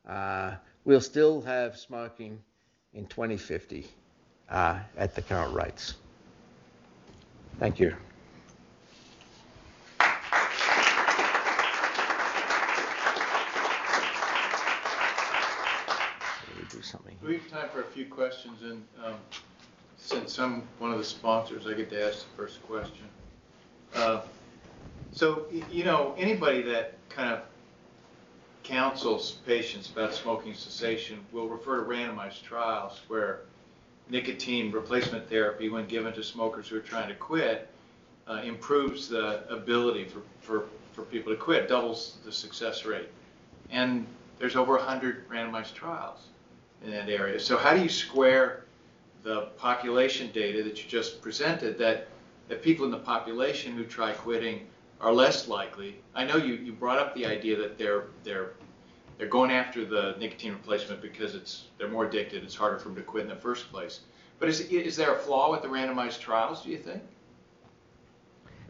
Uh, 0.07 0.55
we'll 0.83 1.01
still 1.01 1.41
have 1.41 1.77
smoking 1.77 2.39
in 2.93 3.05
2050 3.05 3.85
uh, 4.49 4.79
at 4.97 5.15
the 5.15 5.21
current 5.21 5.53
rates. 5.53 5.95
Thank 7.59 7.79
you. 7.79 7.95
We 17.23 17.33
have 17.33 17.49
time 17.49 17.69
for 17.69 17.81
a 17.81 17.85
few 17.85 18.05
questions, 18.05 18.61
and 18.61 18.83
um, 19.03 19.15
since 19.97 20.37
I'm 20.37 20.67
one 20.79 20.91
of 20.91 20.97
the 20.97 21.03
sponsors, 21.03 21.65
I 21.67 21.73
get 21.73 21.89
to 21.89 22.07
ask 22.07 22.19
the 22.19 22.35
first 22.35 22.61
question. 22.63 23.05
Uh, 23.95 24.21
so, 25.11 25.45
you 25.71 25.83
know, 25.83 26.13
anybody 26.17 26.61
that 26.63 26.93
kind 27.09 27.33
of 27.33 27.41
counsels 28.63 29.39
patients 29.45 29.89
about 29.89 30.13
smoking 30.13 30.53
cessation 30.53 31.19
will 31.31 31.47
refer 31.47 31.83
to 31.83 31.89
randomized 31.89 32.43
trials 32.43 32.99
where 33.07 33.41
nicotine 34.09 34.71
replacement 34.71 35.29
therapy, 35.29 35.69
when 35.69 35.85
given 35.87 36.13
to 36.13 36.23
smokers 36.23 36.69
who 36.69 36.77
are 36.77 36.81
trying 36.81 37.09
to 37.09 37.15
quit, 37.15 37.69
uh, 38.27 38.41
improves 38.43 39.07
the 39.07 39.49
ability 39.51 40.05
for, 40.05 40.21
for, 40.41 40.65
for 40.93 41.03
people 41.03 41.31
to 41.31 41.37
quit, 41.37 41.67
doubles 41.67 42.17
the 42.25 42.31
success 42.31 42.85
rate. 42.85 43.09
And 43.69 44.05
there's 44.39 44.55
over 44.55 44.73
100 44.73 45.27
randomized 45.29 45.73
trials 45.73 46.27
in 46.83 46.91
that 46.91 47.09
area. 47.09 47.39
So 47.39 47.57
how 47.57 47.73
do 47.73 47.81
you 47.81 47.89
square 47.89 48.65
the 49.23 49.49
population 49.57 50.31
data 50.31 50.63
that 50.63 50.81
you 50.81 50.89
just 50.89 51.21
presented 51.21 51.77
that, 51.79 52.07
that 52.49 52.61
people 52.61 52.85
in 52.85 52.91
the 52.91 52.99
population 52.99 53.73
who 53.73 53.83
try 53.83 54.13
quitting 54.13 54.67
are 55.01 55.11
less 55.11 55.47
likely? 55.47 55.97
I 56.15 56.23
know 56.23 56.37
you, 56.37 56.55
you 56.55 56.73
brought 56.73 56.99
up 56.99 57.15
the 57.15 57.25
idea 57.25 57.57
that 57.57 57.77
they're, 57.77 58.05
they're, 58.23 58.51
they're 59.17 59.27
going 59.27 59.51
after 59.51 59.85
the 59.85 60.15
nicotine 60.19 60.53
replacement 60.53 61.01
because 61.01 61.35
it's, 61.35 61.65
they're 61.77 61.89
more 61.89 62.05
addicted, 62.05 62.43
it's 62.43 62.55
harder 62.55 62.77
for 62.77 62.89
them 62.89 62.95
to 62.97 63.01
quit 63.01 63.23
in 63.23 63.29
the 63.29 63.35
first 63.35 63.71
place. 63.71 64.01
But 64.39 64.49
is, 64.49 64.61
is 64.61 64.95
there 64.95 65.15
a 65.15 65.17
flaw 65.17 65.51
with 65.51 65.63
the 65.63 65.67
randomized 65.67 66.19
trials, 66.19 66.63
do 66.63 66.69
you 66.69 66.77
think? 66.77 67.01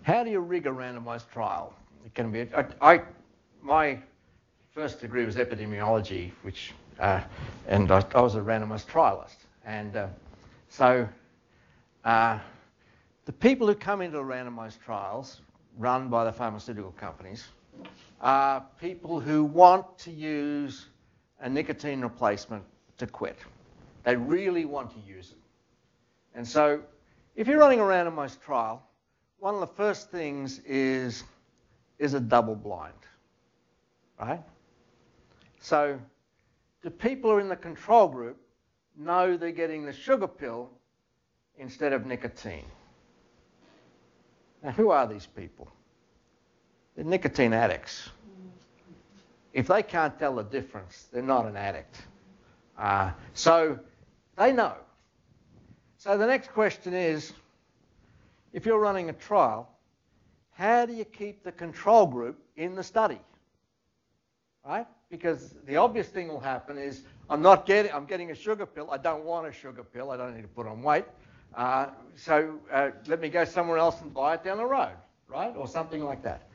How 0.03 0.23
do 0.23 0.31
you 0.31 0.39
rig 0.39 0.67
a 0.67 0.69
randomized 0.69 1.29
trial? 1.29 1.73
It 2.05 2.13
can 2.13 2.31
be, 2.31 2.47
I, 2.55 2.65
I 2.81 3.01
my 3.61 3.99
first 4.71 5.01
degree 5.01 5.25
was 5.25 5.35
epidemiology, 5.35 6.31
which 6.43 6.73
uh, 6.99 7.21
and 7.67 7.91
I, 7.91 8.03
I, 8.15 8.21
was 8.21 8.35
a 8.35 8.39
randomized 8.39 8.87
trialist. 8.87 9.35
And 9.65 9.95
uh, 9.95 10.07
so 10.69 11.07
uh, 12.05 12.39
the 13.25 13.33
people 13.33 13.67
who 13.67 13.75
come 13.75 14.01
into 14.01 14.17
randomized 14.19 14.79
trials 14.83 15.41
run 15.77 16.07
by 16.07 16.23
the 16.23 16.31
pharmaceutical 16.31 16.91
companies 16.91 17.47
are 18.21 18.65
people 18.79 19.19
who 19.19 19.43
want 19.43 19.97
to 19.99 20.11
use 20.11 20.87
a 21.39 21.49
nicotine 21.49 22.01
replacement 22.01 22.63
to 22.97 23.07
quit. 23.07 23.37
They 24.03 24.15
really 24.15 24.65
want 24.65 24.91
to 24.91 24.99
use 25.11 25.31
it. 25.31 25.37
And 26.33 26.47
so 26.47 26.81
if 27.35 27.47
you're 27.47 27.59
running 27.59 27.79
a 27.79 27.83
randomized 27.83 28.41
trial, 28.41 28.81
one 29.39 29.53
of 29.53 29.59
the 29.59 29.67
first 29.67 30.09
things 30.09 30.59
is, 30.59 31.23
is 31.99 32.15
a 32.15 32.19
double 32.19 32.55
blind, 32.55 32.93
right? 34.19 34.41
So 35.59 35.99
the 36.81 36.91
people 36.91 37.29
who 37.29 37.37
are 37.37 37.39
in 37.39 37.49
the 37.49 37.55
control 37.55 38.07
group 38.07 38.37
know 38.97 39.37
they're 39.37 39.51
getting 39.51 39.85
the 39.85 39.93
sugar 39.93 40.27
pill 40.27 40.69
instead 41.57 41.93
of 41.93 42.05
nicotine. 42.05 42.65
Now, 44.63 44.71
who 44.71 44.89
are 44.89 45.07
these 45.07 45.27
people? 45.27 45.71
They're 46.97 47.05
nicotine 47.05 47.53
addicts. 47.53 48.09
If 49.53 49.67
they 49.67 49.81
can't 49.81 50.19
tell 50.19 50.35
the 50.35 50.43
difference, 50.43 51.07
they're 51.13 51.21
not 51.21 51.45
an 51.45 51.55
addict. 51.55 51.95
Uh, 52.77 53.11
so 53.33 53.79
they 54.35 54.51
know. 54.51 54.73
So 55.97 56.17
the 56.17 56.27
next 56.27 56.51
question 56.51 56.93
is 56.93 57.31
if 58.51 58.65
you're 58.65 58.79
running 58.79 59.09
a 59.09 59.13
trial, 59.13 59.69
how 60.51 60.85
do 60.85 60.93
you 60.93 61.05
keep 61.05 61.43
the 61.43 61.53
control 61.53 62.05
group 62.05 62.37
in 62.57 62.75
the 62.75 62.83
study? 62.83 63.21
Right? 64.65 64.85
because 65.09 65.55
the 65.65 65.77
obvious 65.77 66.07
thing 66.07 66.27
will 66.27 66.39
happen 66.39 66.77
is 66.77 67.03
I'm 67.29 67.41
not 67.41 67.65
getting, 67.65 67.91
I'm 67.91 68.05
getting 68.05 68.31
a 68.31 68.35
sugar 68.35 68.65
pill. 68.65 68.89
I 68.91 68.97
don't 68.97 69.23
want 69.23 69.47
a 69.47 69.51
sugar 69.51 69.83
pill. 69.83 70.11
I 70.11 70.17
don't 70.17 70.35
need 70.35 70.41
to 70.41 70.47
put 70.47 70.67
on 70.67 70.81
weight. 70.81 71.05
Uh, 71.55 71.87
so 72.15 72.59
uh, 72.71 72.89
let 73.07 73.19
me 73.19 73.29
go 73.29 73.45
somewhere 73.45 73.77
else 73.77 74.01
and 74.01 74.13
buy 74.13 74.35
it 74.35 74.43
down 74.43 74.57
the 74.57 74.65
road, 74.65 74.95
right? 75.27 75.53
Or 75.55 75.67
something 75.67 76.03
like 76.03 76.21
that. 76.23 76.46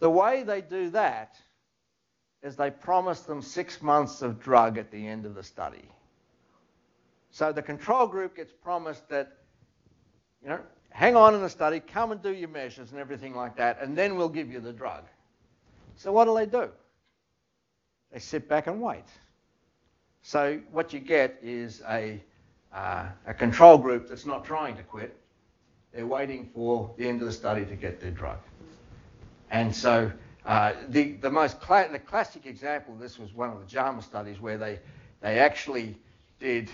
The 0.00 0.10
way 0.10 0.42
they 0.42 0.62
do 0.62 0.90
that 0.90 1.36
is 2.42 2.56
they 2.56 2.70
promise 2.70 3.20
them 3.20 3.42
six 3.42 3.82
months 3.82 4.22
of 4.22 4.40
drug 4.40 4.78
at 4.78 4.90
the 4.90 5.06
end 5.06 5.26
of 5.26 5.34
the 5.34 5.42
study. 5.42 5.84
So 7.30 7.52
the 7.52 7.62
control 7.62 8.06
group 8.06 8.36
gets 8.36 8.52
promised 8.52 9.08
that, 9.10 9.36
you 10.42 10.48
know, 10.48 10.60
hang 10.88 11.16
on 11.16 11.34
in 11.34 11.42
the 11.42 11.50
study, 11.50 11.80
come 11.80 12.12
and 12.12 12.22
do 12.22 12.34
your 12.34 12.48
measures 12.48 12.90
and 12.90 12.98
everything 12.98 13.34
like 13.34 13.56
that, 13.56 13.80
and 13.80 13.96
then 13.96 14.16
we'll 14.16 14.28
give 14.28 14.50
you 14.50 14.58
the 14.58 14.72
drug. 14.72 15.04
So 15.96 16.12
what 16.12 16.24
do 16.24 16.34
they 16.34 16.46
do? 16.46 16.70
They 18.10 18.18
sit 18.18 18.48
back 18.48 18.66
and 18.66 18.80
wait. 18.80 19.04
So 20.22 20.60
what 20.72 20.92
you 20.92 21.00
get 21.00 21.38
is 21.42 21.82
a, 21.88 22.20
uh, 22.74 23.06
a 23.26 23.34
control 23.34 23.78
group 23.78 24.08
that's 24.08 24.26
not 24.26 24.44
trying 24.44 24.76
to 24.76 24.82
quit. 24.82 25.14
They're 25.92 26.06
waiting 26.06 26.50
for 26.54 26.92
the 26.96 27.06
end 27.06 27.20
of 27.20 27.26
the 27.26 27.32
study 27.32 27.64
to 27.64 27.76
get 27.76 28.00
their 28.00 28.10
drug. 28.10 28.38
And 29.50 29.74
so 29.74 30.10
uh, 30.46 30.72
the, 30.88 31.12
the 31.12 31.30
most 31.30 31.60
cla- 31.60 31.88
the 31.90 31.98
classic 31.98 32.46
example 32.46 32.94
this 32.96 33.18
was 33.18 33.34
one 33.34 33.50
of 33.50 33.60
the 33.60 33.66
JAMA 33.66 34.02
studies 34.02 34.40
where 34.40 34.58
they, 34.58 34.78
they 35.20 35.38
actually 35.38 35.96
did, 36.38 36.70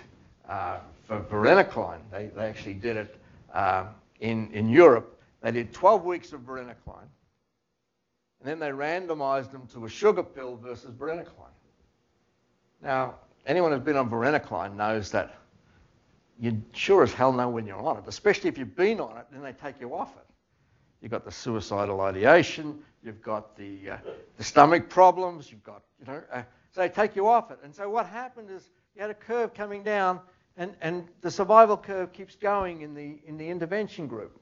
uh, 0.49 0.79
for 1.07 1.20
varenicline, 1.20 2.01
they, 2.11 2.31
they 2.35 2.47
actually 2.47 2.74
did 2.74 2.97
it 2.97 3.16
uh, 3.53 3.87
in, 4.20 4.51
in 4.53 4.68
Europe. 4.68 5.20
They 5.43 5.53
did 5.53 5.72
12 5.72 6.05
weeks 6.05 6.33
of 6.33 6.41
varenicline, 6.41 7.09
and 8.41 8.45
then 8.45 8.59
they 8.59 8.70
randomized 8.70 9.53
them 9.53 9.66
to 9.74 9.85
a 9.85 9.89
sugar 9.89 10.22
pill 10.22 10.57
versus 10.57 10.91
varenicline. 10.91 11.55
Now, 12.83 13.14
anyone 13.47 13.72
who's 13.72 13.81
been 13.81 13.97
on 13.97 14.11
varenicline 14.11 14.77
knows 14.77 15.11
that 15.12 15.37
you 16.39 16.62
sure 16.72 17.03
as 17.03 17.12
hell 17.12 17.33
know 17.33 17.49
when 17.49 17.66
you're 17.66 17.81
on 17.81 17.97
it, 17.97 18.05
especially 18.07 18.49
if 18.49 18.59
you've 18.59 18.77
been 18.77 19.01
on 19.01 19.16
it, 19.16 19.27
then 19.33 19.43
they 19.43 19.53
take 19.53 19.81
you 19.81 19.95
off 19.95 20.14
it. 20.16 20.26
You've 21.01 21.12
got 21.12 21.24
the 21.24 21.32
suicidal 21.32 22.01
ideation, 22.01 22.78
you've 23.03 23.22
got 23.22 23.57
the, 23.57 23.90
uh, 23.90 23.97
the 24.38 24.44
stomach 24.44 24.88
problems, 24.88 25.51
you've 25.51 25.62
got, 25.62 25.82
you 26.01 26.07
know, 26.07 26.22
uh, 26.32 26.42
so 26.72 26.80
they 26.80 26.88
take 26.88 27.16
you 27.16 27.28
off 27.28 27.51
it. 27.51 27.59
And 27.62 27.74
so 27.74 27.88
what 27.88 28.07
happened 28.07 28.51
is 28.51 28.68
you 28.94 29.03
had 29.03 29.11
a 29.11 29.14
curve 29.14 29.55
coming 29.55 29.82
down, 29.82 30.20
and, 30.57 30.74
and 30.80 31.07
the 31.20 31.30
survival 31.30 31.76
curve 31.76 32.12
keeps 32.12 32.34
going 32.36 32.82
in 32.82 32.94
the, 32.94 33.18
in 33.26 33.36
the 33.36 33.49
intervention 33.49 34.07
group. 34.07 34.40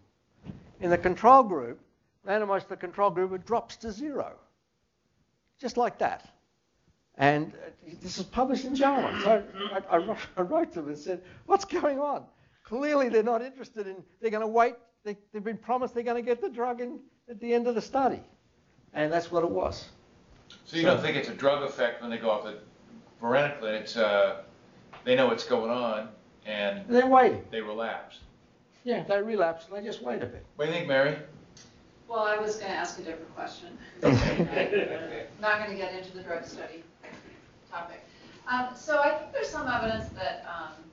In 0.80 0.90
the 0.90 0.98
control 0.98 1.42
group, 1.42 1.80
randomized 2.26 2.68
the 2.68 2.76
control 2.76 3.10
group, 3.10 3.32
it 3.32 3.46
drops 3.46 3.76
to 3.78 3.92
zero. 3.92 4.32
Just 5.60 5.76
like 5.76 5.98
that. 5.98 6.28
And 7.16 7.52
uh, 7.54 7.94
this 8.02 8.18
is 8.18 8.24
published 8.24 8.64
in 8.64 8.74
JAMA. 8.74 9.20
So 9.22 9.44
I, 9.90 9.96
I, 9.96 10.16
I 10.36 10.42
wrote 10.42 10.72
to 10.72 10.80
them 10.80 10.88
and 10.88 10.98
said, 10.98 11.22
What's 11.46 11.64
going 11.64 12.00
on? 12.00 12.24
Clearly, 12.64 13.08
they're 13.08 13.22
not 13.22 13.42
interested 13.42 13.86
in, 13.86 13.96
they're 14.20 14.30
going 14.30 14.40
to 14.40 14.46
wait. 14.48 14.74
They, 15.04 15.18
have 15.34 15.44
been 15.44 15.58
promised 15.58 15.94
they're 15.94 16.02
going 16.02 16.22
to 16.22 16.28
get 16.28 16.40
the 16.40 16.48
drug 16.48 16.80
in 16.80 16.98
at 17.28 17.38
the 17.40 17.52
end 17.52 17.66
of 17.66 17.74
the 17.74 17.82
study. 17.82 18.20
And 18.94 19.12
that's 19.12 19.30
what 19.30 19.44
it 19.44 19.50
was. 19.50 19.88
So 20.64 20.76
you 20.76 20.82
don't 20.82 21.00
think 21.00 21.16
it's 21.16 21.28
a 21.28 21.34
drug 21.34 21.62
effect 21.62 22.00
when 22.00 22.10
they 22.10 22.18
go 22.18 22.30
off 22.30 22.44
the 22.44 22.58
varenicline? 23.20 23.80
It's 23.80 23.96
uh, 23.96 24.42
they 25.04 25.14
know 25.14 25.26
what's 25.26 25.44
going 25.44 25.70
on 25.70 26.08
and 26.46 26.84
they're 26.88 27.06
waiting. 27.06 27.42
They 27.50 27.60
relapse. 27.60 28.20
Yeah, 28.84 29.02
they 29.02 29.20
relapse. 29.20 29.66
And 29.66 29.76
they 29.76 29.86
just 29.86 30.02
wait 30.02 30.22
a 30.22 30.26
bit. 30.26 30.44
What 30.56 30.66
do 30.66 30.70
you 30.70 30.76
think, 30.78 30.88
Mary? 30.88 31.16
Well, 32.08 32.20
I 32.20 32.36
was 32.36 32.56
going 32.56 32.70
to 32.70 32.76
ask 32.76 32.98
a 32.98 33.02
different 33.02 33.34
question. 33.34 33.78
I'm 34.02 34.12
Not 35.40 35.58
going 35.58 35.70
to 35.70 35.76
get 35.76 35.94
into 35.94 36.14
the 36.14 36.22
drug 36.22 36.44
study 36.44 36.84
topic. 37.70 38.04
Um, 38.46 38.68
so 38.74 39.00
I 39.00 39.10
think 39.10 39.32
there's 39.32 39.48
some 39.48 39.66
evidence 39.66 40.10
that 40.10 40.46
um, 40.46 40.83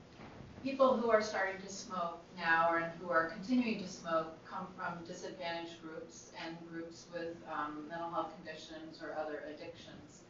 people 0.62 0.96
who 0.96 1.10
are 1.10 1.22
starting 1.22 1.60
to 1.60 1.68
smoke 1.68 2.20
now 2.36 2.68
or 2.70 2.92
who 3.00 3.10
are 3.10 3.26
continuing 3.28 3.80
to 3.80 3.88
smoke 3.88 4.32
come 4.48 4.66
from 4.76 5.04
disadvantaged 5.06 5.82
groups 5.82 6.30
and 6.44 6.56
groups 6.70 7.06
with 7.12 7.36
um, 7.52 7.84
mental 7.88 8.10
health 8.10 8.32
conditions 8.36 9.00
or 9.02 9.14
other 9.18 9.42
addictions. 9.48 10.20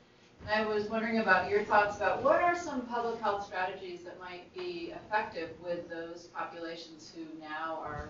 And 0.46 0.50
I 0.50 0.66
was 0.66 0.88
wondering 0.88 1.18
about 1.18 1.50
your 1.50 1.62
thoughts 1.64 1.96
about 1.96 2.22
what 2.22 2.40
are 2.42 2.56
some 2.56 2.82
public 2.82 3.20
health 3.20 3.46
strategies 3.46 4.02
that 4.02 4.18
might 4.18 4.52
be 4.54 4.92
effective 4.94 5.50
with 5.62 5.88
those 5.88 6.28
populations 6.34 7.12
who 7.14 7.22
now 7.40 7.80
are 7.84 8.08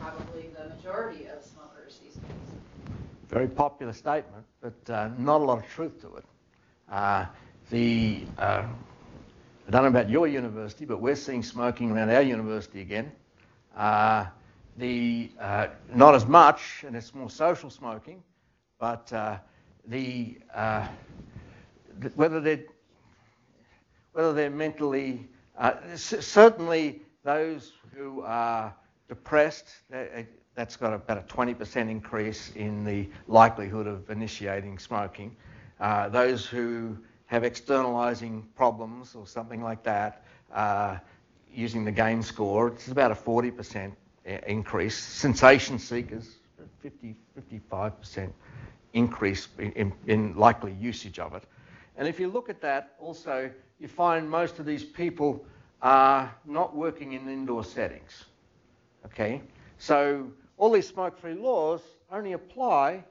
probably 0.00 0.50
the 0.56 0.74
majority 0.74 1.26
of 1.26 1.44
smokers 1.44 1.98
these 2.02 2.14
days. 2.14 2.32
Very 3.28 3.48
popular 3.48 3.92
statement, 3.92 4.44
but 4.60 4.90
uh, 4.90 5.10
not 5.18 5.40
a 5.40 5.44
lot 5.44 5.58
of 5.58 5.68
truth 5.68 6.00
to 6.00 6.16
it. 6.16 6.24
Uh, 6.90 7.26
the 7.70 8.24
uh, 8.38 8.64
I 9.66 9.70
don't 9.70 9.82
know 9.82 9.88
about 9.88 10.10
your 10.10 10.26
university, 10.26 10.84
but 10.84 11.00
we're 11.00 11.16
seeing 11.16 11.42
smoking 11.42 11.90
around 11.90 12.10
our 12.10 12.20
university 12.22 12.82
again. 12.82 13.10
Uh, 13.74 14.26
the 14.76 15.30
uh, 15.40 15.68
not 15.94 16.14
as 16.14 16.26
much, 16.26 16.84
and 16.86 16.94
it's 16.94 17.14
more 17.14 17.30
social 17.30 17.70
smoking, 17.70 18.22
but 18.78 19.10
uh, 19.12 19.38
the, 19.86 20.36
the, 20.54 22.08
whether 22.14 22.40
they're 22.40 22.64
whether 24.12 24.32
they're 24.32 24.50
mentally 24.50 25.28
certainly 25.96 27.02
those 27.22 27.72
who 27.94 28.22
are 28.22 28.74
depressed, 29.08 29.68
that's 30.54 30.76
got 30.76 30.92
about 30.92 31.18
a 31.18 31.22
20% 31.22 31.90
increase 31.90 32.52
in 32.54 32.84
the 32.84 33.08
likelihood 33.28 33.86
of 33.86 34.10
initiating 34.10 34.78
smoking. 34.78 35.34
Uh, 35.80 36.08
those 36.08 36.46
who 36.46 36.96
have 37.26 37.44
externalizing 37.44 38.46
problems 38.54 39.14
or 39.14 39.26
something 39.26 39.62
like 39.62 39.82
that, 39.82 40.24
uh, 40.52 40.98
using 41.52 41.84
the 41.84 41.92
gain 41.92 42.22
score, 42.22 42.68
it's 42.68 42.88
about 42.88 43.10
a 43.10 43.14
40% 43.14 43.92
increase. 44.46 44.96
Sensation 44.96 45.78
seekers, 45.78 46.36
50, 46.82 47.14
55% 47.72 48.32
increase 48.92 49.48
in, 49.58 49.72
in, 49.72 49.92
in 50.06 50.36
likely 50.36 50.72
usage 50.80 51.18
of 51.18 51.34
it. 51.34 51.44
And 51.96 52.08
if 52.08 52.18
you 52.18 52.28
look 52.28 52.48
at 52.48 52.60
that, 52.60 52.94
also, 52.98 53.50
you 53.78 53.88
find 53.88 54.28
most 54.28 54.58
of 54.58 54.66
these 54.66 54.84
people 54.84 55.44
are 55.82 56.34
not 56.44 56.74
working 56.74 57.12
in 57.12 57.28
indoor 57.28 57.64
settings. 57.64 58.24
Okay? 59.06 59.42
So 59.78 60.28
all 60.56 60.72
these 60.72 60.88
smoke-free 60.88 61.34
laws 61.34 61.80
only 62.10 62.32
apply 62.32 63.04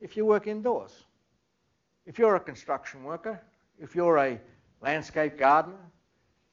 if 0.00 0.16
you 0.16 0.26
work 0.26 0.46
indoors. 0.46 1.04
If 2.06 2.18
you're 2.18 2.36
a 2.36 2.40
construction 2.40 3.04
worker, 3.04 3.40
if 3.80 3.94
you're 3.94 4.18
a 4.18 4.38
landscape 4.80 5.38
gardener, 5.38 5.76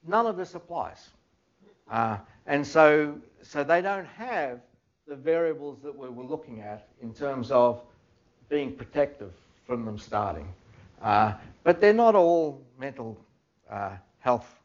none 0.07 0.25
of 0.25 0.37
this 0.37 0.55
applies. 0.55 1.09
Uh, 1.89 2.17
and 2.45 2.65
so, 2.65 3.15
so 3.41 3.63
they 3.63 3.81
don't 3.81 4.07
have 4.07 4.59
the 5.07 5.15
variables 5.15 5.79
that 5.83 5.95
we 5.95 6.09
were 6.09 6.23
looking 6.23 6.61
at 6.61 6.87
in 7.01 7.13
terms 7.13 7.51
of 7.51 7.81
being 8.49 8.73
protective 8.73 9.31
from 9.65 9.85
them 9.85 9.97
starting. 9.97 10.47
Uh, 11.01 11.33
but 11.63 11.79
they're 11.79 11.93
not 11.93 12.15
all 12.15 12.61
mental 12.79 13.17
uh, 13.69 13.91
health 14.19 14.59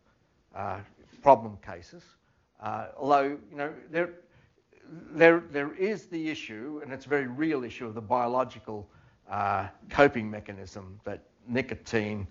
uh, 0.54 0.78
problem 1.22 1.58
cases. 1.64 2.02
Uh, 2.60 2.86
although, 2.96 3.38
you 3.50 3.56
know, 3.56 3.72
there, 3.90 4.10
there, 5.12 5.42
there 5.50 5.74
is 5.74 6.06
the 6.06 6.28
issue, 6.30 6.80
and 6.82 6.92
it's 6.92 7.06
a 7.06 7.08
very 7.08 7.26
real 7.26 7.64
issue, 7.64 7.86
of 7.86 7.94
the 7.94 8.00
biological 8.00 8.88
uh, 9.30 9.66
coping 9.88 10.30
mechanism 10.30 10.98
that 11.04 11.22
nicotine 11.48 12.26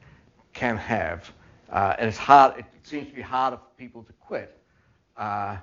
can 0.53 0.77
have. 0.77 1.31
Uh, 1.69 1.95
and 1.99 2.07
it's 2.07 2.17
hard, 2.17 2.59
it 2.59 2.65
seems 2.83 3.07
to 3.07 3.15
be 3.15 3.21
harder 3.21 3.57
for 3.57 3.69
people 3.77 4.03
to 4.03 4.13
quit. 4.13 4.57
Uh, 5.17 5.57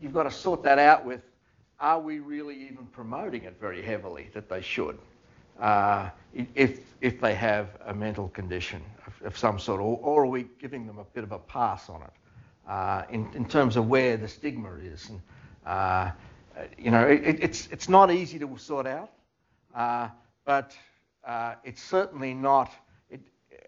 you've 0.00 0.12
got 0.12 0.24
to 0.24 0.30
sort 0.30 0.62
that 0.62 0.78
out 0.78 1.04
with 1.04 1.20
are 1.78 2.00
we 2.00 2.20
really 2.20 2.54
even 2.54 2.86
promoting 2.86 3.44
it 3.44 3.56
very 3.60 3.82
heavily 3.82 4.30
that 4.32 4.48
they 4.48 4.62
should? 4.62 4.98
Uh, 5.60 6.08
if, 6.54 6.80
if 7.02 7.20
they 7.20 7.34
have 7.34 7.68
a 7.86 7.92
mental 7.92 8.28
condition 8.28 8.82
of, 9.06 9.26
of 9.26 9.38
some 9.38 9.58
sort, 9.58 9.80
or, 9.80 9.98
or, 10.02 10.24
are 10.24 10.26
we 10.26 10.46
giving 10.58 10.86
them 10.86 10.98
a 10.98 11.04
bit 11.04 11.22
of 11.22 11.32
a 11.32 11.38
pass 11.38 11.90
on 11.90 12.00
it? 12.02 12.10
uh, 12.66 13.02
in, 13.10 13.28
in 13.34 13.44
terms 13.44 13.76
of 13.76 13.88
where 13.88 14.16
the 14.16 14.28
stigma 14.28 14.74
is. 14.76 15.08
And, 15.08 15.20
uh, 15.64 16.10
you 16.78 16.90
know, 16.90 17.06
it, 17.06 17.38
it's, 17.40 17.68
it's 17.70 17.88
not 17.88 18.10
easy 18.10 18.38
to 18.38 18.58
sort 18.58 18.86
out, 18.86 19.10
uh, 19.74 20.08
but 20.44 20.76
it's 21.64 21.82
certainly 21.82 22.34
not, 22.34 22.72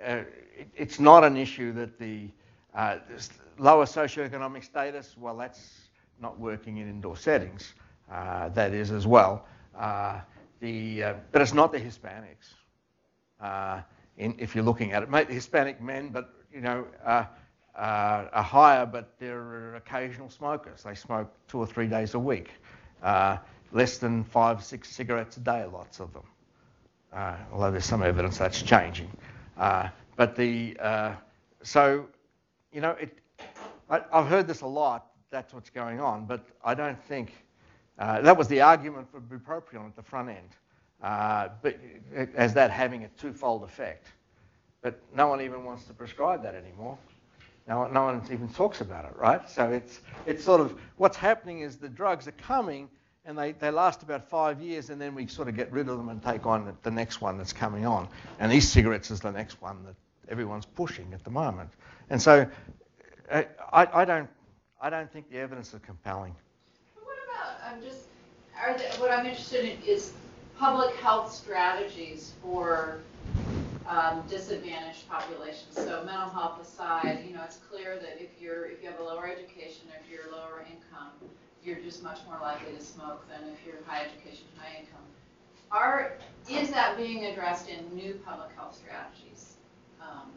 uh, 0.04 0.22
it, 0.56 0.68
it's 0.76 1.00
not 1.00 1.24
an 1.24 1.36
issue 1.36 1.72
that 1.72 1.98
the 1.98 2.28
uh, 2.74 2.98
lower 3.58 3.84
socioeconomic 3.84 4.64
status, 4.64 5.16
well, 5.18 5.36
that's 5.36 5.88
not 6.20 6.38
working 6.38 6.78
in 6.78 6.88
indoor 6.88 7.16
settings. 7.16 7.74
that 8.08 8.72
is 8.72 8.90
as 8.90 9.06
well. 9.06 9.46
the, 10.60 11.02
but 11.32 11.42
it's 11.42 11.54
not 11.54 11.72
the 11.72 11.80
Hispanics. 11.80 12.54
In, 14.16 14.34
if 14.38 14.54
you're 14.54 14.64
looking 14.64 14.92
at 14.92 15.04
it, 15.04 15.30
Hispanic 15.30 15.80
men, 15.80 16.08
but 16.08 16.34
you 16.52 16.60
know, 16.60 16.86
uh, 17.78 18.28
are 18.32 18.42
higher, 18.42 18.84
but 18.84 19.14
they're 19.18 19.76
occasional 19.76 20.28
smokers. 20.28 20.82
They 20.82 20.94
smoke 20.94 21.32
two 21.46 21.58
or 21.58 21.66
three 21.66 21.86
days 21.86 22.14
a 22.14 22.18
week, 22.18 22.50
uh, 23.02 23.38
less 23.72 23.98
than 23.98 24.24
five, 24.24 24.64
six 24.64 24.88
cigarettes 24.88 25.36
a 25.36 25.40
day, 25.40 25.64
lots 25.64 26.00
of 26.00 26.12
them. 26.12 26.24
Uh, 27.12 27.36
although 27.52 27.70
there's 27.70 27.84
some 27.84 28.02
evidence 28.02 28.36
that's 28.38 28.60
changing. 28.60 29.08
Uh, 29.58 29.88
but 30.16 30.36
the, 30.36 30.76
uh, 30.80 31.14
so, 31.62 32.06
you 32.72 32.80
know, 32.80 32.92
it, 32.92 33.18
I, 33.90 34.02
have 34.12 34.26
heard 34.26 34.46
this 34.46 34.60
a 34.60 34.66
lot, 34.66 35.06
that's 35.30 35.52
what's 35.52 35.70
going 35.70 36.00
on, 36.00 36.26
but 36.26 36.44
I 36.64 36.74
don't 36.74 37.02
think, 37.04 37.32
uh, 37.98 38.20
that 38.20 38.36
was 38.36 38.46
the 38.48 38.60
argument 38.60 39.08
for 39.10 39.20
bupropion 39.20 39.86
at 39.86 39.96
the 39.96 40.02
front 40.02 40.28
end, 40.28 40.50
but 41.00 41.78
as 42.36 42.54
that 42.54 42.70
having 42.70 43.04
a 43.04 43.08
twofold 43.08 43.64
effect. 43.64 44.06
But 44.80 45.00
no 45.14 45.26
one 45.26 45.40
even 45.40 45.64
wants 45.64 45.84
to 45.84 45.92
prescribe 45.92 46.42
that 46.44 46.54
anymore. 46.54 46.96
No, 47.66 47.86
no 47.88 48.04
one 48.04 48.22
even 48.30 48.48
talks 48.48 48.80
about 48.80 49.04
it, 49.04 49.16
right? 49.16 49.48
So 49.50 49.70
it's, 49.70 50.00
it's 50.24 50.42
sort 50.44 50.60
of 50.60 50.80
what's 50.96 51.16
happening 51.16 51.60
is 51.60 51.76
the 51.76 51.88
drugs 51.88 52.28
are 52.28 52.32
coming 52.32 52.88
and 53.28 53.36
they, 53.36 53.52
they 53.52 53.70
last 53.70 54.02
about 54.02 54.26
five 54.26 54.58
years 54.58 54.88
and 54.88 54.98
then 54.98 55.14
we 55.14 55.26
sort 55.26 55.48
of 55.48 55.54
get 55.54 55.70
rid 55.70 55.86
of 55.90 55.98
them 55.98 56.08
and 56.08 56.22
take 56.22 56.46
on 56.46 56.74
the, 56.82 56.90
next 56.90 57.20
one 57.20 57.36
that's 57.36 57.52
coming 57.52 57.84
on. 57.84 58.08
And 58.40 58.50
e-cigarettes 58.50 59.10
is 59.10 59.20
the 59.20 59.30
next 59.30 59.60
one 59.60 59.84
that 59.84 59.94
everyone's 60.30 60.64
pushing 60.64 61.12
at 61.12 61.22
the 61.24 61.30
moment. 61.30 61.70
And 62.08 62.20
so 62.20 62.48
uh, 63.30 63.42
I, 63.70 63.86
I, 63.92 64.04
don't, 64.06 64.30
I 64.80 64.88
don't 64.88 65.12
think 65.12 65.30
the 65.30 65.36
evidence 65.36 65.74
is 65.74 65.80
compelling. 65.84 66.34
What 66.94 67.18
about, 67.30 67.70
I'm 67.70 67.82
just, 67.82 68.06
what 68.98 69.10
I'm 69.10 69.26
interested 69.26 69.66
in 69.66 69.82
is 69.82 70.14
public 70.58 70.96
health 70.96 71.30
strategies 71.30 72.32
for 72.42 73.00
um, 73.86 74.24
disadvantaged 74.30 75.06
populations. 75.06 75.74
So 75.74 76.02
mental 76.06 76.30
health 76.30 76.62
aside, 76.62 77.24
you 77.28 77.34
know, 77.34 77.42
it's 77.44 77.58
clear 77.70 77.98
that 77.98 78.22
if 78.22 78.30
you're, 78.40 78.64
if 78.64 78.82
you 78.82 78.88
have 78.88 79.00
a 79.00 79.04
lower 79.04 79.28
education, 79.28 79.82
if 80.02 80.10
you're 80.10 80.32
lower 80.32 80.64
income, 80.66 81.10
you're 81.64 81.80
just 81.80 82.02
much 82.02 82.18
more 82.26 82.38
likely 82.40 82.72
to 82.76 82.82
smoke 82.82 83.26
than 83.28 83.48
if 83.52 83.58
you're 83.66 83.76
high 83.86 84.04
education, 84.06 84.46
high 84.56 84.80
income. 84.80 85.02
Are, 85.70 86.12
is 86.48 86.70
that 86.70 86.96
being 86.96 87.26
addressed 87.26 87.68
in 87.68 87.94
new 87.94 88.14
public 88.24 88.48
health 88.56 88.76
strategies? 88.76 89.54
Um, 90.00 90.30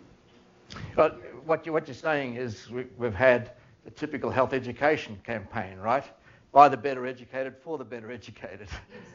But 0.96 1.22
what, 1.46 1.66
you, 1.66 1.74
what 1.74 1.88
you're 1.88 1.96
saying 1.96 2.36
is 2.36 2.70
we, 2.70 2.86
we've 2.98 3.14
had 3.14 3.52
the 3.86 3.92
typical 3.92 4.30
health 4.30 4.54
education 4.54 5.20
campaign, 5.24 5.78
right? 5.78 6.04
By 6.52 6.68
the 6.68 6.78
better 6.78 7.06
educated, 7.06 7.56
for 7.64 7.78
the 7.78 7.86
better 7.86 8.12
educated. 8.12 8.68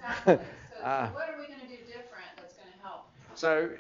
Exactly. 0.07 0.39
So 0.79 0.83
Uh, 0.85 1.09
what 1.15 1.29
are 1.31 1.41
we 1.41 1.47
going 1.47 1.61
to 1.61 1.67
do 1.69 1.83
different 1.87 2.29
that's 2.37 2.55
going 2.55 2.69
to 2.71 2.83
help? 2.87 3.09
So, 3.35 3.71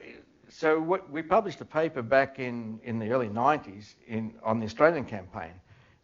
so 0.48 0.80
what, 0.80 1.10
we 1.10 1.22
published 1.22 1.60
a 1.60 1.64
paper 1.64 2.00
back 2.00 2.38
in, 2.38 2.80
in 2.84 2.98
the 2.98 3.10
early 3.10 3.28
90s 3.28 3.94
in, 4.08 4.32
on 4.42 4.58
the 4.60 4.64
Australian 4.64 5.04
campaign, 5.04 5.52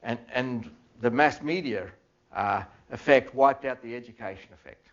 and, 0.03 0.19
and 0.35 0.71
the 1.01 1.11
mass 1.11 1.41
media 1.41 1.91
uh, 2.35 2.63
effect 2.91 3.35
wiped 3.35 3.65
out 3.65 3.83
the 3.83 3.95
education 3.95 4.49
effect. 4.53 4.87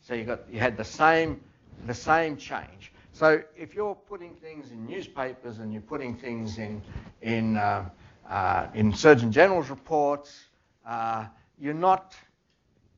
So 0.00 0.14
you, 0.14 0.24
got, 0.24 0.40
you 0.50 0.58
had 0.58 0.76
the 0.76 0.84
same, 0.84 1.40
the 1.86 1.94
same 1.94 2.36
change. 2.36 2.92
So 3.12 3.42
if 3.56 3.74
you're 3.74 3.94
putting 3.94 4.34
things 4.34 4.70
in 4.70 4.86
newspapers 4.86 5.58
and 5.58 5.72
you're 5.72 5.82
putting 5.82 6.16
things 6.16 6.58
in, 6.58 6.82
in, 7.22 7.56
uh, 7.56 7.88
uh, 8.28 8.66
in 8.74 8.92
Surgeon 8.92 9.30
General's 9.30 9.70
reports, 9.70 10.46
uh, 10.86 11.26
you're, 11.58 11.74
not, 11.74 12.14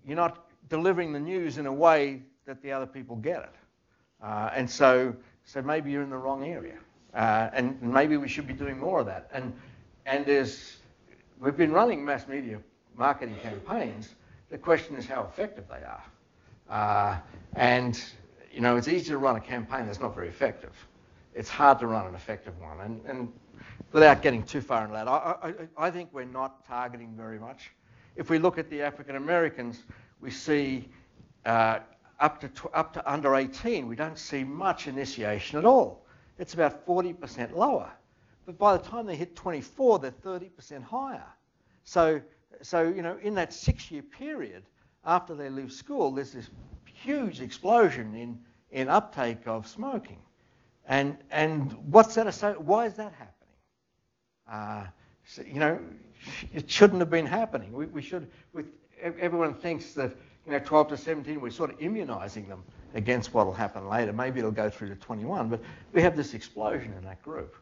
you're 0.06 0.16
not 0.16 0.46
delivering 0.68 1.12
the 1.12 1.20
news 1.20 1.58
in 1.58 1.66
a 1.66 1.72
way 1.72 2.22
that 2.46 2.62
the 2.62 2.72
other 2.72 2.86
people 2.86 3.16
get 3.16 3.40
it. 3.40 3.54
Uh, 4.22 4.50
and 4.54 4.68
so, 4.68 5.14
so 5.44 5.60
maybe 5.60 5.90
you're 5.90 6.02
in 6.02 6.10
the 6.10 6.16
wrong 6.16 6.44
area. 6.44 6.78
Uh, 7.14 7.50
and 7.52 7.80
maybe 7.82 8.16
we 8.16 8.28
should 8.28 8.46
be 8.46 8.54
doing 8.54 8.78
more 8.78 9.00
of 9.00 9.06
that. 9.06 9.28
And, 9.32 9.52
and 10.06 10.24
there's, 10.26 10.78
we've 11.38 11.56
been 11.56 11.72
running 11.72 12.04
mass 12.04 12.26
media 12.26 12.58
marketing 12.96 13.36
campaigns. 13.42 14.14
The 14.50 14.58
question 14.58 14.96
is 14.96 15.06
how 15.06 15.24
effective 15.24 15.64
they 15.68 15.84
are. 15.84 16.04
Uh, 16.68 17.18
and, 17.54 18.02
you 18.52 18.60
know, 18.60 18.76
it's 18.76 18.88
easy 18.88 19.06
to 19.10 19.18
run 19.18 19.36
a 19.36 19.40
campaign 19.40 19.86
that's 19.86 20.00
not 20.00 20.14
very 20.14 20.28
effective. 20.28 20.72
It's 21.34 21.48
hard 21.48 21.78
to 21.80 21.86
run 21.86 22.06
an 22.06 22.14
effective 22.14 22.58
one. 22.60 22.80
And, 22.80 23.00
and 23.06 23.32
without 23.92 24.22
getting 24.22 24.42
too 24.42 24.60
far 24.60 24.82
into 24.82 24.94
that, 24.94 25.08
I, 25.08 25.36
I, 25.42 25.86
I 25.86 25.90
think 25.90 26.10
we're 26.12 26.24
not 26.24 26.66
targeting 26.66 27.14
very 27.16 27.38
much. 27.38 27.70
If 28.16 28.30
we 28.30 28.38
look 28.38 28.58
at 28.58 28.70
the 28.70 28.82
African 28.82 29.16
Americans, 29.16 29.82
we 30.20 30.30
see 30.30 30.88
uh, 31.44 31.80
up 32.20 32.40
to, 32.40 32.48
tw- 32.48 32.74
up 32.74 32.92
to 32.94 33.12
under 33.12 33.34
18, 33.34 33.86
we 33.86 33.96
don't 33.96 34.18
see 34.18 34.42
much 34.42 34.88
initiation 34.88 35.58
at 35.58 35.64
all. 35.64 36.06
It's 36.38 36.54
about 36.54 36.86
40% 36.86 37.54
lower. 37.54 37.90
But 38.46 38.58
by 38.58 38.76
the 38.76 38.82
time 38.82 39.06
they 39.06 39.16
hit 39.16 39.36
24, 39.36 39.98
they're 39.98 40.10
30% 40.10 40.82
higher. 40.82 41.24
So, 41.84 42.20
so 42.62 42.82
you 42.82 43.02
know, 43.02 43.18
in 43.22 43.34
that 43.34 43.52
six-year 43.52 44.02
period 44.02 44.64
after 45.04 45.34
they 45.34 45.48
leave 45.48 45.72
school, 45.72 46.10
there's 46.10 46.32
this 46.32 46.50
huge 46.84 47.40
explosion 47.40 48.14
in, 48.14 48.38
in 48.70 48.88
uptake 48.88 49.46
of 49.46 49.66
smoking. 49.66 50.18
And, 50.86 51.16
and 51.30 51.72
what's 51.90 52.14
that? 52.14 52.62
Why 52.62 52.86
is 52.86 52.94
that 52.94 53.12
happening? 53.12 53.32
Uh, 54.50 54.86
so, 55.24 55.42
you 55.42 55.60
know, 55.60 55.78
it 56.54 56.70
shouldn't 56.70 57.00
have 57.00 57.10
been 57.10 57.26
happening. 57.26 57.72
We, 57.72 57.86
we 57.86 58.02
should. 58.02 58.28
Everyone 59.02 59.54
thinks 59.54 59.92
that 59.94 60.16
you 60.46 60.52
know, 60.52 60.60
12 60.60 60.88
to 60.88 60.96
17, 60.96 61.40
we're 61.40 61.50
sort 61.50 61.70
of 61.70 61.78
immunising 61.80 62.48
them 62.48 62.62
against 62.94 63.34
what 63.34 63.46
will 63.46 63.52
happen 63.52 63.88
later. 63.88 64.12
Maybe 64.12 64.38
it'll 64.38 64.52
go 64.52 64.70
through 64.70 64.88
to 64.90 64.94
21, 64.94 65.48
but 65.48 65.60
we 65.92 66.02
have 66.02 66.16
this 66.16 66.34
explosion 66.34 66.92
in 66.96 67.04
that 67.04 67.20
group. 67.22 67.56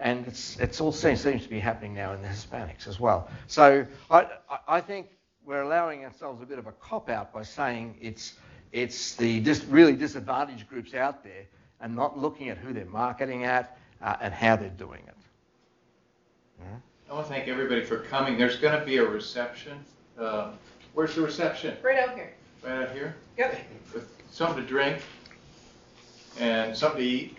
And 0.00 0.26
it's, 0.26 0.58
it's 0.58 0.80
all 0.80 0.92
seems, 0.92 1.20
seems 1.20 1.42
to 1.44 1.48
be 1.48 1.60
happening 1.60 1.94
now 1.94 2.12
in 2.12 2.22
the 2.22 2.28
Hispanics 2.28 2.88
as 2.88 2.98
well. 2.98 3.28
So 3.46 3.86
I, 4.10 4.26
I 4.66 4.80
think 4.80 5.08
we're 5.44 5.62
allowing 5.62 6.04
ourselves 6.04 6.42
a 6.42 6.46
bit 6.46 6.58
of 6.58 6.66
a 6.66 6.72
cop 6.72 7.08
out 7.08 7.32
by 7.32 7.42
saying 7.42 7.96
it's, 8.00 8.34
it's 8.72 9.14
the 9.14 9.40
dis, 9.40 9.64
really 9.64 9.94
disadvantaged 9.94 10.68
groups 10.68 10.94
out 10.94 11.22
there 11.22 11.44
and 11.80 11.94
not 11.94 12.18
looking 12.18 12.48
at 12.48 12.58
who 12.58 12.72
they're 12.72 12.86
marketing 12.86 13.44
at 13.44 13.78
uh, 14.02 14.16
and 14.20 14.34
how 14.34 14.56
they're 14.56 14.68
doing 14.70 15.02
it. 15.06 15.14
Yeah? 16.60 16.66
I 17.10 17.14
want 17.14 17.26
to 17.26 17.32
thank 17.32 17.48
everybody 17.48 17.84
for 17.84 17.98
coming. 17.98 18.36
There's 18.36 18.56
going 18.56 18.78
to 18.78 18.84
be 18.84 18.96
a 18.96 19.04
reception. 19.04 19.78
Uh, 20.18 20.52
Where's 20.94 21.14
the 21.16 21.22
reception? 21.22 21.76
Right 21.82 21.98
out 21.98 22.14
here. 22.14 22.32
Right 22.62 22.82
out 22.82 22.92
here? 22.92 23.16
Yep. 23.36 23.58
With 23.92 24.10
something 24.30 24.62
to 24.62 24.68
drink 24.68 25.02
and 26.38 26.76
something 26.76 27.00
to 27.00 27.06
eat. 27.06 27.36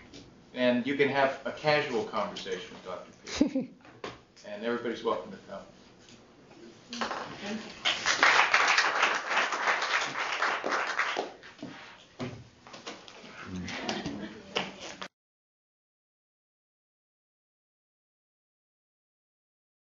And 0.56 0.88
you 0.88 0.96
can 0.96 1.10
have 1.10 1.42
a 1.46 1.52
casual 1.52 2.04
conversation 2.06 2.70
with 2.72 2.86
Dr. 2.86 3.12
P. 3.50 3.70
And 4.48 4.64
everybody's 4.64 5.04
welcome 5.04 5.32
to 5.32 5.38
come. 5.50 5.62